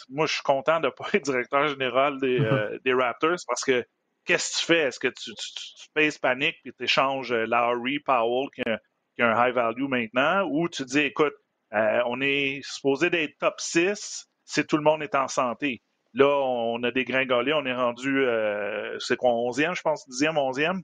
moi, 0.10 0.28
je 0.28 0.34
suis 0.34 0.44
content 0.44 0.80
de 0.80 0.86
ne 0.86 0.92
pas 0.92 1.10
être 1.14 1.24
directeur 1.24 1.68
général 1.68 2.20
des, 2.20 2.40
euh, 2.40 2.78
des 2.86 2.94
Raptors 2.94 3.38
parce 3.48 3.64
que 3.64 3.84
qu'est-ce 4.26 4.52
que 4.52 4.60
tu 4.60 4.66
fais? 4.68 4.80
Est-ce 4.84 5.00
que 5.00 5.08
tu, 5.08 5.32
tu, 5.34 6.12
tu, 6.12 6.20
panique 6.20 6.58
et 6.66 6.72
tu 6.72 6.84
échanges 6.84 7.32
euh, 7.32 7.48
Lowry, 7.48 8.00
Powell, 8.00 8.50
qui 8.54 8.62
a, 8.70 8.80
qui 9.16 9.24
a, 9.24 9.36
un 9.36 9.48
high 9.48 9.56
value 9.56 9.88
maintenant, 9.88 10.48
ou 10.52 10.70
tu 10.70 10.86
dis, 10.86 11.00
écoute, 11.00 11.34
euh, 11.74 12.02
on 12.06 12.22
est 12.22 12.62
supposé 12.64 13.10
d'être 13.10 13.36
top 13.40 13.56
6 13.60 14.30
si 14.48 14.66
tout 14.66 14.78
le 14.78 14.84
monde 14.84 15.04
est 15.04 15.14
en 15.14 15.28
santé. 15.28 15.82
Là, 16.14 16.28
on 16.28 16.82
a 16.84 16.92
dégringolé, 16.92 17.54
on 17.54 17.66
est 17.66 17.76
rendu, 17.76 18.26
euh, 18.26 18.98
c'est 19.00 19.18
quoi, 19.18 19.32
11e, 19.32 19.76
je 19.76 19.82
pense, 19.82 20.08
10e, 20.10 20.36
11e. 20.36 20.82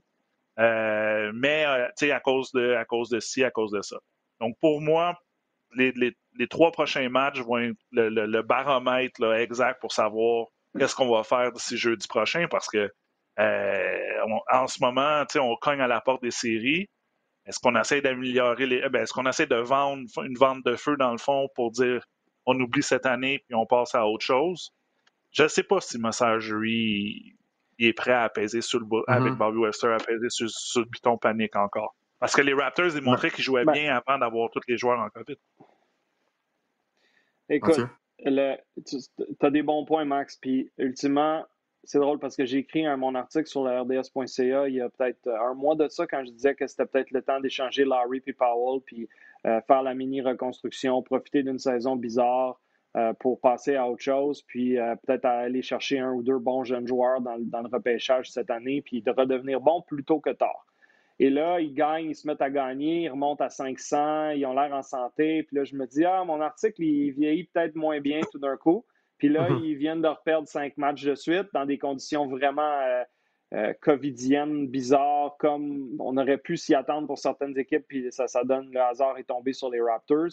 Euh, 0.60 1.32
mais, 1.34 1.66
euh, 1.66 1.86
tu 1.98 2.06
sais, 2.06 2.12
à 2.12 2.20
cause 2.20 2.52
de, 2.52 2.74
à 2.74 2.84
cause 2.84 3.08
de 3.08 3.18
ci, 3.18 3.42
à 3.42 3.50
cause 3.50 3.72
de 3.72 3.82
ça. 3.82 3.96
Donc, 4.40 4.54
pour 4.60 4.80
moi, 4.80 5.16
les, 5.74 5.92
trois 6.48 6.70
prochains 6.70 7.08
matchs 7.08 7.40
vont 7.40 7.58
être 7.58 7.76
le, 7.90 8.42
baromètre 8.42 9.24
exact 9.34 9.80
pour 9.80 9.92
savoir 9.92 10.46
qu'est-ce 10.78 10.94
qu'on 10.94 11.10
va 11.10 11.24
faire 11.24 11.50
d'ici 11.50 11.76
jeudi 11.76 12.06
prochain 12.06 12.46
parce 12.48 12.68
que 12.68 12.88
en 13.36 14.66
ce 14.68 14.78
moment, 14.80 15.24
on 15.40 15.56
cogne 15.56 15.80
à 15.80 15.88
la 15.88 16.00
porte 16.00 16.22
des 16.22 16.30
séries. 16.30 16.86
Est-ce 17.46 17.58
qu'on 17.58 17.74
essaie 17.74 18.00
d'améliorer 18.00 18.66
les. 18.66 18.88
Ben, 18.88 19.02
est-ce 19.02 19.12
qu'on 19.12 19.26
essaie 19.26 19.46
de 19.46 19.56
vendre 19.56 20.04
une 20.22 20.36
vente 20.36 20.64
de 20.64 20.76
feu 20.76 20.96
dans 20.96 21.10
le 21.10 21.18
fond 21.18 21.48
pour 21.56 21.72
dire 21.72 22.04
on 22.46 22.58
oublie 22.60 22.82
cette 22.82 23.06
année 23.06 23.40
puis 23.40 23.54
on 23.54 23.66
passe 23.66 23.94
à 23.94 24.06
autre 24.06 24.24
chose? 24.24 24.72
Je 25.32 25.42
ne 25.44 25.48
sais 25.48 25.62
pas 25.62 25.80
si 25.80 25.98
Messagerie 25.98 27.34
il 27.78 27.88
est 27.88 27.92
prêt 27.92 28.12
à 28.12 28.22
apaiser 28.22 28.60
sur 28.60 28.78
le, 28.78 28.86
mm-hmm. 28.86 29.04
avec 29.08 29.34
Bobby 29.34 29.58
Webster, 29.58 29.90
à 29.90 29.96
apaiser 29.96 30.30
sur, 30.30 30.48
sur, 30.48 30.80
le 30.80 30.86
bouton 30.86 31.18
panique 31.18 31.56
encore. 31.56 31.94
Parce 32.20 32.34
que 32.34 32.42
les 32.42 32.54
Raptors 32.54 32.92
démontraient 32.92 33.30
qu'ils 33.30 33.44
jouaient 33.44 33.64
ben 33.64 33.72
bien 33.72 33.96
avant 33.96 34.18
d'avoir 34.18 34.50
tous 34.50 34.60
les 34.68 34.78
joueurs 34.78 35.00
en 35.00 35.10
COVID. 35.10 35.36
Écoute, 37.50 37.80
tu 38.24 38.40
as 39.40 39.50
des 39.50 39.62
bons 39.62 39.84
points, 39.84 40.04
Max. 40.04 40.36
Puis, 40.36 40.70
ultimement, 40.78 41.44
c'est 41.82 41.98
drôle 41.98 42.18
parce 42.18 42.36
que 42.36 42.46
j'ai 42.46 42.58
écrit 42.58 42.86
un, 42.86 42.96
mon 42.96 43.14
article 43.14 43.46
sur 43.46 43.64
la 43.64 43.82
RDS.ca 43.82 44.68
il 44.68 44.74
y 44.74 44.80
a 44.80 44.88
peut-être 44.88 45.28
un 45.28 45.54
mois 45.54 45.74
de 45.74 45.88
ça 45.88 46.06
quand 46.06 46.24
je 46.24 46.30
disais 46.30 46.54
que 46.54 46.66
c'était 46.66 46.86
peut-être 46.86 47.10
le 47.10 47.22
temps 47.22 47.40
d'échanger 47.40 47.84
Larry 47.84 48.22
et 48.26 48.32
Powell 48.32 48.80
puis 48.84 49.08
faire 49.44 49.82
la 49.82 49.94
mini 49.94 50.22
reconstruction, 50.22 51.02
profiter 51.02 51.42
d'une 51.42 51.58
saison 51.58 51.96
bizarre 51.96 52.60
euh, 52.96 53.12
pour 53.12 53.40
passer 53.40 53.74
à 53.74 53.88
autre 53.88 54.04
chose, 54.04 54.42
puis 54.42 54.78
euh, 54.78 54.94
peut-être 54.94 55.24
aller 55.24 55.62
chercher 55.62 55.98
un 55.98 56.12
ou 56.12 56.22
deux 56.22 56.38
bons 56.38 56.62
jeunes 56.62 56.86
joueurs 56.86 57.20
dans, 57.20 57.36
dans, 57.40 57.60
le 57.60 57.66
repêchage 57.66 58.30
cette 58.30 58.50
année, 58.50 58.82
puis 58.82 59.02
de 59.02 59.10
redevenir 59.10 59.60
bon 59.60 59.82
plus 59.82 60.04
tôt 60.04 60.20
que 60.20 60.30
tard. 60.30 60.64
Et 61.18 61.28
là, 61.28 61.58
ils 61.58 61.74
gagnent, 61.74 62.10
ils 62.10 62.14
se 62.14 62.24
mettent 62.24 62.40
à 62.40 62.50
gagner, 62.50 63.02
ils 63.02 63.08
remontent 63.08 63.42
à 63.42 63.50
500, 63.50 64.30
ils 64.30 64.46
ont 64.46 64.54
l'air 64.54 64.72
en 64.72 64.82
santé. 64.82 65.42
Puis 65.42 65.56
là, 65.56 65.64
je 65.64 65.74
me 65.74 65.88
dis, 65.88 66.04
ah, 66.04 66.22
mon 66.24 66.40
article, 66.40 66.84
il 66.84 67.10
vieillit 67.10 67.50
peut-être 67.52 67.74
moins 67.74 67.98
bien 67.98 68.20
tout 68.30 68.38
d'un 68.38 68.56
coup. 68.56 68.84
Puis 69.18 69.28
là, 69.28 69.50
mhm. 69.50 69.64
ils 69.64 69.74
viennent 69.74 70.02
de 70.02 70.06
reperdre 70.06 70.46
cinq 70.46 70.76
matchs 70.76 71.02
de 71.02 71.16
suite 71.16 71.48
dans 71.52 71.66
des 71.66 71.78
conditions 71.78 72.28
vraiment 72.28 72.62
euh, 72.62 73.02
euh, 73.54 73.72
covidiennes, 73.80 74.66
bizarres, 74.66 75.36
comme 75.38 75.96
on 76.00 76.16
aurait 76.16 76.38
pu 76.38 76.56
s'y 76.56 76.74
attendre 76.74 77.06
pour 77.06 77.18
certaines 77.18 77.56
équipes. 77.58 77.84
Puis 77.86 78.10
ça, 78.10 78.26
ça 78.26 78.42
donne, 78.44 78.70
le 78.72 78.80
hasard 78.80 79.16
est 79.18 79.24
tombé 79.24 79.52
sur 79.52 79.70
les 79.70 79.80
Raptors. 79.80 80.30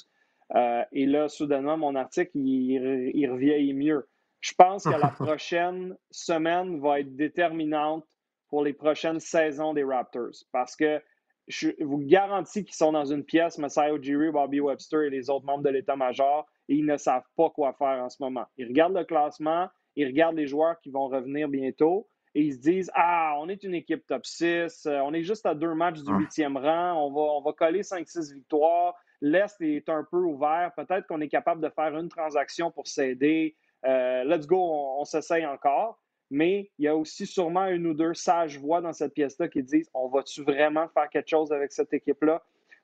Euh, 0.55 0.83
et 0.91 1.05
là, 1.05 1.29
soudainement, 1.29 1.77
mon 1.77 1.95
article, 1.95 2.31
il, 2.35 3.11
il 3.13 3.31
revieillit 3.31 3.73
mieux. 3.73 4.07
Je 4.39 4.53
pense 4.57 4.83
que 4.83 4.89
la 4.89 5.09
prochaine 5.19 5.95
semaine 6.09 6.79
va 6.79 6.99
être 6.99 7.15
déterminante 7.15 8.05
pour 8.49 8.63
les 8.63 8.73
prochaines 8.73 9.19
saisons 9.19 9.73
des 9.73 9.83
Raptors 9.83 10.43
parce 10.51 10.75
que 10.75 10.99
je 11.47 11.69
vous 11.83 11.97
garantis 11.97 12.63
qu'ils 12.63 12.75
sont 12.75 12.91
dans 12.91 13.05
une 13.05 13.23
pièce, 13.23 13.57
Masai 13.57 13.91
Ujiri, 13.93 14.31
Bobby 14.31 14.59
Webster 14.59 15.03
et 15.03 15.09
les 15.09 15.29
autres 15.29 15.45
membres 15.45 15.63
de 15.63 15.69
l'état-major, 15.69 16.47
et 16.69 16.75
ils 16.75 16.85
ne 16.85 16.97
savent 16.97 17.27
pas 17.35 17.49
quoi 17.49 17.73
faire 17.73 18.03
en 18.03 18.09
ce 18.09 18.17
moment. 18.21 18.45
Ils 18.57 18.67
regardent 18.67 18.95
le 18.95 19.03
classement, 19.03 19.67
ils 19.95 20.05
regardent 20.07 20.37
les 20.37 20.47
joueurs 20.47 20.79
qui 20.79 20.89
vont 20.89 21.07
revenir 21.07 21.49
bientôt, 21.49 22.07
et 22.35 22.41
ils 22.41 22.53
se 22.53 22.59
disent 22.59 22.91
Ah, 22.93 23.35
on 23.39 23.49
est 23.49 23.63
une 23.63 23.73
équipe 23.73 24.05
top 24.07 24.25
6, 24.25 24.85
euh, 24.85 24.99
on 24.99 25.13
est 25.13 25.23
juste 25.23 25.45
à 25.45 25.55
deux 25.55 25.73
matchs 25.73 26.01
du 26.01 26.13
huitième 26.13 26.57
rang, 26.57 26.93
on 27.05 27.11
va, 27.11 27.21
on 27.21 27.41
va 27.41 27.53
coller 27.53 27.81
5-6 27.81 28.33
victoires, 28.33 28.95
l'Est 29.21 29.59
est 29.61 29.89
un 29.89 30.05
peu 30.09 30.17
ouvert, 30.17 30.71
peut-être 30.75 31.07
qu'on 31.07 31.21
est 31.21 31.29
capable 31.29 31.61
de 31.61 31.69
faire 31.69 31.97
une 31.97 32.09
transaction 32.09 32.71
pour 32.71 32.87
s'aider. 32.87 33.55
Euh, 33.85 34.23
let's 34.23 34.45
go, 34.45 34.57
on, 34.57 35.01
on 35.01 35.05
s'essaye 35.05 35.45
encore. 35.45 35.99
Mais 36.33 36.71
il 36.79 36.85
y 36.85 36.87
a 36.87 36.95
aussi 36.95 37.25
sûrement 37.25 37.67
une 37.67 37.85
ou 37.87 37.93
deux 37.93 38.13
sages 38.13 38.57
voix 38.57 38.79
dans 38.79 38.93
cette 38.93 39.13
pièce-là 39.13 39.49
qui 39.49 39.61
disent 39.63 39.89
On 39.93 40.07
va-tu 40.07 40.43
vraiment 40.43 40.87
faire 40.87 41.09
quelque 41.09 41.27
chose 41.27 41.51
avec 41.51 41.73
cette 41.73 41.93
équipe-là 41.93 42.41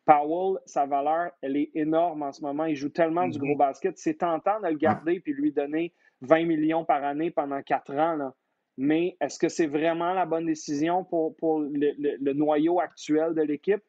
Powell, 0.07 0.57
sa 0.65 0.85
valeur, 0.85 1.31
elle 1.41 1.57
est 1.57 1.71
énorme 1.73 2.23
en 2.23 2.31
ce 2.31 2.41
moment. 2.41 2.63
Il 2.65 2.75
joue 2.75 2.89
tellement 2.89 3.27
du 3.27 3.37
gros 3.37 3.51
mhm. 3.51 3.57
basket. 3.57 3.97
C'est 3.97 4.15
tentant 4.15 4.59
de 4.61 4.67
le 4.67 4.75
garder 4.75 5.19
puis 5.19 5.33
lui 5.33 5.51
donner 5.51 5.93
20 6.21 6.45
millions 6.45 6.85
par 6.85 7.03
année 7.03 7.29
pendant 7.29 7.61
quatre 7.61 7.93
ans. 7.93 8.33
Mais 8.77 9.17
est-ce 9.19 9.39
que 9.39 9.49
c'est 9.49 9.67
vraiment 9.67 10.13
la 10.13 10.25
bonne 10.25 10.45
décision 10.45 11.03
pour, 11.03 11.35
pour 11.35 11.59
le, 11.59 12.33
noyau 12.33 12.79
actuel 12.79 13.33
de 13.33 13.41
l'équipe? 13.41 13.81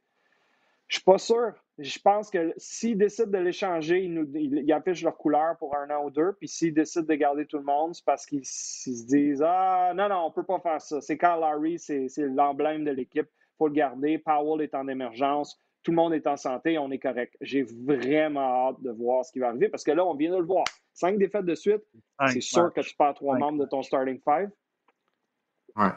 Je 0.87 0.97
ne 0.97 0.99
suis 1.01 1.05
pas 1.05 1.19
sûr. 1.19 1.53
Je 1.79 1.99
pense 1.99 2.31
que 2.31 2.55
s'ils 2.57 2.97
décident 2.97 3.31
de 3.31 3.39
l'échanger, 3.39 4.03
ils, 4.05 4.13
nous, 4.13 4.27
ils, 4.35 4.73
affichent 4.73 5.03
leur 5.03 5.19
couleur 5.19 5.59
pour 5.59 5.77
un 5.77 5.91
an 5.91 6.07
ou 6.07 6.11
deux. 6.11 6.33
Puis 6.39 6.49
s'ils 6.49 6.73
décident 6.73 7.05
de 7.05 7.15
garder 7.15 7.45
tout 7.45 7.59
le 7.59 7.65
monde, 7.65 7.95
c'est 7.95 8.05
parce 8.05 8.25
qu'ils 8.25 8.47
se 8.47 9.07
disent 9.07 9.45
Ah, 9.47 9.93
non, 9.95 10.09
non, 10.09 10.25
on 10.25 10.29
ne 10.29 10.35
peut 10.35 10.45
pas 10.45 10.59
faire 10.61 10.81
ça. 10.81 11.03
C'est 11.03 11.19
Carl 11.19 11.41
Larry, 11.41 11.79
c'est 11.79 12.09
l'emblème 12.19 12.85
de 12.85 12.91
l'équipe. 12.91 13.29
Il 13.29 13.57
faut 13.59 13.69
le 13.69 13.75
garder. 13.75 14.17
Powell 14.17 14.63
est 14.63 14.75
en 14.75 14.89
émergence 14.89 15.61
tout 15.89 15.93
le 15.93 15.97
monde 15.97 16.13
est 16.13 16.27
en 16.27 16.37
santé, 16.37 16.77
on 16.77 16.91
est 16.91 16.99
correct. 16.99 17.35
J'ai 17.41 17.63
vraiment 17.63 18.69
hâte 18.69 18.83
de 18.83 18.91
voir 18.91 19.25
ce 19.25 19.33
qui 19.33 19.39
va 19.39 19.49
arriver 19.49 19.71
parce 19.71 19.85
que 19.85 19.91
là, 19.91 20.05
on 20.05 20.15
vient 20.15 20.31
de 20.31 20.37
le 20.37 20.45
voir. 20.45 20.65
Cinq 20.93 21.17
défaites 21.17 21.47
de 21.47 21.55
suite, 21.55 21.83
c'est 22.27 22.43
sûr 22.43 22.73
que 22.75 22.83
tu 22.83 22.95
perds 22.95 23.15
trois 23.15 23.39
membres 23.39 23.59
de 23.59 23.67
ton 23.67 23.83
starting 23.83 24.21
five. 24.23 24.51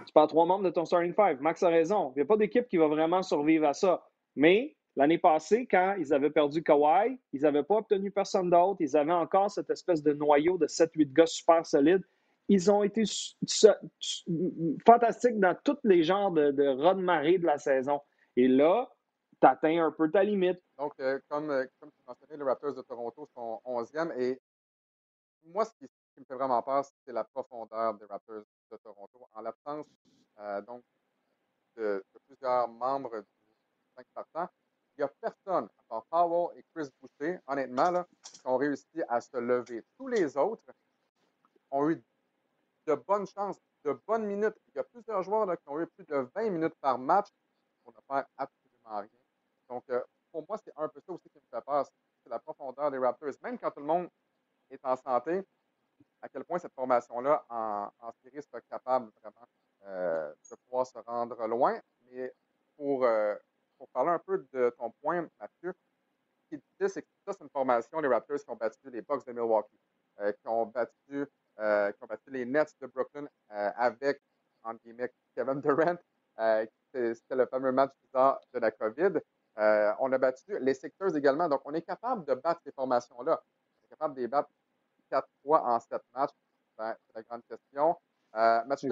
Tu 0.05 0.13
perds 0.13 0.27
trois 0.27 0.45
membres 0.45 0.63
de 0.63 0.69
ton 0.69 0.85
starting 0.85 1.13
five. 1.13 1.41
Max 1.41 1.63
a 1.63 1.69
raison. 1.69 2.11
Il 2.15 2.19
n'y 2.19 2.21
a 2.21 2.25
pas 2.25 2.37
d'équipe 2.37 2.67
qui 2.67 2.77
va 2.77 2.87
vraiment 2.87 3.23
survivre 3.23 3.67
à 3.67 3.73
ça. 3.73 4.05
Mais 4.35 4.75
l'année 4.95 5.17
passée, 5.17 5.67
quand 5.69 5.95
ils 5.97 6.13
avaient 6.13 6.29
perdu 6.29 6.61
Kawhi, 6.63 7.19
ils 7.33 7.41
n'avaient 7.41 7.63
pas 7.63 7.75
obtenu 7.75 8.11
personne 8.11 8.49
d'autre. 8.49 8.77
Ils 8.79 8.95
avaient 8.95 9.11
encore 9.11 9.49
cette 9.49 9.69
espèce 9.69 10.03
de 10.03 10.13
noyau 10.13 10.57
de 10.57 10.67
7-8 10.67 11.13
gars 11.13 11.25
super 11.25 11.65
solides. 11.65 12.03
Ils 12.47 12.69
ont 12.69 12.83
été 12.83 13.03
fantastiques 14.85 15.39
dans 15.39 15.55
tous 15.63 15.77
les 15.83 16.03
genres 16.03 16.31
de, 16.31 16.51
de 16.51 16.93
de 16.93 17.01
marée 17.01 17.37
de 17.37 17.45
la 17.45 17.57
saison. 17.57 18.01
Et 18.35 18.47
là, 18.47 18.89
tu 19.41 19.47
atteins 19.47 19.85
un 19.85 19.91
peu 19.91 20.09
ta 20.11 20.23
limite. 20.23 20.59
Donc, 20.77 20.93
euh, 20.99 21.19
comme, 21.29 21.49
euh, 21.49 21.65
comme 21.79 21.91
tu 21.91 22.01
mentionnais, 22.07 22.37
les 22.37 22.43
Raptors 22.43 22.75
de 22.75 22.81
Toronto 22.81 23.27
sont 23.33 23.61
11e. 23.65 24.11
Et 24.19 24.39
moi, 25.45 25.65
ce 25.65 25.71
qui, 25.77 25.85
me 26.17 26.25
fait 26.25 26.35
vraiment 26.35 26.61
peur, 26.61 26.85
c'est 27.05 27.13
la 27.13 27.23
profondeur 27.23 27.95
des 27.95 28.05
Raptors 28.05 28.43
de 28.71 28.77
Toronto. 28.77 29.27
En 29.33 29.41
l'absence 29.41 29.87
euh, 30.39 30.61
donc 30.61 30.83
de, 31.75 32.03
plusieurs 32.27 32.67
membres 32.67 33.19
du 33.19 33.55
5 33.95 34.05
partants, 34.13 34.49
il 34.97 35.01
n'y 35.01 35.03
a 35.03 35.07
personne, 35.21 35.69
à 35.77 35.83
part 35.87 36.05
Powell 36.05 36.57
et 36.57 36.65
Chris 36.73 36.89
Boucher, 36.99 37.39
honnêtement, 37.47 37.91
là, 37.91 38.07
qui 38.23 38.41
ont 38.45 38.57
réussi 38.57 39.01
à 39.07 39.21
se 39.21 39.37
lever. 39.37 39.83
Tous 39.97 40.07
les 40.07 40.35
autres 40.37 40.63
ont 41.69 41.89
eu 41.89 42.03
de 42.87 42.95
bonnes 42.95 43.27
chances, 43.27 43.57
de 43.85 43.93
bonnes 44.05 44.25
minutes. 44.25 44.55
Il 44.67 44.75
y 44.75 44.79
a 44.79 44.83
plusieurs 44.83 45.23
joueurs 45.23 45.45
là, 45.45 45.55
qui 45.55 45.69
ont 45.69 45.79
eu 45.79 45.87
plus 45.87 46.05
de 46.05 46.29
20 46.35 46.49
minutes 46.49 46.75
par 46.81 46.97
match 46.97 47.29
pour 47.83 47.93
ne 47.93 48.01
faire 48.01 48.25
absolument 48.37 48.99
rien. 48.99 49.09
Donc, 49.69 49.83
euh, 49.89 50.01
pour 50.31 50.45
moi, 50.47 50.57
c'est 50.57 50.73
un 50.75 50.87
peu 50.89 50.99
ça 50.99 51.13
aussi 51.13 51.29
qui 51.29 51.37
me 51.37 51.57
fait 51.57 51.65
peur. 51.65 51.85
C'est 52.23 52.29
la 52.29 52.39
profondeur 52.39 52.91
des 52.91 52.97
Raptors. 52.97 53.33
Même 53.41 53.57
quand 53.57 53.71
tout 53.71 53.79
le 53.79 53.85
monde 53.85 54.09
est 54.69 54.83
en 54.85 54.95
santé, 54.97 55.43
à 56.21 56.29
quel 56.29 56.43
point 56.43 56.59
cette 56.59 56.73
formation-là 56.73 57.45
en, 57.49 57.89
en, 57.99 58.11
série 58.23 58.41
sera 58.41 58.61
capable 58.61 59.11
vraiment 59.21 59.47
euh, 59.85 60.31
de 60.49 60.55
pouvoir 60.67 60.85
se 60.85 60.97
rendre 60.99 61.47
loin. 61.47 61.79
Mais 62.05 62.33
pour, 62.77 63.05
euh, 63.05 63.35
pour 63.77 63.87
parler 63.89 64.11
un 64.11 64.19
peu 64.19 64.45
de 64.53 64.69
ton 64.77 64.91
point, 65.01 65.27
Mathieu, 65.39 65.73
ce 66.43 66.55
qui 66.55 66.55
est 66.55 66.87
c'est 66.87 67.01
que 67.01 67.07
ça, 67.25 67.33
c'est 67.33 67.43
une 67.43 67.49
formation, 67.49 67.99
les 67.99 68.07
Raptors 68.07 68.39
qui 68.39 68.49
ont 68.49 68.55
battu 68.55 68.89
les 68.89 69.01
Bucks 69.01 69.25
de 69.25 69.31
Milwaukee, 69.31 69.79
qui, 70.19 70.47
ont 70.47 70.65
battu, 70.65 71.27
qui 71.57 72.03
ont 72.03 72.07
battu 72.07 72.29
les 72.29 72.45
Nets 72.45 72.75
de 72.81 72.87
Brooklyn 72.87 73.27
avec, 73.49 74.21
en 74.63 74.73
guillemets, 74.73 75.13
Kevin 75.35 75.61
Durant. 75.61 75.97
C'était 76.93 77.35
le 77.35 77.45
fameux 77.45 77.71
match 77.71 77.93
de 78.13 78.59
la 78.59 78.71
COVID. 78.71 79.21
Euh, 79.57 79.93
on 79.99 80.11
a 80.11 80.17
battu 80.17 80.57
les 80.59 80.73
secteurs 80.73 81.15
également. 81.15 81.49
Donc, 81.49 81.61
on 81.65 81.73
est 81.73 81.81
capable 81.81 82.25
de 82.25 82.33
battre 82.33 82.61
ces 82.63 82.71
formations-là. 82.71 83.41
On 83.81 83.85
est 83.85 83.89
capable 83.89 84.15
de 84.15 84.21
les 84.21 84.27
battre 84.27 84.49
4 85.11 85.27
fois 85.43 85.63
en 85.65 85.79
7 85.79 86.01
matchs? 86.15 86.31
Ben, 86.77 86.95
c'est 87.05 87.15
la 87.15 87.23
grande 87.23 87.41
question. 87.47 87.95
Euh, 88.35 88.63
Mathieu 88.65 88.89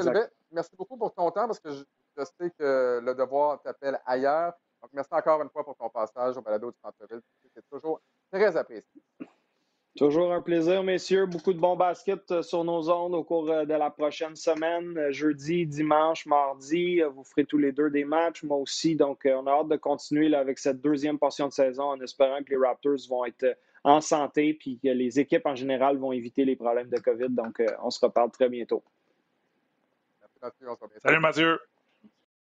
merci 0.51 0.75
beaucoup 0.75 0.97
pour 0.97 1.13
ton 1.13 1.31
temps 1.31 1.47
parce 1.47 1.59
que 1.59 1.71
je, 1.71 2.23
sais 2.23 2.51
que 2.51 2.99
le 3.01 3.15
devoir 3.15 3.61
t'appelle 3.61 3.99
ailleurs. 4.05 4.53
Donc, 4.81 4.91
merci 4.93 5.13
encore 5.13 5.41
une 5.41 5.49
fois 5.49 5.63
pour 5.63 5.75
ton 5.75 5.89
passage 5.89 6.37
au 6.37 6.41
balado 6.41 6.71
du 6.71 6.77
centre-ville. 6.83 7.21
C'est 7.53 7.67
toujours 7.69 8.01
très 8.31 8.55
apprécié. 8.55 9.01
Toujours 9.97 10.33
un 10.33 10.41
plaisir, 10.41 10.83
messieurs. 10.83 11.25
Beaucoup 11.25 11.51
de 11.53 11.59
bons 11.59 11.75
baskets 11.75 12.31
euh, 12.31 12.41
sur 12.41 12.63
nos 12.63 12.89
ondes 12.89 13.15
au 13.15 13.23
cours 13.23 13.49
euh, 13.49 13.65
de 13.65 13.73
la 13.73 13.89
prochaine 13.89 14.35
semaine. 14.35 15.11
Jeudi, 15.11 15.65
dimanche, 15.65 16.25
mardi, 16.25 17.01
vous 17.01 17.23
ferez 17.23 17.45
tous 17.45 17.57
les 17.57 17.71
deux 17.71 17.89
des 17.89 18.05
matchs, 18.05 18.43
moi 18.43 18.57
aussi. 18.57 18.95
Donc, 18.95 19.21
on 19.25 19.47
a 19.47 19.51
hâte 19.51 19.67
de 19.67 19.75
continuer 19.77 20.33
avec 20.35 20.59
cette 20.59 20.81
deuxième 20.81 21.17
portion 21.17 21.47
de 21.47 21.53
saison 21.53 21.83
en 21.83 22.01
espérant 22.01 22.43
que 22.43 22.49
les 22.51 22.57
Raptors 22.57 23.07
vont 23.09 23.25
être 23.25 23.57
en 23.83 24.01
santé 24.01 24.53
puis 24.53 24.79
que 24.81 24.89
les 24.89 25.19
équipes 25.19 25.45
en 25.45 25.55
général 25.55 25.97
vont 25.97 26.11
éviter 26.11 26.45
les 26.45 26.55
problèmes 26.55 26.89
de 26.89 26.99
COVID. 26.99 27.29
Donc, 27.29 27.61
on 27.81 27.89
se 27.89 27.99
reparle 28.05 28.31
très 28.31 28.49
bientôt. 28.49 28.83
Salut 31.01 31.19
Mathieu. 31.19 31.59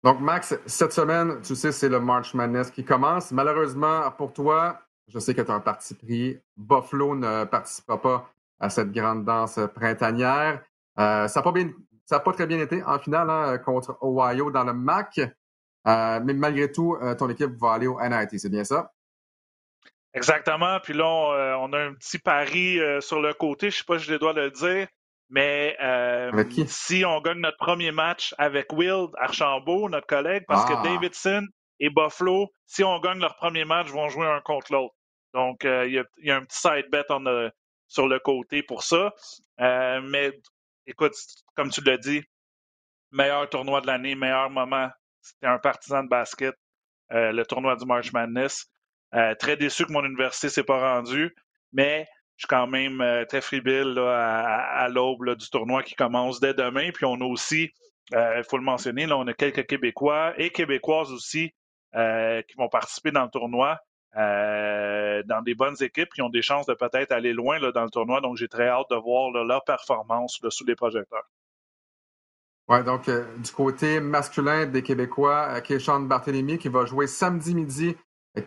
Donc, 0.03 0.21
Max, 0.21 0.57
cette 0.65 0.93
semaine, 0.93 1.41
tu 1.41 1.55
sais, 1.55 1.71
c'est 1.71 1.89
le 1.89 1.99
March 1.99 2.33
Madness 2.33 2.71
qui 2.71 2.85
commence. 2.85 3.31
Malheureusement 3.31 4.09
pour 4.11 4.31
toi, 4.31 4.79
je 5.07 5.19
sais 5.19 5.33
que 5.33 5.41
tu 5.41 5.51
as 5.51 5.55
un 5.55 5.59
parti 5.59 5.93
pris. 5.95 6.39
Buffalo 6.55 7.15
ne 7.15 7.43
participera 7.45 8.01
pas 8.01 8.29
à 8.59 8.69
cette 8.69 8.91
grande 8.91 9.25
danse 9.25 9.59
printanière. 9.75 10.61
Euh, 10.99 11.27
ça 11.27 11.41
n'a 11.41 12.19
pas, 12.19 12.33
très 12.33 12.47
bien 12.47 12.59
été 12.59 12.83
en 12.83 12.99
finale 12.99 13.29
hein, 13.29 13.57
contre 13.57 13.97
Ohio 14.01 14.51
dans 14.51 14.63
le 14.63 14.73
MAC. 14.73 15.19
Euh, 15.87 16.19
mais 16.23 16.33
malgré 16.33 16.71
tout, 16.71 16.95
euh, 17.01 17.15
ton 17.15 17.29
équipe 17.29 17.51
va 17.59 17.73
aller 17.73 17.87
au 17.87 17.99
NIT, 17.99 18.37
c'est 18.37 18.49
bien 18.49 18.63
ça? 18.63 18.91
Exactement. 20.13 20.79
Puis 20.79 20.93
là, 20.93 21.05
on, 21.59 21.71
a 21.73 21.79
un 21.79 21.93
petit 21.93 22.17
pari 22.17 22.79
sur 22.99 23.21
le 23.21 23.33
côté. 23.33 23.69
Je 23.69 23.75
ne 23.75 23.77
sais 23.77 23.83
pas 23.85 23.99
si 23.99 24.05
je 24.05 24.15
dois 24.15 24.33
le 24.33 24.49
dire. 24.51 24.87
Mais 25.29 25.77
si 26.67 27.05
on 27.05 27.21
gagne 27.21 27.39
notre 27.39 27.57
premier 27.57 27.91
match 27.91 28.33
avec 28.37 28.73
Will 28.73 29.07
Archambault, 29.17 29.87
notre 29.89 30.07
collègue, 30.07 30.43
parce 30.47 30.65
que 30.65 30.73
ah. 30.75 30.81
Davidson 30.83 31.45
et 31.79 31.89
Buffalo, 31.89 32.51
si 32.65 32.83
on 32.83 32.99
gagne 32.99 33.19
leur 33.19 33.35
premier 33.35 33.65
match, 33.65 33.87
vont 33.87 34.09
jouer 34.09 34.27
un 34.27 34.41
contre 34.41 34.71
l'autre. 34.73 34.95
Donc, 35.33 35.65
euh, 35.65 35.87
il 35.87 36.03
y, 36.25 36.31
a 36.31 36.35
un 36.35 36.43
petit 36.43 36.59
side 36.59 36.89
bet 36.91 37.03
sur 37.87 38.07
le 38.07 38.19
côté 38.19 38.63
pour 38.63 38.83
ça. 38.83 39.13
Euh, 39.61 40.01
mais 40.01 40.31
écoute, 40.85 41.13
comme 41.55 41.69
tu 41.69 41.81
l'as 41.81 41.97
dit, 41.97 42.23
meilleur 43.11 43.49
tournoi 43.49 43.81
de 43.81 43.87
l'année, 43.87 44.15
meilleur 44.15 44.49
moment. 44.49 44.89
C'était 45.21 45.47
un 45.47 45.59
partisan 45.59 46.03
de 46.03 46.09
basket, 46.09 46.55
euh, 47.11 47.31
le 47.31 47.45
tournoi 47.45 47.75
du 47.75 47.85
March 47.85 48.11
Madness. 48.13 48.67
Très 49.39 49.57
déçu 49.57 49.85
que 49.85 49.91
mon 49.91 50.03
université 50.03 50.47
ne 50.47 50.51
s'est 50.51 50.63
pas 50.63 50.95
rendue, 50.95 51.35
mais 51.73 52.07
je 52.37 52.43
suis 52.43 52.47
quand 52.47 52.67
même 52.67 53.03
très 53.27 53.41
fribile 53.41 53.97
à, 53.99 54.87
l'aube 54.89 55.35
du 55.35 55.49
tournoi 55.49 55.83
qui 55.83 55.95
commence 55.95 56.39
dès 56.39 56.53
demain. 56.53 56.91
Puis 56.93 57.05
on 57.05 57.15
a 57.15 57.25
aussi, 57.25 57.71
il 58.11 58.43
faut 58.49 58.57
le 58.57 58.63
mentionner, 58.63 59.07
là, 59.07 59.17
on 59.17 59.27
a 59.27 59.33
quelques 59.33 59.65
Québécois 59.65 60.33
et 60.37 60.51
Québécoises 60.51 61.11
aussi 61.11 61.53
qui 61.93 62.55
vont 62.57 62.69
participer 62.69 63.11
dans 63.11 63.23
le 63.23 63.29
tournoi. 63.29 63.79
Euh, 64.17 65.21
dans 65.27 65.43
des 65.43 65.53
bonnes 65.53 65.75
équipes 65.81 66.11
qui 66.11 66.23
ont 66.23 66.29
des 66.29 66.41
chances 66.41 66.65
de 66.65 66.73
peut-être 66.73 67.11
aller 67.11 67.31
loin 67.31 67.59
là, 67.59 67.71
dans 67.71 67.83
le 67.83 67.91
tournoi. 67.91 68.21
Donc, 68.21 68.37
j'ai 68.37 68.47
très 68.47 68.67
hâte 68.67 68.87
de 68.89 68.95
voir 68.95 69.31
leur 69.31 69.63
performance 69.63 70.39
sous 70.49 70.65
les 70.65 70.75
projecteurs. 70.75 71.29
Oui, 72.67 72.83
donc 72.83 73.07
euh, 73.09 73.25
du 73.37 73.51
côté 73.51 73.99
masculin 73.99 74.67
des 74.67 74.83
Québécois, 74.83 75.47
euh, 75.49 75.61
Keishon 75.61 76.01
Barthélemy 76.01 76.59
qui 76.59 76.69
va 76.69 76.85
jouer 76.85 77.07
samedi 77.07 77.55
midi 77.55 77.97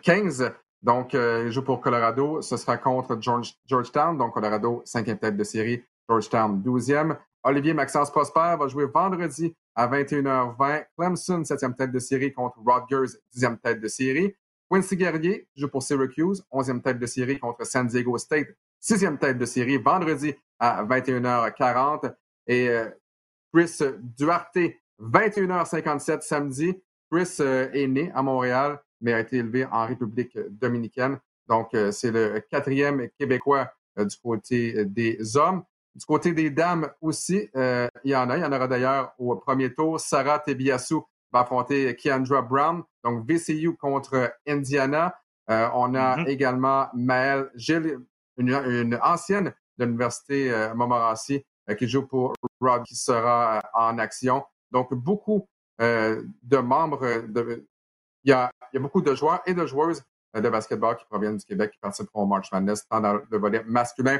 15. 0.01 0.51
Donc, 0.81 1.13
il 1.13 1.51
joue 1.51 1.63
pour 1.63 1.81
Colorado. 1.81 2.41
Ce 2.41 2.57
sera 2.57 2.77
contre 2.77 3.17
Georgetown. 3.65 4.17
Donc, 4.17 4.33
Colorado, 4.33 4.81
cinquième 4.85 5.17
tête 5.17 5.37
de 5.37 5.43
série. 5.43 5.83
Georgetown, 6.09 6.61
douzième. 6.61 7.17
Olivier 7.43 7.73
Maxence 7.73 8.09
Prosper 8.09 8.55
va 8.57 8.67
jouer 8.67 8.85
vendredi 8.85 9.55
à 9.75 9.87
21h20. 9.87 10.85
Clemson, 10.97 11.43
septième 11.43 11.75
tête 11.75 11.91
de 11.91 11.99
série 11.99 12.33
contre 12.33 12.57
Rutgers, 12.65 13.17
dixième 13.31 13.57
tête 13.57 13.81
de 13.81 13.87
série. 13.87 14.33
Quincy 14.71 14.95
Guerrier 14.95 15.47
joue 15.55 15.67
pour 15.67 15.83
Syracuse, 15.83 16.43
11e 16.51 16.81
tête 16.81 16.99
de 16.99 17.05
série 17.05 17.37
contre 17.37 17.65
San 17.65 17.85
Diego 17.85 18.17
State, 18.17 18.47
6e 18.81 19.17
tête 19.17 19.37
de 19.37 19.45
série 19.45 19.77
vendredi 19.77 20.33
à 20.57 20.83
21h40. 20.85 22.13
Et 22.47 22.69
euh, 22.69 22.89
Chris 23.53 23.77
Duarte, 23.99 24.57
21h57 25.01 26.21
samedi. 26.21 26.81
Chris 27.11 27.35
euh, 27.41 27.69
est 27.73 27.87
né 27.87 28.11
à 28.15 28.23
Montréal, 28.23 28.81
mais 29.03 29.13
a 29.13 29.19
été 29.19 29.37
élevé 29.37 29.65
en 29.71 29.85
République 29.85 30.37
dominicaine. 30.49 31.19
Donc, 31.47 31.75
euh, 31.75 31.91
c'est 31.91 32.11
le 32.11 32.39
quatrième 32.49 33.09
Québécois 33.19 33.71
du 33.97 34.17
côté 34.17 34.85
des 34.85 35.37
hommes. 35.37 35.63
Du 35.93 36.05
côté 36.05 36.33
des 36.33 36.49
dames 36.49 36.89
aussi, 37.01 37.47
il 37.53 38.11
y 38.11 38.15
en 38.15 38.27
a. 38.31 38.37
Il 38.37 38.41
y 38.41 38.45
en 38.45 38.51
aura 38.51 38.67
d'ailleurs 38.67 39.13
au 39.19 39.35
premier 39.35 39.71
tour. 39.71 39.99
Sarah 39.99 40.39
Tebiasu 40.39 40.95
va 41.31 41.41
affronter 41.41 41.95
Keandra 41.95 42.41
Brown. 42.41 42.81
Donc, 43.03 43.29
VCU 43.29 43.75
contre 43.75 44.33
Indiana. 44.47 45.13
Euh, 45.49 45.67
on 45.73 45.93
a 45.95 46.17
mm-hmm. 46.17 46.27
également 46.27 46.87
Maëlle 46.93 47.49
Gilles, 47.55 47.99
une, 48.37 48.97
ancienne 49.03 49.53
de 49.77 49.85
l'Université 49.85 50.51
euh, 50.51 50.73
Montmorency 50.73 51.43
euh, 51.69 51.75
qui 51.75 51.87
joue 51.87 52.07
pour 52.07 52.33
Rod, 52.61 52.83
qui 52.83 52.95
sera 52.95 53.61
en 53.73 53.97
action. 53.97 54.43
Donc, 54.71 54.93
beaucoup 54.93 55.47
de 55.79 56.57
membres. 56.57 57.27
De, 57.27 57.67
il, 58.23 58.29
y 58.29 58.33
a, 58.33 58.51
il 58.71 58.75
y 58.75 58.77
a 58.77 58.81
beaucoup 58.81 59.01
de 59.01 59.13
joueurs 59.15 59.41
et 59.45 59.53
de 59.53 59.65
joueuses 59.65 60.03
de 60.33 60.49
basketball 60.49 60.97
qui 60.97 61.05
proviennent 61.05 61.37
du 61.37 61.45
Québec 61.45 61.71
qui 61.71 61.79
participeront 61.79 62.23
au 62.23 62.25
March 62.25 62.51
Madness, 62.51 62.87
tant 62.87 62.99
dans 62.99 63.13
le 63.13 63.37
volet 63.37 63.63
masculin 63.65 64.19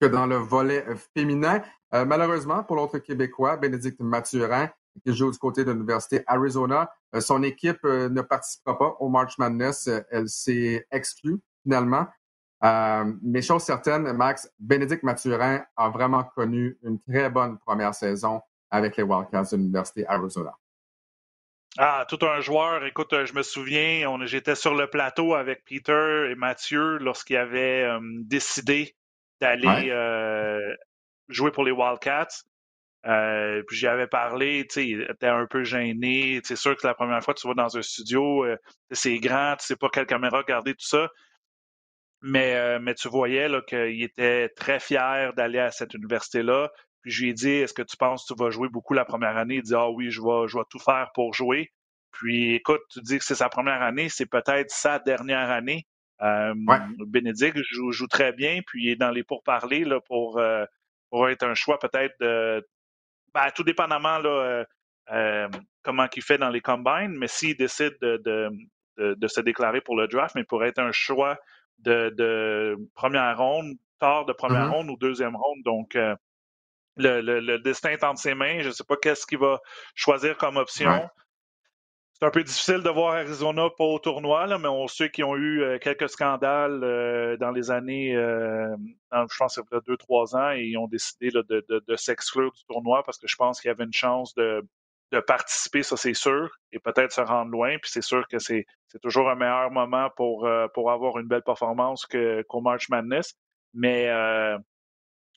que 0.00 0.06
dans 0.06 0.26
le 0.26 0.36
volet 0.36 0.84
féminin. 1.14 1.62
malheureusement, 1.92 2.62
pour 2.62 2.76
l'autre 2.76 2.98
Québécois, 2.98 3.56
Bénédicte 3.56 4.00
Mathurin, 4.00 4.70
qui 5.04 5.14
joue 5.14 5.30
du 5.30 5.38
côté 5.38 5.64
de 5.64 5.72
l'Université 5.72 6.22
Arizona. 6.26 6.90
Euh, 7.14 7.20
son 7.20 7.42
équipe 7.42 7.84
euh, 7.84 8.08
ne 8.08 8.22
participera 8.22 8.78
pas 8.78 8.96
au 9.00 9.08
March 9.08 9.38
Madness. 9.38 9.88
Euh, 9.88 10.00
elle 10.10 10.28
s'est 10.28 10.86
exclue 10.90 11.40
finalement. 11.62 12.06
mais 13.22 13.42
chose 13.42 13.62
certaine, 13.62 14.12
Max, 14.12 14.50
Bénédicte 14.58 15.02
Mathurin 15.02 15.64
a 15.76 15.88
vraiment 15.90 16.24
connu 16.24 16.78
une 16.82 17.00
très 17.00 17.28
bonne 17.28 17.58
première 17.58 17.94
saison 17.94 18.40
avec 18.70 18.96
les 18.96 19.02
Wildcats 19.02 19.50
de 19.52 19.56
l'Université 19.56 20.06
Arizona. 20.06 20.56
Ah, 21.78 22.06
tout 22.08 22.18
un 22.22 22.40
joueur. 22.40 22.84
Écoute, 22.86 23.14
je 23.24 23.34
me 23.34 23.42
souviens, 23.42 24.18
j'étais 24.24 24.54
sur 24.54 24.74
le 24.74 24.88
plateau 24.88 25.34
avec 25.34 25.64
Peter 25.64 26.28
et 26.30 26.34
Mathieu 26.34 26.98
lorsqu'ils 26.98 27.36
avaient 27.36 27.86
décidé 28.24 28.96
d'aller 29.40 29.92
jouer 31.28 31.50
pour 31.50 31.64
les 31.64 31.72
Wildcats. 31.72 32.44
Euh, 33.06 33.62
puis 33.68 33.76
j'y 33.76 33.86
avais 33.86 34.08
parlé, 34.08 34.66
tu 34.68 34.74
sais, 34.74 34.88
il 34.88 35.02
était 35.02 35.28
un 35.28 35.46
peu 35.46 35.62
gêné. 35.62 36.40
C'est 36.44 36.56
sûr 36.56 36.74
que 36.74 36.80
c'est 36.80 36.88
la 36.88 36.94
première 36.94 37.22
fois 37.22 37.34
que 37.34 37.40
tu 37.40 37.46
vas 37.46 37.54
dans 37.54 37.76
un 37.76 37.82
studio, 37.82 38.44
euh, 38.44 38.56
c'est 38.90 39.18
grand, 39.18 39.54
tu 39.56 39.66
sais 39.66 39.76
pas 39.76 39.88
quelle 39.92 40.06
caméra 40.06 40.42
garder, 40.42 40.74
tout 40.74 40.86
ça. 40.86 41.08
Mais, 42.22 42.56
euh, 42.56 42.78
mais 42.80 42.94
tu 42.94 43.08
voyais 43.08 43.48
qu'il 43.68 44.02
était 44.02 44.48
très 44.50 44.80
fier 44.80 45.32
d'aller 45.34 45.60
à 45.60 45.70
cette 45.70 45.94
université-là. 45.94 46.70
Puis 47.06 47.12
je 47.12 47.22
lui 47.22 47.30
ai 47.30 47.34
dit, 47.34 47.50
est-ce 47.50 47.72
que 47.72 47.82
tu 47.82 47.96
penses 47.96 48.26
que 48.26 48.34
tu 48.34 48.42
vas 48.42 48.50
jouer 48.50 48.68
beaucoup 48.68 48.92
la 48.92 49.04
première 49.04 49.36
année? 49.36 49.56
Il 49.56 49.62
dit, 49.62 49.76
ah 49.76 49.88
oui, 49.88 50.10
je 50.10 50.20
vais, 50.20 50.48
je 50.48 50.58
vais 50.58 50.64
tout 50.68 50.80
faire 50.80 51.12
pour 51.14 51.34
jouer. 51.34 51.70
Puis 52.10 52.56
écoute, 52.56 52.80
tu 52.90 53.00
dis 53.00 53.18
que 53.18 53.24
c'est 53.24 53.36
sa 53.36 53.48
première 53.48 53.80
année, 53.80 54.08
c'est 54.08 54.26
peut-être 54.26 54.72
sa 54.72 54.98
dernière 54.98 55.50
année. 55.50 55.86
Euh, 56.22 56.52
Bénédicte 57.06 57.58
joue, 57.70 57.92
joue, 57.92 58.08
très 58.08 58.32
bien, 58.32 58.58
puis 58.66 58.86
il 58.86 58.90
est 58.90 58.96
dans 58.96 59.12
les 59.12 59.22
pourparlers 59.22 59.84
là, 59.84 60.00
pour, 60.00 60.40
pour 61.10 61.28
être 61.28 61.44
un 61.44 61.54
choix 61.54 61.78
peut-être 61.78 62.14
de 62.18 62.66
ben, 63.32 63.50
tout 63.54 63.62
dépendamment 63.62 64.18
là, 64.18 64.30
euh, 64.30 64.64
euh, 65.12 65.48
comment 65.82 66.06
il 66.16 66.22
fait 66.22 66.38
dans 66.38 66.48
les 66.48 66.60
combines, 66.62 67.14
mais 67.16 67.28
s'il 67.28 67.56
décide 67.56 67.94
de, 68.00 68.50
se 68.96 69.40
déclarer 69.42 69.80
pour 69.80 69.94
le 69.94 70.08
draft, 70.08 70.34
mais 70.34 70.44
pour 70.44 70.64
être 70.64 70.78
un 70.78 70.90
choix 70.90 71.38
de, 71.78 72.76
première 72.94 73.38
ronde, 73.38 73.76
tard 74.00 74.24
de 74.24 74.32
première 74.32 74.68
mm-hmm. 74.68 74.70
ronde 74.70 74.90
ou 74.90 74.96
deuxième 74.96 75.36
ronde. 75.36 75.62
Donc, 75.64 75.96
euh, 77.00 77.22
le, 77.22 77.58
destin 77.58 77.90
est 77.90 78.04
entre 78.04 78.20
ses 78.20 78.34
mains. 78.34 78.60
Je 78.60 78.68
ne 78.68 78.72
sais 78.72 78.84
pas 78.84 78.96
qu'est-ce 78.96 79.26
qu'il 79.26 79.38
va 79.38 79.60
choisir 79.94 80.36
comme 80.36 80.56
option 80.56 81.08
c'est 82.18 82.24
un 82.24 82.30
peu 82.30 82.42
difficile 82.42 82.82
de 82.82 82.88
voir 82.88 83.14
Arizona 83.14 83.68
pas 83.76 83.84
au 83.84 83.98
tournoi, 83.98 84.46
là, 84.46 84.58
mais 84.58 84.68
on 84.68 84.88
sait 84.88 85.10
qu'ils 85.10 85.24
ont 85.24 85.36
eu 85.36 85.62
euh, 85.62 85.78
quelques 85.78 86.08
scandales 86.08 86.82
euh, 86.82 87.36
dans 87.36 87.50
les 87.50 87.70
années, 87.70 88.16
euh, 88.16 88.74
je 89.12 89.36
pense 89.36 89.56
que 89.56 89.84
deux, 89.86 89.98
trois 89.98 90.34
ans, 90.34 90.50
et 90.52 90.62
ils 90.62 90.78
ont 90.78 90.88
décidé 90.88 91.30
de, 91.30 91.42
de, 91.86 91.96
s'exclure 91.96 92.50
du 92.52 92.64
tournoi 92.64 93.02
parce 93.04 93.18
que 93.18 93.26
je 93.28 93.36
pense 93.36 93.60
qu'il 93.60 93.68
y 93.68 93.70
avait 93.70 93.84
une 93.84 93.92
chance 93.92 94.34
de, 94.34 94.66
de 95.12 95.20
participer, 95.20 95.82
ça 95.82 95.98
c'est 95.98 96.14
sûr, 96.14 96.48
et 96.72 96.78
peut-être 96.78 97.12
se 97.12 97.20
rendre 97.20 97.50
loin. 97.50 97.76
Puis 97.82 97.90
c'est 97.90 98.02
sûr 98.02 98.26
que 98.28 98.38
c'est, 98.38 98.64
toujours 99.02 99.28
un 99.28 99.34
meilleur 99.34 99.70
moment 99.70 100.08
pour, 100.16 100.48
pour 100.72 100.90
avoir 100.90 101.18
une 101.18 101.28
belle 101.28 101.42
performance 101.42 102.06
qu'au 102.06 102.60
March 102.62 102.88
Madness. 102.88 103.34
Mais 103.74 104.08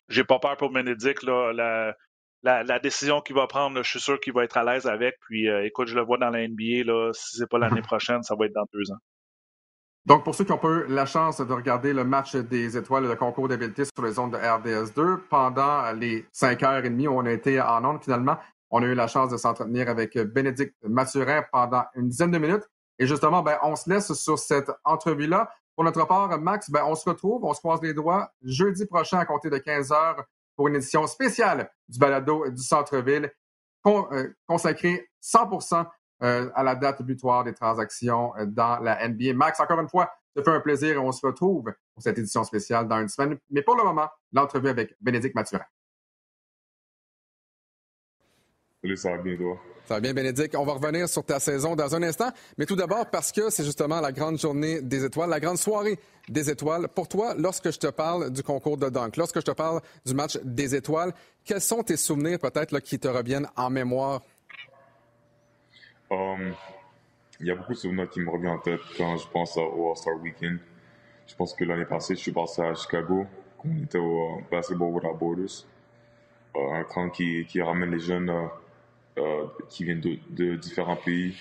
j'ai 0.10 0.24
pas 0.24 0.40
peur 0.40 0.58
pour 0.58 0.72
Benedict. 0.72 1.24
Là, 1.24 1.54
la, 2.44 2.64
la, 2.64 2.80
décision 2.80 3.22
qu'il 3.22 3.36
va 3.36 3.48
prendre, 3.48 3.82
je 3.84 3.90
suis 3.90 4.00
sûr 4.00 4.20
qu'il 4.20 4.34
va 4.34 4.44
être 4.44 4.58
à 4.58 4.64
l'aise 4.64 4.88
avec. 4.88 5.16
Puis, 5.28 5.50
euh, 5.50 5.66
écoute, 5.66 5.88
je 5.88 5.96
le 5.96 6.02
vois 6.02 6.18
dans 6.18 6.30
la 6.30 6.48
NBA. 6.48 6.84
Là, 6.86 7.12
si 7.14 7.38
ce 7.38 7.42
n'est 7.42 7.48
pas 7.48 7.60
l'année 7.60 7.82
prochaine, 7.82 8.24
ça 8.24 8.36
va 8.36 8.46
être 8.46 8.54
dans 8.54 8.66
deux 8.74 8.92
ans. 8.92 9.00
Donc, 10.06 10.24
pour 10.24 10.34
ceux 10.34 10.44
qui 10.44 10.52
ont 10.52 10.58
pas 10.58 10.70
eu 10.70 10.88
la 10.88 11.06
chance 11.06 11.40
de 11.40 11.54
regarder 11.54 11.94
le 11.94 12.04
match 12.04 12.36
des 12.36 12.78
étoiles, 12.78 13.08
le 13.08 13.16
concours 13.16 13.48
d'habileté 13.48 13.84
sur 13.86 14.04
les 14.04 14.14
zones 14.14 14.32
de 14.32 14.38
RDS2, 14.38 15.28
pendant 15.30 15.92
les 15.92 16.26
cinq 16.32 16.64
heures 16.64 16.84
et 16.84 16.90
demie 16.90 17.08
où 17.08 17.18
on 17.18 17.26
a 17.26 17.32
été 17.32 17.62
en 17.62 17.84
ondes, 17.86 18.04
finalement, 18.04 18.38
on 18.72 18.82
a 18.82 18.86
eu 18.86 18.96
la 18.96 19.08
chance 19.08 19.30
de 19.30 19.38
s'entretenir 19.38 19.90
avec 19.90 20.18
Bénédicte 20.18 20.76
Mathurin 20.84 21.44
pendant 21.52 21.84
une 21.96 22.08
dizaine 22.08 22.32
de 22.32 22.38
minutes. 22.38 22.68
Et 22.98 23.08
justement, 23.08 23.42
ben, 23.42 23.58
on 23.62 23.76
se 23.76 23.90
laisse 23.90 24.14
sur 24.14 24.40
cette 24.40 24.72
entrevue-là 24.84 25.50
Pour 25.80 25.86
notre 25.86 26.06
part, 26.06 26.38
Max, 26.42 26.70
ben, 26.70 26.84
on 26.86 26.94
se 26.94 27.10
retrouve, 27.10 27.46
on 27.46 27.54
se 27.54 27.60
croise 27.60 27.82
les 27.82 27.94
doigts 27.94 28.34
jeudi 28.44 28.86
prochain 28.86 29.18
à 29.20 29.24
compter 29.26 29.50
de 29.50 29.58
15 29.58 29.94
heures 29.94 30.26
pour 30.58 30.68
une 30.68 30.76
édition 30.76 31.08
spéciale 31.08 31.72
du 31.88 31.98
balado 31.98 32.50
du 32.50 32.62
centre-ville 32.62 33.32
euh, 33.86 34.28
consacrée 34.46 35.10
100% 35.24 35.86
euh, 36.22 36.50
à 36.54 36.64
la 36.64 36.76
date 36.76 37.02
butoir 37.02 37.46
des 37.46 37.54
transactions 37.54 38.34
euh, 38.36 38.46
dans 38.46 38.80
la 38.80 39.08
NBA. 39.08 39.34
Max, 39.34 39.62
encore 39.62 39.80
une 39.80 39.88
fois, 39.88 40.12
ça 40.36 40.44
fait 40.44 40.52
un 40.52 40.60
plaisir 40.60 40.96
et 40.96 40.98
on 40.98 41.14
se 41.14 41.26
retrouve 41.26 41.74
pour 41.94 42.04
cette 42.04 42.18
édition 42.18 42.44
spéciale 42.44 42.86
dans 42.86 43.00
une 43.00 43.08
semaine. 43.08 43.38
Mais 43.50 43.62
pour 43.62 43.78
le 43.78 43.86
moment, 43.86 44.10
l'entrevue 44.34 44.68
avec 44.68 44.98
Bénédicte 45.00 45.36
Mathurin. 45.36 45.64
Salut, 48.82 48.96
ça 48.96 49.12
va 49.12 49.18
bien, 49.18 49.36
toi? 49.36 49.58
Ça 49.84 49.96
va 49.96 50.00
bien, 50.00 50.14
Bénédicte. 50.14 50.56
On 50.56 50.64
va 50.64 50.74
revenir 50.74 51.10
sur 51.10 51.26
ta 51.26 51.40
saison 51.40 51.76
dans 51.76 51.96
un 51.96 52.04
instant. 52.04 52.32
Mais 52.58 52.66
tout 52.66 52.78
d'abord, 52.78 53.10
parce 53.10 53.32
que 53.34 53.50
c'est 53.50 53.66
justement 53.66 54.00
la 54.00 54.14
grande 54.14 54.40
journée 54.40 54.82
des 54.82 55.04
étoiles, 55.04 55.30
la 55.30 55.42
grande 55.42 55.58
soirée 55.58 56.00
des 56.30 56.50
étoiles. 56.50 56.88
Pour 56.88 57.10
toi, 57.10 57.34
lorsque 57.38 57.72
je 57.72 57.78
te 57.78 57.88
parle 57.88 58.32
du 58.32 58.42
concours 58.42 58.78
de 58.78 58.88
dunk, 58.88 59.18
lorsque 59.18 59.40
je 59.40 59.46
te 59.46 59.52
parle 59.52 59.82
du 60.06 60.14
match 60.14 60.38
des 60.44 60.76
étoiles, 60.76 61.14
quels 61.44 61.60
sont 61.60 61.84
tes 61.84 61.98
souvenirs 61.98 62.40
peut-être 62.40 62.80
qui 62.80 62.98
te 63.00 63.10
reviennent 63.10 63.50
en 63.58 63.70
mémoire? 63.70 64.22
Um, 66.10 66.54
il 67.42 67.48
y 67.48 67.52
a 67.52 67.56
beaucoup 67.56 67.74
de 67.74 67.80
souvenirs 67.80 68.10
qui 68.10 68.22
me 68.22 68.30
reviennent 68.30 68.54
en 68.54 68.60
tête 68.60 68.80
quand 68.98 69.18
je 69.18 69.28
pense 69.28 69.58
au 69.58 69.90
All-Star 69.90 70.16
Weekend. 70.22 70.60
Je 71.28 71.36
pense 71.36 71.54
que 71.54 71.66
l'année 71.66 71.86
passée, 71.86 72.16
je 72.16 72.22
suis 72.22 72.32
passé 72.32 72.62
à 72.62 72.74
Chicago, 72.76 73.26
quand 73.58 73.70
on 73.70 73.84
était 73.84 73.98
au 73.98 74.42
Basketball 74.50 74.94
Without 74.94 75.16
Borders. 75.16 75.66
Euh, 76.56 76.74
un 76.74 76.84
camp 76.84 77.10
qui, 77.10 77.46
qui, 77.46 77.62
ramène 77.62 77.92
les 77.92 78.00
jeunes 78.00 78.30
euh, 78.30 78.48
euh, 79.18 79.46
qui 79.70 79.84
viennent 79.84 80.02
de, 80.02 80.56
différents 80.56 80.96
pays 80.96 81.36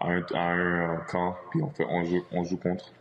à 0.00 0.08
un, 0.10 0.24
un, 0.34 0.96
camp, 1.08 1.36
puis 1.50 1.62
on, 1.62 1.70
fait, 1.70 1.86
on, 1.88 2.04
joue, 2.04 2.24
on 2.32 2.44
joue 2.44 2.56
contre. 2.56 2.92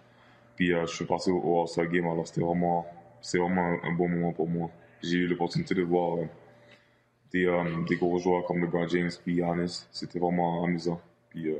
Puis 0.56 0.70
je 0.70 0.86
suis 0.86 1.06
passé 1.06 1.32
au 1.32 1.62
All-Star 1.62 1.88
Game, 1.88 2.06
alors 2.06 2.28
c'était 2.28 2.42
vraiment, 2.42 2.86
c'est 3.22 3.38
vraiment 3.38 3.78
un, 3.84 3.94
bon 3.94 4.08
moment 4.08 4.34
pour 4.34 4.48
moi. 4.48 4.70
J'ai 5.02 5.18
eu 5.18 5.28
l'opportunité 5.28 5.74
de 5.74 5.82
voir 5.82 6.20
des, 7.32 7.48
des 7.88 7.96
gros 7.96 8.20
joueurs 8.20 8.46
comme 8.46 8.62
LeBron 8.62 8.88
James 8.88 9.10
puis 9.24 9.38
Giannis. 9.38 9.88
C'était 9.92 10.20
vraiment 10.20 10.64
amusant. 10.64 11.02
Puis, 11.30 11.48
euh... 11.50 11.60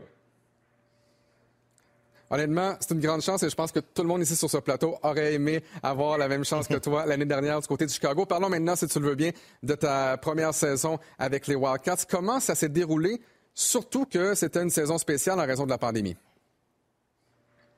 Honnêtement, 2.32 2.78
c'est 2.80 2.94
une 2.94 3.02
grande 3.02 3.22
chance 3.22 3.44
et 3.44 3.50
je 3.50 3.56
pense 3.56 3.74
que 3.74 3.82
tout 3.82 4.04
le 4.04 4.08
monde 4.08 4.22
ici 4.22 4.38
sur 4.38 4.50
ce 4.50 4.58
plateau 4.58 4.96
aurait 5.04 5.34
aimé 5.34 5.62
avoir 5.84 6.18
la 6.18 6.30
même 6.30 6.46
chance 6.46 6.66
que 6.66 6.76
toi 6.80 7.06
l'année 7.06 7.26
dernière 7.26 7.60
du 7.60 7.68
côté 7.68 7.86
de 7.86 7.92
Chicago. 7.92 8.26
Parlons 8.26 8.48
maintenant, 8.48 8.78
si 8.78 8.88
tu 8.88 9.02
le 9.02 9.10
veux 9.10 9.16
bien, 9.16 9.32
de 9.62 9.76
ta 9.76 10.16
première 10.16 10.54
saison 10.54 10.98
avec 11.20 11.48
les 11.48 11.56
Wildcats. 11.56 12.06
Comment 12.10 12.40
ça 12.40 12.56
s'est 12.56 12.70
déroulé, 12.70 13.20
surtout 13.54 14.06
que 14.06 14.34
c'était 14.34 14.64
une 14.64 14.70
saison 14.70 14.98
spéciale 14.98 15.42
en 15.42 15.46
raison 15.46 15.66
de 15.66 15.72
la 15.72 15.78
pandémie? 15.78 16.16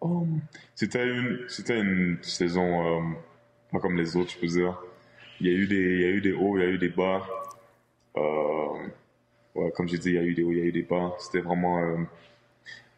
Um, 0.01 0.41
c'était 0.75 1.03
une, 1.03 2.19
saison 2.21 2.99
um, 2.99 3.15
pas 3.71 3.79
comme 3.79 3.97
les 3.97 4.15
autres, 4.15 4.33
je 4.33 4.37
peux 4.37 4.47
dire. 4.47 4.79
Il 5.39 5.47
y 5.47 5.49
a 5.49 5.57
eu 5.57 5.65
des, 5.65 5.75
il 5.75 6.01
y 6.01 6.05
a 6.05 6.09
eu 6.09 6.21
des 6.21 6.33
hauts, 6.33 6.59
il 6.59 6.63
y 6.63 6.65
a 6.65 6.69
eu 6.69 6.77
des 6.77 6.89
bas. 6.89 7.25
Euh, 8.17 8.87
ouais, 9.55 9.71
comme 9.75 9.87
j'ai 9.87 9.97
dit, 9.97 10.09
il 10.09 10.15
y 10.15 10.19
a 10.19 10.23
eu 10.23 10.35
des 10.35 10.43
hauts, 10.43 10.51
il 10.51 10.59
y 10.59 10.61
a 10.61 10.65
eu 10.65 10.71
des 10.71 10.83
bas. 10.83 11.15
C'était 11.17 11.41
vraiment. 11.41 11.79
Euh, 11.79 11.97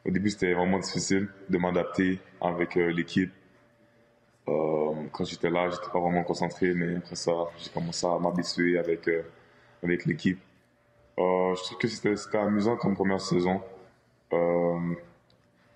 au 0.05 0.11
début, 0.11 0.29
c'était 0.29 0.53
vraiment 0.53 0.79
difficile 0.79 1.27
de 1.49 1.57
m'adapter 1.57 2.19
avec 2.39 2.77
euh, 2.77 2.91
l'équipe. 2.91 3.31
Euh, 4.47 4.93
quand 5.11 5.25
j'étais 5.25 5.49
là, 5.49 5.69
j'étais 5.69 5.91
pas 5.91 5.99
vraiment 5.99 6.23
concentré, 6.23 6.73
mais 6.75 6.97
après 6.97 7.15
ça, 7.15 7.31
j'ai 7.57 7.71
commencé 7.71 8.05
à 8.05 8.19
m'habituer 8.19 8.77
avec, 8.77 9.07
euh, 9.07 9.23
avec 9.83 10.05
l'équipe. 10.05 10.39
je 11.17 11.63
trouve 11.63 11.77
que 11.79 11.87
c'était 11.87 12.37
amusant 12.37 12.77
comme 12.77 12.95
première 12.95 13.21
saison. 13.21 13.61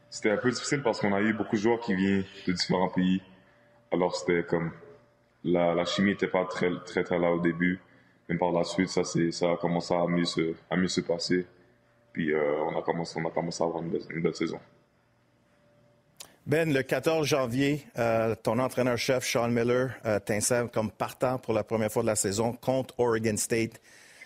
c'était 0.09 0.31
un 0.31 0.37
peu 0.37 0.51
difficile 0.51 0.81
parce 0.83 0.99
qu'on 0.99 1.13
a 1.13 1.21
eu 1.21 1.33
beaucoup 1.33 1.55
de 1.55 1.61
joueurs 1.61 1.79
qui 1.79 1.95
viennent 1.95 2.25
de 2.47 2.51
différents 2.53 2.89
pays. 2.89 3.21
Alors 3.91 4.15
c'était 4.15 4.43
comme 4.43 4.71
la, 5.43 5.73
la 5.73 5.85
chimie 5.85 6.11
n'était 6.11 6.27
pas 6.27 6.45
très, 6.45 6.69
très 6.85 7.03
très 7.03 7.17
là 7.17 7.31
au 7.31 7.39
début. 7.39 7.79
Mais 8.27 8.37
par 8.37 8.51
la 8.51 8.63
suite, 8.63 8.89
ça, 8.89 9.03
ça 9.03 9.51
a 9.51 9.57
commencé 9.57 9.93
à 9.93 10.05
mieux 10.07 10.25
se, 10.25 10.53
à 10.69 10.75
mieux 10.77 10.87
se 10.87 11.01
passer. 11.01 11.47
Puis 12.13 12.33
euh, 12.33 12.63
on, 12.63 12.77
a 12.77 12.81
commencé, 12.81 13.19
on 13.23 13.27
a 13.27 13.31
commencé 13.31 13.63
à 13.63 13.67
avoir 13.67 13.83
une 13.83 13.89
belle, 13.89 14.01
une 14.09 14.21
belle 14.21 14.35
saison. 14.35 14.59
Ben, 16.45 16.73
le 16.73 16.81
14 16.81 17.27
janvier, 17.27 17.85
euh, 17.99 18.33
ton 18.33 18.57
entraîneur-chef, 18.57 19.23
Sean 19.23 19.49
Miller, 19.49 19.91
euh, 20.05 20.19
t'insère 20.19 20.71
comme 20.71 20.89
partant 20.89 21.37
pour 21.37 21.53
la 21.53 21.63
première 21.63 21.91
fois 21.91 22.01
de 22.01 22.07
la 22.07 22.15
saison 22.15 22.53
contre 22.53 22.99
Oregon 22.99 23.37
State. 23.37 23.79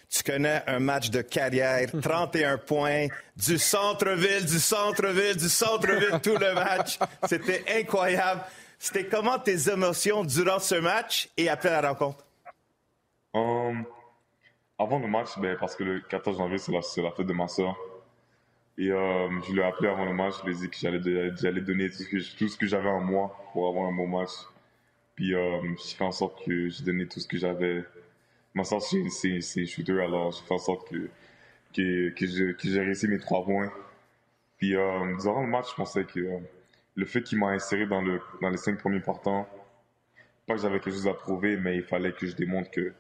Tu 0.10 0.24
connais 0.24 0.64
un 0.68 0.80
match 0.80 1.10
de 1.10 1.22
carrière, 1.22 1.90
31 2.02 2.60
points, 2.60 3.08
du 3.36 3.58
centre-ville, 3.58 4.46
du 4.46 4.60
centre-ville, 4.60 5.36
du 5.36 5.50
centre-ville, 5.50 6.20
tout 6.22 6.38
le 6.38 6.54
match. 6.54 6.98
C'était 7.28 7.64
incroyable. 7.80 8.42
C'était 8.80 9.08
comment 9.08 9.40
tes 9.40 9.70
émotions 9.70 10.24
durant 10.24 10.60
ce 10.60 10.76
match 10.76 11.30
et 11.36 11.50
après 11.50 11.70
la 11.72 11.90
rencontre? 11.90 12.24
Um, 13.34 13.86
avant 14.78 15.00
le 15.00 15.08
match, 15.08 15.38
ben, 15.40 15.58
parce 15.60 15.76
que 15.76 15.84
le 15.84 16.00
14 16.02 16.38
janvier, 16.38 16.58
c'est 16.58 16.72
la, 16.72 17.12
fête 17.12 17.26
de 17.26 17.34
ma 17.34 17.48
soeur. 17.48 17.78
Et 18.78 18.92
euh, 18.92 19.30
je 19.42 19.54
lui 19.54 19.60
ai 19.60 19.64
appelé 19.64 19.90
avant 19.90 20.06
le 20.06 20.14
match, 20.14 20.36
je 20.42 20.50
lui 20.50 20.56
ai 20.56 20.60
dit 20.60 20.70
que 20.70 20.78
j'allais 20.78 21.62
donner 21.62 21.90
tout 21.90 21.98
ce 21.98 22.10
que, 22.10 22.38
tout 22.38 22.48
ce 22.48 22.58
que 22.58 22.66
j'avais 22.66 22.90
en 22.90 23.02
moi 23.02 23.36
pour 23.54 23.68
avoir 23.68 23.88
un 23.88 23.94
bon 23.94 24.08
match. 24.08 24.32
Puis 25.16 25.36
euh, 25.36 25.62
j'ai 25.78 25.96
fait 25.96 26.04
en 26.04 26.12
sorte 26.12 26.44
que 26.44 26.70
j'ai 26.70 26.84
donné 26.84 27.08
tout 27.08 27.20
ce 27.20 27.28
que 27.28 27.38
j'avais. 27.38 27.84
Ma 28.56 28.64
soeur, 28.64 28.82
c'est 28.82 29.66
shooter, 29.66 30.02
alors 30.02 30.32
j'ai 30.32 30.44
fait 30.44 30.54
en 30.54 30.60
sorte 30.60 30.90
que, 30.90 31.10
que, 31.76 32.10
que 32.10 32.68
j'ai 32.68 32.80
réussi 32.80 33.08
mes 33.08 33.20
trois 33.20 33.44
points. 33.44 33.72
Puis 34.58 34.76
euh, 34.76 35.16
durant 35.22 35.42
le 35.42 35.48
match, 35.48 35.72
je 35.72 35.76
pensais 35.76 36.06
que 36.06 36.20
euh, 36.20 36.40
le 36.96 37.06
fait 37.06 37.22
qu'il 37.22 37.38
m'a 37.38 37.50
inséré 37.50 37.86
dans, 37.86 38.02
le, 38.02 38.22
dans 38.42 38.50
les 38.50 38.58
cinq 38.58 38.80
premiers 38.80 39.00
partants, 39.02 39.48
pas 40.48 40.56
que 40.56 40.62
j'avais 40.62 40.80
quelque 40.80 40.94
chose 40.94 41.08
à 41.08 41.14
prouver, 41.14 41.58
mais 41.58 41.76
il 41.78 41.84
fallait 41.84 42.14
que 42.14 42.26
je 42.28 42.36
démontre 42.36 42.72
que 42.72 42.94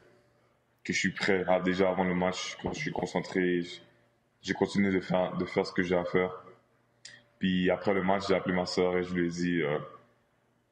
que 0.84 0.93
je 0.93 0.97
suis 0.99 1.11
prêt. 1.11 1.43
à 1.47 1.59
déjà 1.59 1.89
avant 1.89 2.03
le 2.03 2.15
match, 2.15 2.57
quand 2.61 2.73
je 2.73 2.79
suis 2.79 2.91
concentré, 2.91 3.61
j'ai 4.41 4.53
continué 4.53 4.91
de 4.91 4.99
faire, 4.99 5.36
de 5.38 5.45
faire 5.45 5.65
ce 5.65 5.71
que 5.71 5.84
j'ai 5.84 5.95
à 5.95 6.05
faire. 6.05 6.43
Puis 7.39 7.69
après 7.69 7.93
le 7.93 8.03
match, 8.03 8.27
j'ai 8.27 8.36
appelé 8.36 8.55
ma 8.55 8.65
soeur 8.65 8.97
et 8.97 9.03
je 9.03 9.13
lui 9.13 9.27
ai 9.27 9.29
dit, 9.29 9.61
euh, 9.61 9.77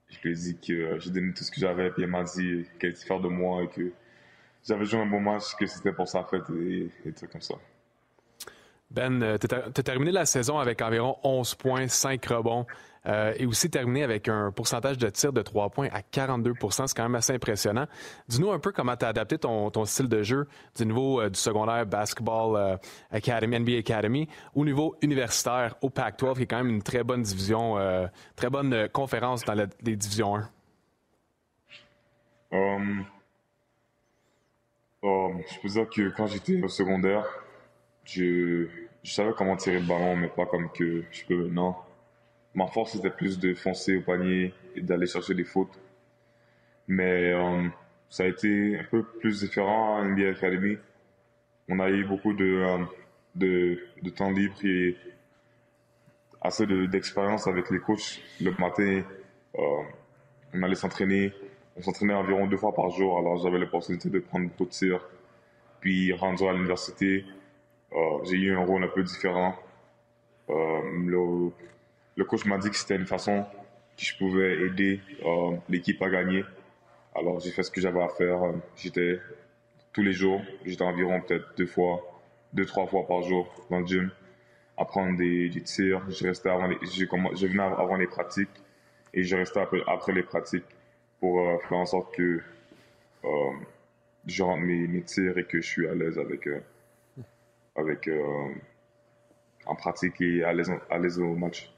je 0.09 0.19
lui 0.21 0.31
ai 0.31 0.35
dit 0.35 0.57
que 0.59 0.73
euh, 0.73 0.99
j'ai 0.99 1.11
donné 1.11 1.33
tout 1.33 1.43
ce 1.43 1.51
que 1.51 1.59
j'avais. 1.59 1.91
Puis 1.91 2.03
elle 2.03 2.09
m'a 2.09 2.23
dit 2.23 2.65
qu'elle 2.79 2.91
était 2.91 3.05
fière 3.05 3.19
de 3.19 3.29
moi 3.29 3.63
et 3.63 3.67
que 3.67 3.91
j'avais 4.67 4.85
joué 4.85 4.99
un 4.99 5.05
bon 5.05 5.19
match, 5.19 5.55
que 5.55 5.65
c'était 5.65 5.93
pour 5.93 6.07
sa 6.07 6.23
fête 6.23 6.43
et, 6.49 6.89
et 7.05 7.11
tout 7.13 7.27
comme 7.27 7.41
ça. 7.41 7.55
Ben, 8.91 9.23
euh, 9.23 9.37
tu 9.37 9.47
as, 9.55 9.83
terminé 9.83 10.11
la 10.11 10.25
saison 10.25 10.59
avec 10.59 10.81
environ 10.81 11.17
11 11.23 11.55
points, 11.55 11.87
5 11.87 12.25
rebonds 12.25 12.65
euh, 13.07 13.33
et 13.37 13.45
aussi 13.45 13.69
terminé 13.69 14.03
avec 14.03 14.27
un 14.27 14.51
pourcentage 14.51 14.97
de 14.97 15.09
tir 15.09 15.33
de 15.33 15.41
3 15.41 15.69
points 15.69 15.89
à 15.91 16.01
42% 16.01 16.87
C'est 16.87 16.95
quand 16.95 17.03
même 17.03 17.15
assez 17.15 17.33
impressionnant. 17.33 17.87
Dis-nous 18.27 18.51
un 18.51 18.59
peu 18.59 18.71
comment 18.71 18.95
tu 18.95 19.05
as 19.05 19.09
adapté 19.09 19.37
ton, 19.37 19.71
style 19.85 20.07
de 20.07 20.21
jeu 20.21 20.47
du 20.77 20.85
niveau 20.85 21.19
euh, 21.19 21.29
du 21.29 21.39
secondaire 21.39 21.85
Basketball 21.85 22.55
euh, 22.55 22.77
Academy, 23.09 23.59
NBA 23.59 23.77
Academy, 23.77 24.27
au 24.53 24.65
niveau 24.65 24.95
universitaire, 25.01 25.75
au 25.81 25.89
Pac-12, 25.89 26.35
qui 26.35 26.43
est 26.43 26.45
quand 26.45 26.57
même 26.57 26.69
une 26.69 26.83
très 26.83 27.03
bonne 27.03 27.23
division, 27.23 27.77
très 28.35 28.49
bonne 28.49 28.87
conférence 28.89 29.43
dans 29.43 29.53
les 29.53 29.95
divisions 29.95 30.35
1. 30.35 30.49
Um, 32.51 33.05
um, 35.03 35.41
je 35.49 35.59
peux 35.61 35.67
dire 35.69 35.89
que 35.89 36.09
quand 36.09 36.27
j'étais 36.27 36.61
au 36.61 36.67
secondaire, 36.67 37.25
je, 38.03 38.67
je 39.03 39.11
savais 39.11 39.31
comment 39.37 39.55
tirer 39.55 39.79
le 39.79 39.87
ballon, 39.87 40.15
mais 40.15 40.27
pas 40.27 40.45
comme 40.45 40.69
que 40.71 41.03
je 41.11 41.25
peux 41.25 41.45
maintenant. 41.45 41.85
Ma 42.53 42.67
force 42.67 42.95
était 42.95 43.09
plus 43.09 43.39
de 43.39 43.53
foncer 43.53 43.97
au 43.97 44.01
panier 44.01 44.53
et 44.75 44.81
d'aller 44.81 45.07
chercher 45.07 45.33
des 45.33 45.45
fautes. 45.45 45.79
Mais 46.87 47.31
euh, 47.31 47.67
ça 48.09 48.23
a 48.23 48.27
été 48.27 48.77
un 48.77 48.83
peu 48.83 49.03
plus 49.03 49.39
différent 49.39 49.97
à 49.97 50.03
NBA 50.03 50.29
Academy. 50.29 50.77
On 51.69 51.79
a 51.79 51.89
eu 51.89 52.03
beaucoup 52.03 52.33
de, 52.33 52.45
euh, 52.45 53.77
de, 54.03 54.09
temps 54.09 54.31
libre 54.31 54.55
et 54.65 54.97
assez 56.41 56.65
d'expérience 56.65 57.47
avec 57.47 57.69
les 57.69 57.79
coachs. 57.79 58.19
Le 58.41 58.51
matin, 58.59 59.03
euh, 59.57 59.83
on 60.53 60.63
allait 60.63 60.75
s'entraîner. 60.75 61.31
On 61.77 61.81
s'entraînait 61.81 62.13
environ 62.13 62.47
deux 62.47 62.57
fois 62.57 62.73
par 62.73 62.89
jour, 62.89 63.17
alors 63.17 63.37
j'avais 63.37 63.59
l'opportunité 63.59 64.09
de 64.09 64.19
prendre 64.19 64.49
beaucoup 64.49 64.65
de 64.65 64.71
tir. 64.71 64.99
Puis, 65.79 66.11
rendre 66.11 66.49
à 66.49 66.53
l'université, 66.53 67.23
j'ai 68.23 68.35
eu 68.35 68.53
un 68.53 68.65
rôle 68.65 68.83
un 68.83 68.89
peu 68.89 69.03
différent. 69.03 69.55
Le, 72.15 72.25
coach 72.25 72.45
m'a 72.45 72.57
dit 72.57 72.69
que 72.69 72.75
c'était 72.75 72.95
une 72.95 73.05
façon 73.05 73.45
que 73.97 74.03
je 74.05 74.17
pouvais 74.17 74.65
aider 74.65 75.01
euh, 75.25 75.55
l'équipe 75.69 76.01
à 76.01 76.09
gagner. 76.09 76.43
Alors 77.15 77.39
j'ai 77.39 77.51
fait 77.51 77.63
ce 77.63 77.71
que 77.71 77.81
j'avais 77.81 78.01
à 78.01 78.09
faire. 78.09 78.41
J'étais 78.75 79.19
tous 79.93 80.03
les 80.03 80.13
jours, 80.13 80.41
j'étais 80.65 80.83
environ 80.83 81.21
peut-être 81.21 81.45
deux 81.57 81.65
fois, 81.65 82.01
deux 82.53 82.65
trois 82.65 82.87
fois 82.87 83.05
par 83.07 83.21
jour 83.23 83.47
dans 83.69 83.79
le 83.79 83.85
gym, 83.85 84.11
à 84.77 84.85
prendre 84.85 85.17
des, 85.17 85.49
tirs. 85.63 86.01
Je 86.09 86.25
restais 86.25 86.49
avant 86.49 86.67
les, 86.67 86.77
je, 86.83 87.47
venais 87.47 87.63
avant 87.63 87.95
les 87.95 88.07
pratiques 88.07 88.49
et 89.13 89.23
je 89.23 89.35
restais 89.35 89.59
après, 89.87 90.13
les 90.13 90.23
pratiques 90.23 90.65
pour 91.19 91.61
faire 91.63 91.77
en 91.77 91.85
sorte 91.85 92.15
que 92.15 92.41
je 94.25 94.43
rentre 94.43 94.61
mes, 94.61 94.87
mes, 94.87 95.01
tirs 95.01 95.37
et 95.37 95.43
que 95.43 95.59
je 95.59 95.67
suis 95.67 95.87
à 95.87 95.93
l'aise 95.93 96.17
avec 96.17 96.47
avec 97.75 98.07
euh, 98.07 98.49
en 99.65 99.75
pratique 99.75 100.19
et 100.21 100.43
à 100.43 100.53
l'aise 100.53 101.19
au 101.19 101.35
match. 101.35 101.71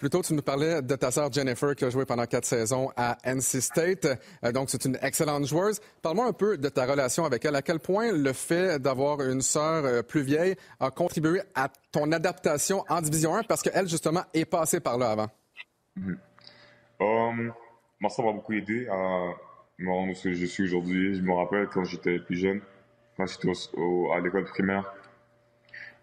Plus 0.00 0.08
tôt, 0.08 0.22
tu 0.22 0.32
nous 0.32 0.40
parlais 0.40 0.80
de 0.80 0.96
ta 0.96 1.10
sœur 1.10 1.30
Jennifer 1.30 1.76
qui 1.76 1.84
a 1.84 1.90
joué 1.90 2.06
pendant 2.06 2.24
quatre 2.24 2.46
saisons 2.46 2.90
à 2.96 3.18
NC 3.22 3.60
State. 3.60 4.06
Euh, 4.42 4.50
donc, 4.50 4.70
c'est 4.70 4.86
une 4.86 4.96
excellente 5.02 5.46
joueuse. 5.46 5.78
Parle-moi 6.00 6.26
un 6.26 6.32
peu 6.32 6.56
de 6.56 6.70
ta 6.70 6.86
relation 6.86 7.26
avec 7.26 7.44
elle. 7.44 7.54
À 7.54 7.60
quel 7.60 7.80
point 7.80 8.10
le 8.10 8.32
fait 8.32 8.80
d'avoir 8.80 9.20
une 9.20 9.42
sœur 9.42 9.84
euh, 9.84 10.02
plus 10.02 10.22
vieille 10.22 10.56
a 10.80 10.90
contribué 10.90 11.42
à 11.54 11.68
ton 11.92 12.10
adaptation 12.12 12.82
en 12.88 13.02
Division 13.02 13.36
1 13.36 13.42
parce 13.42 13.60
qu'elle, 13.60 13.86
justement, 13.88 14.22
est 14.32 14.46
passée 14.46 14.80
par 14.80 14.96
là 14.96 15.10
avant? 15.10 15.28
Mm 15.96 16.14
moi, 18.00 18.10
ça 18.10 18.22
m'a 18.22 18.32
beaucoup 18.32 18.52
aidé 18.52 18.86
à 18.88 19.32
me 19.78 19.90
rendre 19.90 20.14
ce 20.14 20.24
que 20.24 20.32
je 20.34 20.46
suis 20.46 20.64
aujourd'hui. 20.64 21.14
Je 21.14 21.22
me 21.22 21.32
rappelle 21.32 21.66
quand 21.68 21.84
j'étais 21.84 22.18
plus 22.18 22.36
jeune, 22.36 22.60
quand 23.16 23.26
j'étais 23.26 23.48
à 23.48 24.20
l'école 24.20 24.44
primaire, 24.44 24.92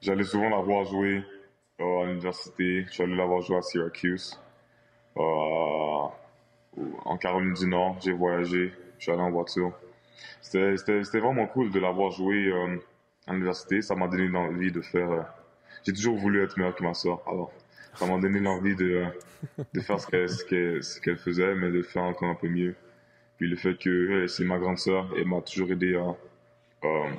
j'allais 0.02 0.24
souvent 0.24 0.50
la 0.50 0.58
voir 0.58 0.86
jouer 0.86 1.18
euh, 1.18 1.37
à 1.80 2.05
l'université. 2.05 2.86
J'allais 2.91 3.15
la 3.15 3.25
voir 3.25 3.41
jouer 3.41 3.57
à 3.57 3.61
Syracuse. 3.61 4.39
Euh, 5.17 6.07
en 7.05 7.17
Caroline 7.17 7.53
du 7.53 7.67
Nord, 7.67 7.97
j'ai 8.01 8.13
voyagé. 8.13 8.73
Je 8.97 9.03
suis 9.03 9.11
allé 9.11 9.21
en 9.21 9.32
voiture. 9.32 9.71
C'était 10.41 11.19
vraiment 11.19 11.47
cool 11.47 11.71
de 11.71 11.80
la 11.80 11.91
voir 11.91 12.11
jouer 12.11 12.47
euh, 12.47 12.78
à 13.28 13.34
l'université. 13.34 13.82
Ça 13.82 13.95
m'a 13.95 14.07
donné 14.07 14.28
l'envie 14.28 14.71
de 14.71 14.82
faire. 14.82 15.25
j'ai 15.86 15.93
toujours 15.93 16.17
voulu 16.17 16.43
être 16.43 16.57
meilleur 16.57 16.75
que 16.75 16.84
ma 16.84 16.93
soeur. 16.93 17.21
Alors, 17.28 17.51
ça 17.95 18.05
m'a 18.05 18.17
donné 18.19 18.39
l'envie 18.39 18.75
de, 18.75 19.05
de 19.73 19.80
faire 19.82 19.99
ce 19.99 20.07
qu'elle 20.07 20.84
ce 20.84 20.99
qu'elle 20.99 21.17
faisait, 21.17 21.55
mais 21.55 21.69
de 21.71 21.82
faire 21.82 22.03
encore 22.03 22.30
un 22.30 22.36
peu 22.36 22.47
mieux. 22.47 22.75
Puis 23.38 23.47
le 23.47 23.55
fait 23.55 23.75
que 23.78 24.25
c'est 24.28 24.45
ma 24.45 24.57
grande 24.57 24.80
sœur, 24.80 25.09
elle 25.15 25.28
m'a 25.28 25.41
toujours 25.41 25.71
aidé 25.71 25.95
à, 25.95 26.15
euh, 26.88 27.09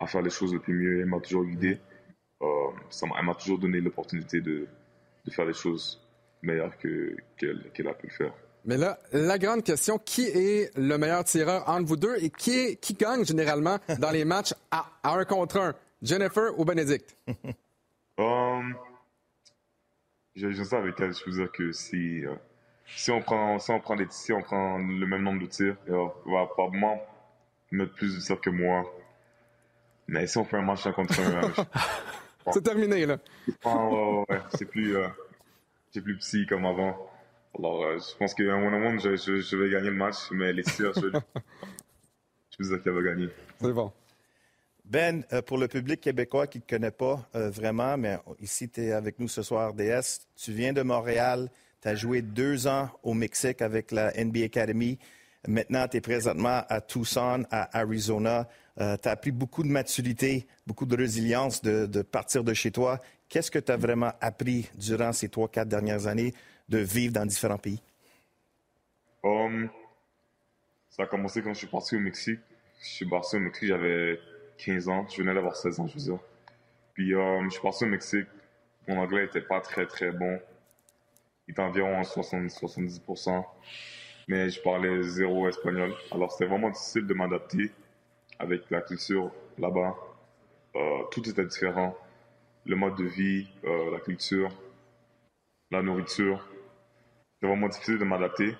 à 0.00 0.06
faire 0.06 0.22
les 0.22 0.30
choses 0.30 0.52
le 0.52 0.60
plus 0.60 0.74
mieux, 0.74 1.00
elle 1.00 1.06
m'a 1.06 1.20
toujours 1.20 1.44
guidé. 1.44 1.80
Euh, 2.42 2.46
ça 2.90 3.06
elle 3.18 3.24
m'a 3.24 3.34
toujours 3.34 3.58
donné 3.58 3.80
l'opportunité 3.80 4.40
de, 4.40 4.66
de 5.24 5.30
faire 5.30 5.44
les 5.44 5.52
choses 5.52 6.00
meilleures 6.42 6.76
qu'elle 6.78 7.88
a 7.88 7.94
pu 7.94 8.06
le 8.06 8.12
faire. 8.12 8.32
Mais 8.64 8.76
là, 8.76 8.98
la 9.12 9.38
grande 9.38 9.62
question, 9.62 9.98
qui 9.98 10.24
est 10.26 10.76
le 10.76 10.98
meilleur 10.98 11.24
tireur 11.24 11.68
entre 11.68 11.86
vous 11.86 11.96
deux 11.96 12.16
et 12.16 12.30
qui, 12.30 12.76
qui 12.76 12.94
gagne 12.94 13.24
généralement 13.24 13.78
dans 13.98 14.10
les 14.10 14.24
matchs 14.24 14.54
à, 14.70 14.90
un 15.04 15.24
contre 15.24 15.58
un, 15.58 15.74
Jennifer 16.02 16.58
ou 16.58 16.64
Bénédicte? 16.64 17.16
um, 18.18 18.74
j'ai 20.34 20.64
ça 20.64 20.78
avec 20.78 21.00
elle. 21.00 21.14
Je 21.14 21.24
peux 21.24 21.30
dire 21.30 21.50
que 21.50 21.72
si, 21.72 22.24
euh, 22.24 22.34
si, 22.86 23.10
on 23.10 23.20
prend, 23.20 23.58
si, 23.58 23.70
on 23.70 23.80
prend 23.80 23.96
si 24.10 24.32
on 24.32 24.42
prend 24.42 24.78
le 24.78 25.06
même 25.06 25.22
nombre 25.22 25.40
de 25.40 25.46
tirs, 25.46 25.76
elle 25.86 25.94
va 26.26 26.46
probablement 26.46 27.00
mettre 27.70 27.94
plus 27.94 28.16
de 28.16 28.20
tirs 28.20 28.40
que 28.40 28.50
moi. 28.50 28.84
Mais 30.06 30.26
si 30.26 30.38
on 30.38 30.44
fait 30.44 30.56
un 30.56 30.62
match 30.62 30.88
contre 30.92 31.20
un. 31.20 31.52
c'est 32.52 32.62
terminé, 32.62 33.06
là. 33.06 33.18
ouais, 33.64 34.40
c'est 34.54 34.66
plus, 34.66 34.96
euh, 34.96 35.08
plus 35.92 36.16
petit 36.16 36.46
comme 36.46 36.64
avant. 36.64 36.96
Alors, 37.58 37.84
euh, 37.84 37.98
je 37.98 38.16
pense 38.16 38.34
qu'à 38.34 38.44
un 38.44 38.58
moment, 38.58 38.98
je, 38.98 39.16
je, 39.16 39.40
je, 39.40 39.56
vais 39.56 39.70
gagner 39.70 39.90
le 39.90 39.96
match, 39.96 40.30
mais 40.30 40.52
les 40.52 40.62
tirs, 40.62 40.92
je, 40.94 41.08
je 42.58 42.68
dire 42.68 42.82
qu'elle 42.82 42.92
va 42.92 43.02
gagner. 43.02 43.28
C'est 43.60 43.72
bon. 43.72 43.92
Ben, 44.84 45.22
euh, 45.34 45.42
pour 45.42 45.58
le 45.58 45.68
public 45.68 46.00
québécois 46.00 46.46
qui 46.46 46.58
ne 46.58 46.62
te 46.62 46.74
connaît 46.74 46.90
pas 46.90 47.28
euh, 47.34 47.50
vraiment, 47.50 47.98
mais 47.98 48.18
ici, 48.40 48.70
tu 48.70 48.82
es 48.82 48.92
avec 48.92 49.18
nous 49.18 49.28
ce 49.28 49.42
soir, 49.42 49.74
DS. 49.74 50.26
Tu 50.34 50.52
viens 50.52 50.72
de 50.72 50.80
Montréal, 50.80 51.50
tu 51.82 51.88
as 51.88 51.94
joué 51.94 52.22
deux 52.22 52.66
ans 52.66 52.88
au 53.02 53.12
Mexique 53.12 53.60
avec 53.60 53.92
la 53.92 54.12
NBA 54.12 54.44
Academy. 54.44 54.98
Maintenant, 55.48 55.88
tu 55.88 55.96
es 55.96 56.00
présentement 56.02 56.62
à 56.68 56.82
Tucson, 56.82 57.46
à 57.50 57.78
Arizona. 57.78 58.46
Euh, 58.78 58.98
tu 59.02 59.08
as 59.08 59.12
appris 59.12 59.30
beaucoup 59.30 59.62
de 59.62 59.68
maturité, 59.68 60.46
beaucoup 60.66 60.84
de 60.84 60.94
résilience 60.94 61.62
de, 61.62 62.02
partir 62.02 62.44
de 62.44 62.52
chez 62.52 62.70
toi. 62.70 63.00
Qu'est-ce 63.30 63.50
que 63.50 63.58
tu 63.58 63.72
as 63.72 63.78
vraiment 63.78 64.12
appris 64.20 64.70
durant 64.74 65.10
ces 65.14 65.30
trois, 65.30 65.48
quatre 65.48 65.68
dernières 65.68 66.06
années 66.06 66.34
de 66.68 66.76
vivre 66.76 67.14
dans 67.14 67.24
différents 67.24 67.56
pays? 67.56 67.82
Um, 69.24 69.70
ça 70.90 71.04
a 71.04 71.06
commencé 71.06 71.40
quand 71.40 71.54
je 71.54 71.60
suis 71.60 71.66
parti 71.66 71.96
au 71.96 72.00
Mexique. 72.00 72.40
Je 72.82 72.86
suis 72.86 73.08
parti 73.08 73.36
au 73.36 73.40
Mexique, 73.40 73.68
j'avais 73.68 74.20
15 74.58 74.88
ans. 74.90 75.06
Je 75.08 75.22
venais 75.22 75.32
d'avoir 75.32 75.56
16 75.56 75.80
ans, 75.80 75.86
je 75.86 75.94
veux 75.94 76.04
dire. 76.04 76.18
Puis 76.92 77.14
euh, 77.14 77.42
je 77.44 77.48
suis 77.48 77.62
parti 77.62 77.84
au 77.84 77.88
Mexique. 77.88 78.28
Mon 78.86 78.98
anglais 78.98 79.22
n'était 79.22 79.40
pas 79.40 79.62
très, 79.62 79.86
très 79.86 80.10
bon. 80.10 80.38
Il 81.46 81.52
était 81.52 81.62
environ 81.62 81.98
à 81.98 82.02
70%. 82.02 83.44
Mais 84.28 84.50
je 84.50 84.60
parlais 84.60 85.02
zéro 85.02 85.48
espagnol. 85.48 85.94
Alors 86.12 86.30
c'était 86.30 86.44
vraiment 86.44 86.68
difficile 86.68 87.06
de 87.06 87.14
m'adapter 87.14 87.72
avec 88.38 88.70
la 88.70 88.82
culture 88.82 89.32
là-bas. 89.58 89.96
Euh, 90.76 91.02
tout 91.10 91.26
était 91.28 91.44
différent. 91.44 91.96
Le 92.66 92.76
mode 92.76 92.94
de 92.96 93.04
vie, 93.04 93.48
euh, 93.64 93.90
la 93.90 94.00
culture, 94.00 94.50
la 95.70 95.80
nourriture. 95.80 96.46
C'était 97.34 97.46
vraiment 97.46 97.68
difficile 97.68 97.98
de 97.98 98.04
m'adapter. 98.04 98.54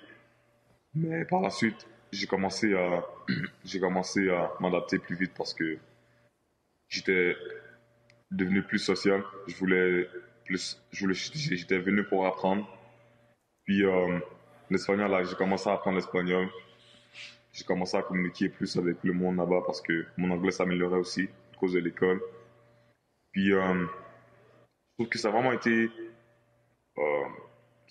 Mais 0.95 1.23
par 1.25 1.41
la 1.41 1.51
suite, 1.51 1.87
j'ai 2.11 2.25
commencé 2.25 2.73
à, 2.73 3.05
j'ai 3.63 3.79
commencé 3.79 4.27
à 4.29 4.51
m'adapter 4.59 4.97
plus 4.97 5.15
vite 5.15 5.33
parce 5.37 5.53
que 5.53 5.77
j'étais 6.87 7.35
devenu 8.31 8.63
plus 8.63 8.79
social. 8.79 9.23
Je 9.47 9.55
voulais 9.55 10.09
plus, 10.45 10.81
je 10.91 10.99
voulais, 11.01 11.13
j'étais 11.13 11.77
venu 11.77 12.03
pour 12.03 12.25
apprendre. 12.25 12.67
Puis 13.65 13.85
euh, 13.85 14.19
l'espagnol, 14.69 15.11
là, 15.11 15.23
j'ai 15.23 15.35
commencé 15.35 15.69
à 15.69 15.73
apprendre 15.73 15.97
l'espagnol. 15.97 16.47
J'ai 17.53 17.63
commencé 17.63 17.97
à 17.97 18.01
communiquer 18.01 18.49
plus 18.49 18.77
avec 18.77 18.97
le 19.03 19.13
monde 19.13 19.37
là-bas 19.37 19.61
parce 19.65 19.81
que 19.81 20.05
mon 20.17 20.31
anglais 20.31 20.51
s'améliorait 20.51 20.99
aussi 20.99 21.29
à 21.53 21.57
cause 21.57 21.73
de 21.73 21.79
l'école. 21.79 22.21
Puis 23.31 23.51
euh, 23.53 23.85
je 23.85 24.93
trouve 24.95 25.09
que 25.09 25.17
ça 25.17 25.29
a 25.29 25.31
vraiment 25.31 25.51
été, 25.51 25.89
euh, 26.97 27.23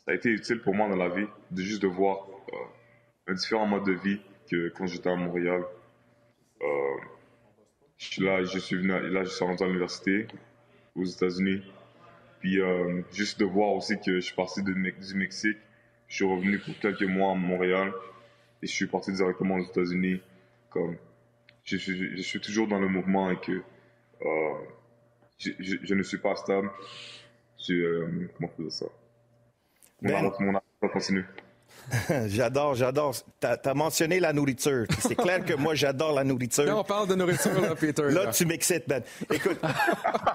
ça 0.05 0.13
a 0.13 0.15
été 0.15 0.31
utile 0.31 0.61
pour 0.61 0.75
moi 0.75 0.89
dans 0.89 0.97
la 0.97 1.09
vie 1.09 1.27
de 1.51 1.63
juste 1.63 1.83
de 1.83 1.89
voir 1.89 2.27
un 3.27 3.35
différent 3.35 3.67
mode 3.67 3.85
de 3.85 3.93
vie 3.93 4.21
que 4.51 4.71
quand 4.71 4.87
j'étais 4.87 5.11
à 5.11 5.17
Montréal. 5.17 5.65
Euh, 6.63 6.97
là, 8.19 8.43
je 8.45 8.59
suis 8.59 8.83
là, 8.83 9.25
je 9.25 9.29
suis 9.29 9.45
rentré 9.45 9.65
à 9.65 9.69
l'université 9.69 10.27
aux 10.95 11.05
États-Unis. 11.05 11.63
Puis 12.41 12.61
euh, 12.61 13.03
juste 13.13 13.39
de 13.39 13.45
voir 13.45 13.73
aussi 13.73 13.99
que 14.01 14.15
je 14.17 14.21
suis 14.21 14.35
parti 14.35 14.63
du 14.63 14.75
Mexique, 14.75 15.59
je 16.09 16.15
suis 16.15 16.25
revenu 16.25 16.59
pour 16.59 16.79
quelques 16.79 17.03
mois 17.03 17.33
à 17.33 17.35
Montréal 17.35 17.93
et 18.63 18.67
je 18.67 18.73
suis 18.73 18.87
parti 18.87 19.13
directement 19.13 19.57
aux 19.57 19.65
États-Unis. 19.65 20.21
Comme 20.71 20.97
je, 21.65 21.77
je, 21.77 22.23
suis 22.23 22.41
toujours 22.41 22.67
dans 22.67 22.79
le 22.79 22.89
mouvement 22.89 23.31
et 23.31 23.37
que 23.37 23.63
euh, 24.23 24.55
je, 25.39 25.51
je, 25.59 25.95
ne 25.95 26.03
suis 26.03 26.19
pas 26.19 26.35
stable. 26.37 26.71
Je, 27.59 27.75
euh, 27.75 28.31
comment 28.37 28.51
on 28.59 28.71
ça? 28.71 28.87
Mon, 30.03 30.31
ben... 30.31 30.61
mon 30.83 30.89
continue. 30.89 31.25
j'adore, 32.27 32.75
j'adore. 32.75 33.15
Tu 33.41 33.47
as, 33.47 33.75
mentionné 33.75 34.21
la 34.21 34.33
nourriture. 34.33 34.87
C'est 35.01 35.15
clair 35.15 35.45
que 35.45 35.55
moi, 35.55 35.75
j'adore 35.75 36.13
la 36.13 36.25
nourriture. 36.25 36.65
Là, 36.65 36.77
on 36.77 36.85
parle 36.85 37.09
de 37.09 37.15
nourriture, 37.15 37.61
là, 37.61 37.75
Peter. 37.75 38.11
Là, 38.11 38.27
tu 38.29 38.47
m'excites, 38.47 38.85
Ben. 38.87 39.03
Écoute, 39.33 39.59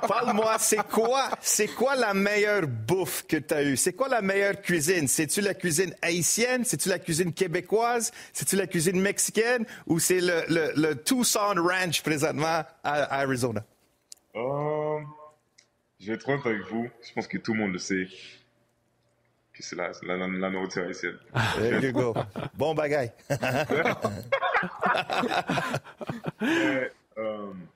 parle-moi, 0.08 0.56
c'est 0.60 0.84
quoi, 0.88 1.30
c'est 1.42 1.68
quoi 1.68 1.96
la 1.96 2.14
meilleure 2.14 2.68
bouffe 2.68 3.26
que 3.28 3.38
tu 3.38 3.54
as 3.54 3.64
eue? 3.64 3.78
C'est 3.78 3.94
quoi 3.94 4.08
la 4.08 4.22
meilleure 4.22 4.62
cuisine? 4.62 5.08
C'est-tu 5.08 5.42
la 5.42 5.54
cuisine 5.54 5.94
haïtienne? 6.02 6.64
C'est-tu 6.66 6.90
la 6.90 7.00
cuisine 7.00 7.34
québécoise? 7.34 8.12
C'est-tu 8.34 8.56
la 8.56 8.68
cuisine 8.68 9.00
mexicaine? 9.00 9.66
Ou 9.88 10.00
c'est 10.00 10.22
le, 10.22 10.44
le, 10.48 10.96
Tucson 10.96 11.56
Ranch 11.58 12.02
présentement 12.02 12.64
à, 12.84 13.20
Arizona? 13.20 13.64
Euh, 14.36 15.00
je 16.00 16.08
vais 16.08 16.14
être 16.14 16.28
honnête 16.28 16.46
avec 16.46 16.62
vous. 16.70 16.90
Je 17.08 17.14
pense 17.14 17.28
que 17.28 17.38
tout 17.38 17.54
le 17.54 17.60
monde 17.60 17.74
le 17.74 17.80
sait 17.80 18.08
ki 19.54 19.64
se 19.64 19.76
la, 19.78 19.90
la, 20.08 20.16
la, 20.18 20.28
la 20.46 20.50
nou 20.54 20.68
tira 20.72 20.90
isen. 20.90 21.20
There 21.58 21.82
you 21.86 21.94
go. 21.94 22.14
Bon 22.58 22.76
bagay. 22.76 23.12
Eh, 26.44 26.88
um, 27.18 27.68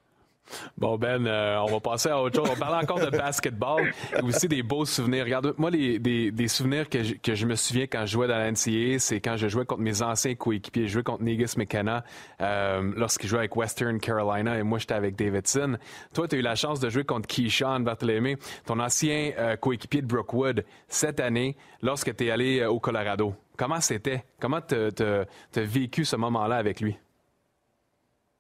Bon, 0.78 0.98
Ben, 0.98 1.26
euh, 1.26 1.60
on 1.60 1.66
va 1.66 1.80
passer 1.80 2.10
à 2.10 2.22
autre 2.22 2.36
chose. 2.36 2.50
On 2.52 2.60
parlait 2.60 2.84
encore 2.84 3.00
de 3.00 3.10
basketball 3.16 3.92
et 4.16 4.22
aussi 4.22 4.48
des 4.48 4.64
beaux 4.64 4.86
souvenirs. 4.86 5.26
Regarde, 5.26 5.54
moi, 5.58 5.70
les, 5.70 6.00
des, 6.00 6.48
souvenirs 6.48 6.90
que 6.90 7.36
je, 7.36 7.46
me 7.46 7.56
souviens 7.56 7.88
quand 7.88 8.06
je 8.06 8.12
jouais 8.12 8.28
dans 8.28 8.38
la 8.38 8.52
NCAA, 8.52 9.00
c'est 9.00 9.20
quand 9.20 9.38
je 9.38 9.48
jouais 9.48 9.66
contre 9.66 9.82
mes 9.82 10.02
anciens 10.02 10.36
coéquipiers. 10.36 10.88
Je 10.88 10.94
jouais 10.94 11.04
contre 11.04 11.24
Negus 11.24 11.58
McKenna 11.58 12.04
euh, 12.42 12.92
lorsqu'il 12.96 13.30
jouait 13.30 13.40
avec 13.40 13.56
Western 13.56 14.00
Carolina 14.00 14.58
et 14.58 14.64
moi, 14.64 14.80
j'étais 14.80 14.96
avec 14.96 15.16
Davidson. 15.16 15.78
Toi, 16.14 16.28
tu 16.28 16.36
as 16.36 16.40
eu 16.40 16.42
la 16.42 16.56
chance 16.56 16.80
de 16.80 16.90
jouer 16.90 17.04
contre 17.04 17.28
Keyshawn 17.28 17.84
Barthélémy, 17.84 18.38
ton 18.66 18.80
ancien 18.80 19.32
euh, 19.38 19.56
coéquipier 19.56 20.02
de 20.02 20.08
Brookwood, 20.08 20.66
cette 20.88 21.20
année, 21.20 21.56
lorsque 21.82 22.16
tu 22.16 22.28
es 22.28 22.32
allé 22.32 22.66
au 22.66 22.80
Colorado. 22.80 23.36
Comment 23.58 23.82
c'était? 23.82 24.24
Comment 24.40 24.62
tu 24.62 24.76
as 24.76 25.26
vécu 25.56 26.06
ce 26.06 26.16
moment-là 26.16 26.58
avec 26.58 26.80
lui? 26.80 26.98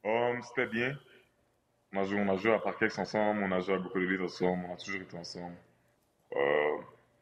Um, 0.07 0.41
c'était 0.41 0.67
bien. 0.67 0.93
On 1.97 2.29
a 2.29 2.37
joué, 2.37 2.53
à 2.53 2.59
Parkex 2.59 2.99
ensemble, 2.99 3.41
on 3.41 3.51
a 3.51 3.59
joué 3.59 3.73
à 3.73 3.79
beaucoup 3.79 3.99
de 3.99 4.05
villes 4.05 4.21
ensemble, 4.21 4.65
on 4.69 4.73
a 4.75 4.77
toujours 4.77 5.01
été 5.01 5.17
ensemble. 5.17 5.55
Euh, 6.35 6.77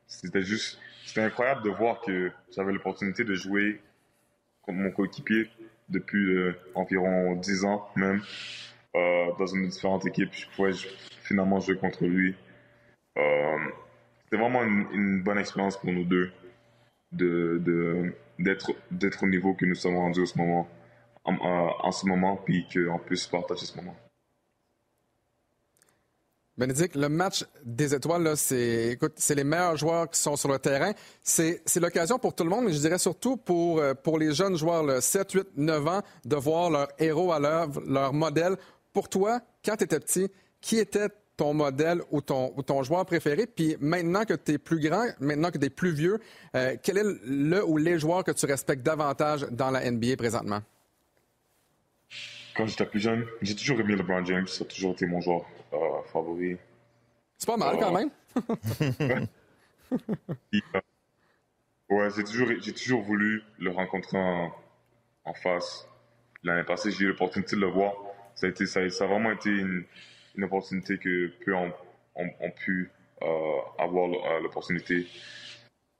c'était 0.06 0.42
juste, 0.42 0.80
c'était 1.06 1.22
incroyable 1.22 1.64
de 1.64 1.70
voir 1.70 2.02
que 2.02 2.30
j'avais 2.52 2.74
l'opportunité 2.74 3.24
de 3.24 3.36
jouer 3.36 3.82
contre 4.64 4.78
mon 4.80 4.92
coéquipier 4.92 5.50
depuis 5.88 6.36
euh, 6.36 6.54
environ 6.74 7.36
10 7.36 7.64
ans 7.64 7.88
même, 7.96 8.22
euh, 8.98 9.32
dans 9.40 9.46
une 9.46 9.70
différente 9.70 10.06
équipe. 10.06 10.34
Je 10.34 10.46
pouvais 10.54 10.74
finalement 11.22 11.62
jouer 11.62 11.78
contre 11.78 12.04
lui. 12.04 12.36
c'était 13.16 14.38
vraiment 14.38 14.62
une, 14.62 15.24
bonne 15.24 15.38
expérience 15.38 15.78
pour 15.78 15.94
nous 15.94 16.04
deux 16.04 16.34
de, 17.14 18.14
d'être, 18.40 18.72
d'être 18.92 19.24
au 19.24 19.28
niveau 19.28 19.54
que 19.54 19.66
nous 19.66 19.76
sommes 19.76 19.96
rendus 19.96 20.24
en 20.24 20.26
ce 20.26 20.38
moment, 20.38 20.68
en, 21.24 21.38
en 21.40 21.92
ce 21.94 22.06
moment, 22.06 22.36
puis 22.36 22.68
qu'on 22.74 23.00
puisse 23.00 23.26
partager 23.28 23.66
ce 23.66 23.78
moment. 23.78 23.96
Bénédicte, 26.58 26.96
le 26.96 27.10
match 27.10 27.44
des 27.66 27.94
étoiles, 27.94 28.38
c'est, 28.38 28.98
les 29.36 29.44
meilleurs 29.44 29.76
joueurs 29.76 30.10
qui 30.10 30.20
sont 30.20 30.38
sur 30.38 30.50
le 30.50 30.58
terrain. 30.58 30.94
C'est, 31.22 31.62
l'occasion 31.76 32.18
pour 32.18 32.34
tout 32.34 32.46
le 32.46 32.50
monde, 32.50 32.66
mais 32.66 32.74
je 32.74 32.80
dirais 32.80 32.98
surtout 32.98 33.36
pour, 33.36 33.80
euh, 33.80 33.94
pour 33.94 34.18
les 34.18 34.34
jeunes 34.34 34.56
joueurs, 34.56 34.84
là, 34.84 35.02
7, 35.02 35.32
8, 35.34 35.48
9 35.58 35.88
ans, 35.88 36.02
de 36.24 36.36
voir 36.38 36.70
leur 36.70 36.88
héros 36.98 37.34
à 37.34 37.40
l'œuvre, 37.40 37.82
leur 37.86 38.14
modèle. 38.14 38.56
Pour 38.94 39.10
toi, 39.10 39.42
quand 39.66 39.76
tu 39.76 39.84
étais 39.84 40.00
petit, 40.00 40.32
qui 40.62 40.78
était 40.78 41.10
ton 41.36 41.54
modèle 41.54 42.02
ou 42.12 42.22
ton, 42.22 42.50
ton 42.64 42.84
joueur 42.84 43.06
préféré? 43.06 43.46
Puis 43.48 43.76
maintenant 43.80 44.24
que 44.24 44.34
tu 44.34 44.54
es 44.54 44.58
plus 44.58 44.80
grand, 44.80 45.06
maintenant 45.20 45.52
que 45.52 45.58
tu 45.58 45.66
es 45.66 45.70
plus 45.70 45.92
vieux, 45.92 46.20
euh, 46.56 46.78
quel 46.82 46.98
est 46.98 47.04
le 47.26 47.66
ou 47.66 47.78
les 47.78 48.00
joueurs 48.00 48.24
que 48.24 48.32
tu 48.32 48.46
respectes 48.46 48.84
davantage 48.84 49.46
dans 49.52 49.72
la 49.72 49.90
NBA 49.90 50.16
présentement? 50.18 50.62
Quand 52.56 52.66
j'étais 52.68 52.86
plus 52.86 53.02
jeune, 53.02 53.26
j'ai 53.42 53.56
toujours 53.56 53.80
aimé 53.82 53.96
LeBron 53.98 54.24
James. 54.24 54.48
Ça 54.48 54.64
a 54.64 54.68
toujours 54.68 54.94
été 54.94 55.06
mon 55.06 55.20
joueur 55.20 55.46
euh, 55.74 56.02
favori. 56.12 56.58
C'est 57.38 57.48
pas 57.48 57.58
mal 57.58 57.78
quand 57.80 57.96
euh, 57.96 58.10
même. 59.02 59.28
ouais, 61.90 62.10
j'ai 62.16 62.24
toujours, 62.24 62.50
j'ai 62.60 62.74
toujours 62.74 63.02
voulu 63.02 63.44
le 63.60 63.72
rencontrer 63.72 64.18
en, 64.18 65.34
face. 65.34 65.88
L'année 66.44 66.64
passée, 66.64 66.92
j'ai 66.92 67.06
eu 67.06 67.08
l'opportunité 67.10 67.56
de 67.56 67.62
le 67.62 67.68
voir. 67.68 67.94
Ça 68.36 68.48
a, 68.48 68.50
été, 68.50 68.66
ça, 68.66 68.82
a 68.82 69.08
vraiment 69.08 69.32
été 69.32 69.50
une, 69.50 69.86
une 70.36 70.44
opportunité 70.44 70.98
que 70.98 71.28
peu 71.44 71.54
ont, 71.56 71.72
pu 72.56 72.92
euh, 73.22 73.60
avoir 73.78 74.08
l'opportunité. 74.42 75.08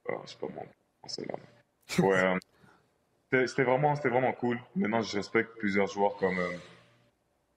Euh, 0.10 0.14
c'est 0.26 0.40
pas 0.40 0.48
moi, 0.54 0.64
c'est 1.08 1.28
là. 1.28 1.36
Ouais, 2.00 3.48
c'était 3.48 3.64
vraiment, 3.64 3.96
c'était 3.96 4.10
vraiment 4.10 4.34
cool. 4.34 4.60
Maintenant, 4.76 5.02
je 5.02 5.18
respecte 5.18 5.58
plusieurs 5.58 5.88
joueurs 5.88 6.16
comme 6.18 6.38
euh, 6.40 6.58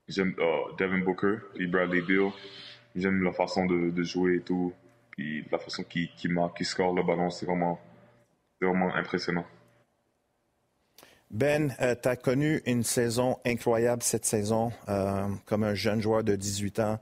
j'aime 0.08 0.34
euh, 0.38 0.72
Devin 0.78 0.98
Booker 0.98 1.36
et 1.56 1.66
Bradley 1.66 2.00
Beal. 2.00 2.30
J'aime 2.96 3.22
la 3.22 3.32
façon 3.32 3.66
de, 3.66 4.02
jouer 4.02 4.36
et 4.36 4.40
tout. 4.40 4.72
Puis 5.10 5.44
la 5.50 5.58
façon 5.58 5.84
qu'il 5.84 6.08
qui 6.16 6.28
marque, 6.28 6.56
qu'il 6.56 6.66
score 6.66 6.94
le 6.94 7.02
ballon, 7.02 7.30
c'est 7.30 7.46
vraiment, 7.46 7.78
vraiment 8.60 8.94
impressionnant. 8.94 9.44
Ben, 11.30 11.74
euh, 11.80 11.94
tu 12.00 12.08
as 12.08 12.16
connu 12.16 12.62
une 12.64 12.82
saison 12.82 13.36
incroyable 13.44 14.02
cette 14.02 14.24
saison 14.24 14.72
comme 15.44 15.64
un 15.64 15.74
jeune 15.74 16.00
joueur 16.00 16.24
de 16.24 16.34
18 16.36 16.80
ans. 16.80 16.98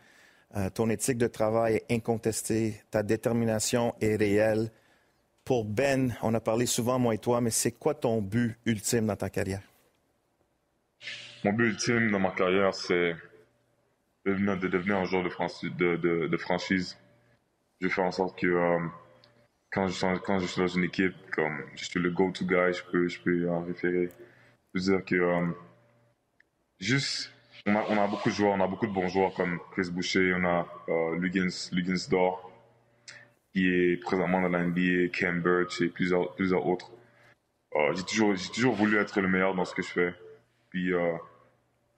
ton 0.74 0.90
éthique 0.90 1.18
de 1.18 1.28
travail 1.28 1.76
est 1.76 1.94
incontestée, 1.94 2.82
ta 2.90 3.02
détermination 3.02 3.94
est 4.00 4.16
réelle. 4.16 4.70
Pour 5.44 5.64
Ben, 5.64 6.16
on 6.22 6.34
a 6.34 6.40
parlé 6.40 6.66
souvent, 6.66 6.98
moi 6.98 7.14
et 7.14 7.18
toi, 7.18 7.40
mais 7.40 7.50
c'est 7.50 7.70
quoi 7.70 7.94
ton 7.94 8.20
but 8.20 8.58
ultime 8.66 9.06
dans 9.06 9.14
ta 9.14 9.30
carrière? 9.30 9.62
Mon 11.46 11.52
but 11.52 11.66
ultime 11.66 12.10
dans 12.10 12.18
ma 12.18 12.32
carrière, 12.32 12.74
c'est 12.74 13.14
de 14.24 14.32
devenir, 14.66 14.96
un 14.96 15.04
joueur 15.04 15.22
de, 15.22 16.36
franchise. 16.38 16.98
Je 17.80 17.86
fais 17.86 18.02
en 18.02 18.10
sorte 18.10 18.36
que 18.36 18.48
euh, 18.48 18.80
quand, 19.70 19.86
je, 19.86 20.46
suis 20.46 20.60
dans 20.60 20.66
une 20.66 20.82
équipe, 20.82 21.14
comme 21.30 21.62
je 21.76 21.84
suis 21.84 22.00
le 22.00 22.10
go-to 22.10 22.44
guy, 22.44 22.72
je 22.72 22.82
peux, 22.90 23.06
je 23.06 23.20
peux 23.20 23.48
en 23.48 23.62
référer. 23.62 24.08
Je 24.74 24.80
veux 24.80 24.96
dire 24.96 25.04
que 25.04 25.14
euh, 25.14 25.46
juste, 26.80 27.32
on 27.64 27.76
a, 27.76 28.08
beaucoup 28.08 28.30
de 28.30 28.34
joueurs, 28.34 28.54
on 28.54 28.60
a 28.60 28.66
beaucoup 28.66 28.88
de 28.88 28.92
bons 28.92 29.06
joueurs 29.06 29.32
comme 29.32 29.60
Chris 29.70 29.88
Boucher, 29.92 30.34
on 30.34 30.44
a 30.44 30.66
euh, 30.88 31.16
Lugins, 31.16 32.08
Dor, 32.10 32.50
qui 33.52 33.68
est 33.68 34.02
présentement 34.02 34.40
dans 34.40 34.48
la 34.48 34.64
NBA, 34.64 35.10
Cam 35.12 35.40
Birch 35.40 35.80
et 35.80 35.90
plusieurs, 35.90 36.34
plusieurs 36.34 36.66
autres. 36.66 36.90
Euh, 37.76 37.94
j'ai 37.94 38.02
toujours, 38.02 38.34
toujours 38.52 38.74
voulu 38.74 38.96
être 38.98 39.20
le 39.20 39.28
meilleur 39.28 39.54
dans 39.54 39.64
ce 39.64 39.76
que 39.76 39.82
je 39.82 39.90
fais. 39.90 40.14
Puis 40.70 40.92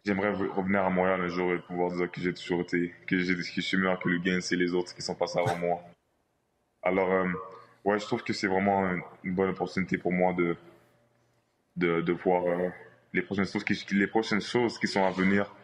j'aimerais 0.09 0.33
revenir 0.33 0.85
à 0.85 0.91
Montréal 0.91 1.21
un 1.21 1.29
jour 1.29 1.53
et 1.53 1.59
pouvoir 1.59 1.93
dire 1.93 2.11
que 2.11 2.21
j'ai 2.21 2.33
toujours 2.33 2.63
été, 2.63 2.95
que, 3.07 3.19
j'ai, 3.19 3.35
que 3.35 3.43
je 3.43 3.61
suis 3.61 3.77
meilleur 3.77 3.99
que 4.01 4.09
le 4.09 4.19
Gains 4.19 4.41
et 4.41 4.57
les 4.57 4.73
autres 4.73 4.95
qui 4.95 5.03
sont 5.03 5.15
passés 5.15 5.39
avant 5.39 5.57
moi. 5.57 5.83
Alors, 6.83 7.13
euh, 7.13 7.29
ouais, 7.85 7.99
je 7.99 8.07
trouve 8.07 8.23
que 8.23 8.33
c'est 8.33 8.47
vraiment 8.47 8.89
une, 9.23 9.35
bonne 9.35 9.51
opportunité 9.51 9.99
pour 9.99 10.13
moi 10.13 10.33
de, 10.33 10.57
de, 11.77 12.13
voir 12.13 12.43
les 13.13 13.21
prochaines 13.21 13.47
choses 13.47 13.65
qui, 13.65 13.75
les 13.95 14.07
prochaines 14.07 14.41
choses 14.41 14.79
qui 14.79 14.87
sont 14.87 15.05
à 15.05 15.11
venir. 15.11 15.55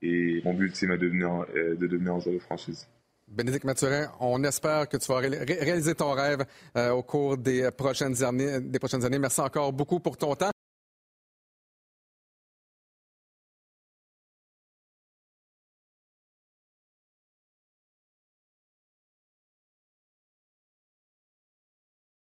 Et 0.00 0.40
mon 0.42 0.54
but 0.54 0.66
ultime 0.66 0.92
est 0.92 0.98
de 0.98 1.06
devenir, 1.06 1.44
de 1.54 1.86
devenir 1.86 2.14
un 2.14 2.20
joueur 2.20 2.36
de 2.36 2.40
franchise. 2.40 2.88
Bénédicte 3.28 3.64
Mathurin, 3.64 4.10
on 4.20 4.42
espère 4.44 4.88
que 4.88 4.96
tu 4.96 5.10
vas 5.10 5.18
réaliser 5.18 5.94
ton 5.94 6.12
rêve 6.12 6.44
euh, 6.76 6.90
au 6.90 7.02
cours 7.02 7.38
des 7.38 7.70
prochaines, 7.70 8.22
années, 8.22 8.60
des 8.60 8.78
prochaines 8.78 9.04
années. 9.04 9.18
Merci 9.18 9.40
encore 9.40 9.72
beaucoup 9.72 10.00
pour 10.00 10.16
ton 10.16 10.34
temps. 10.34 10.51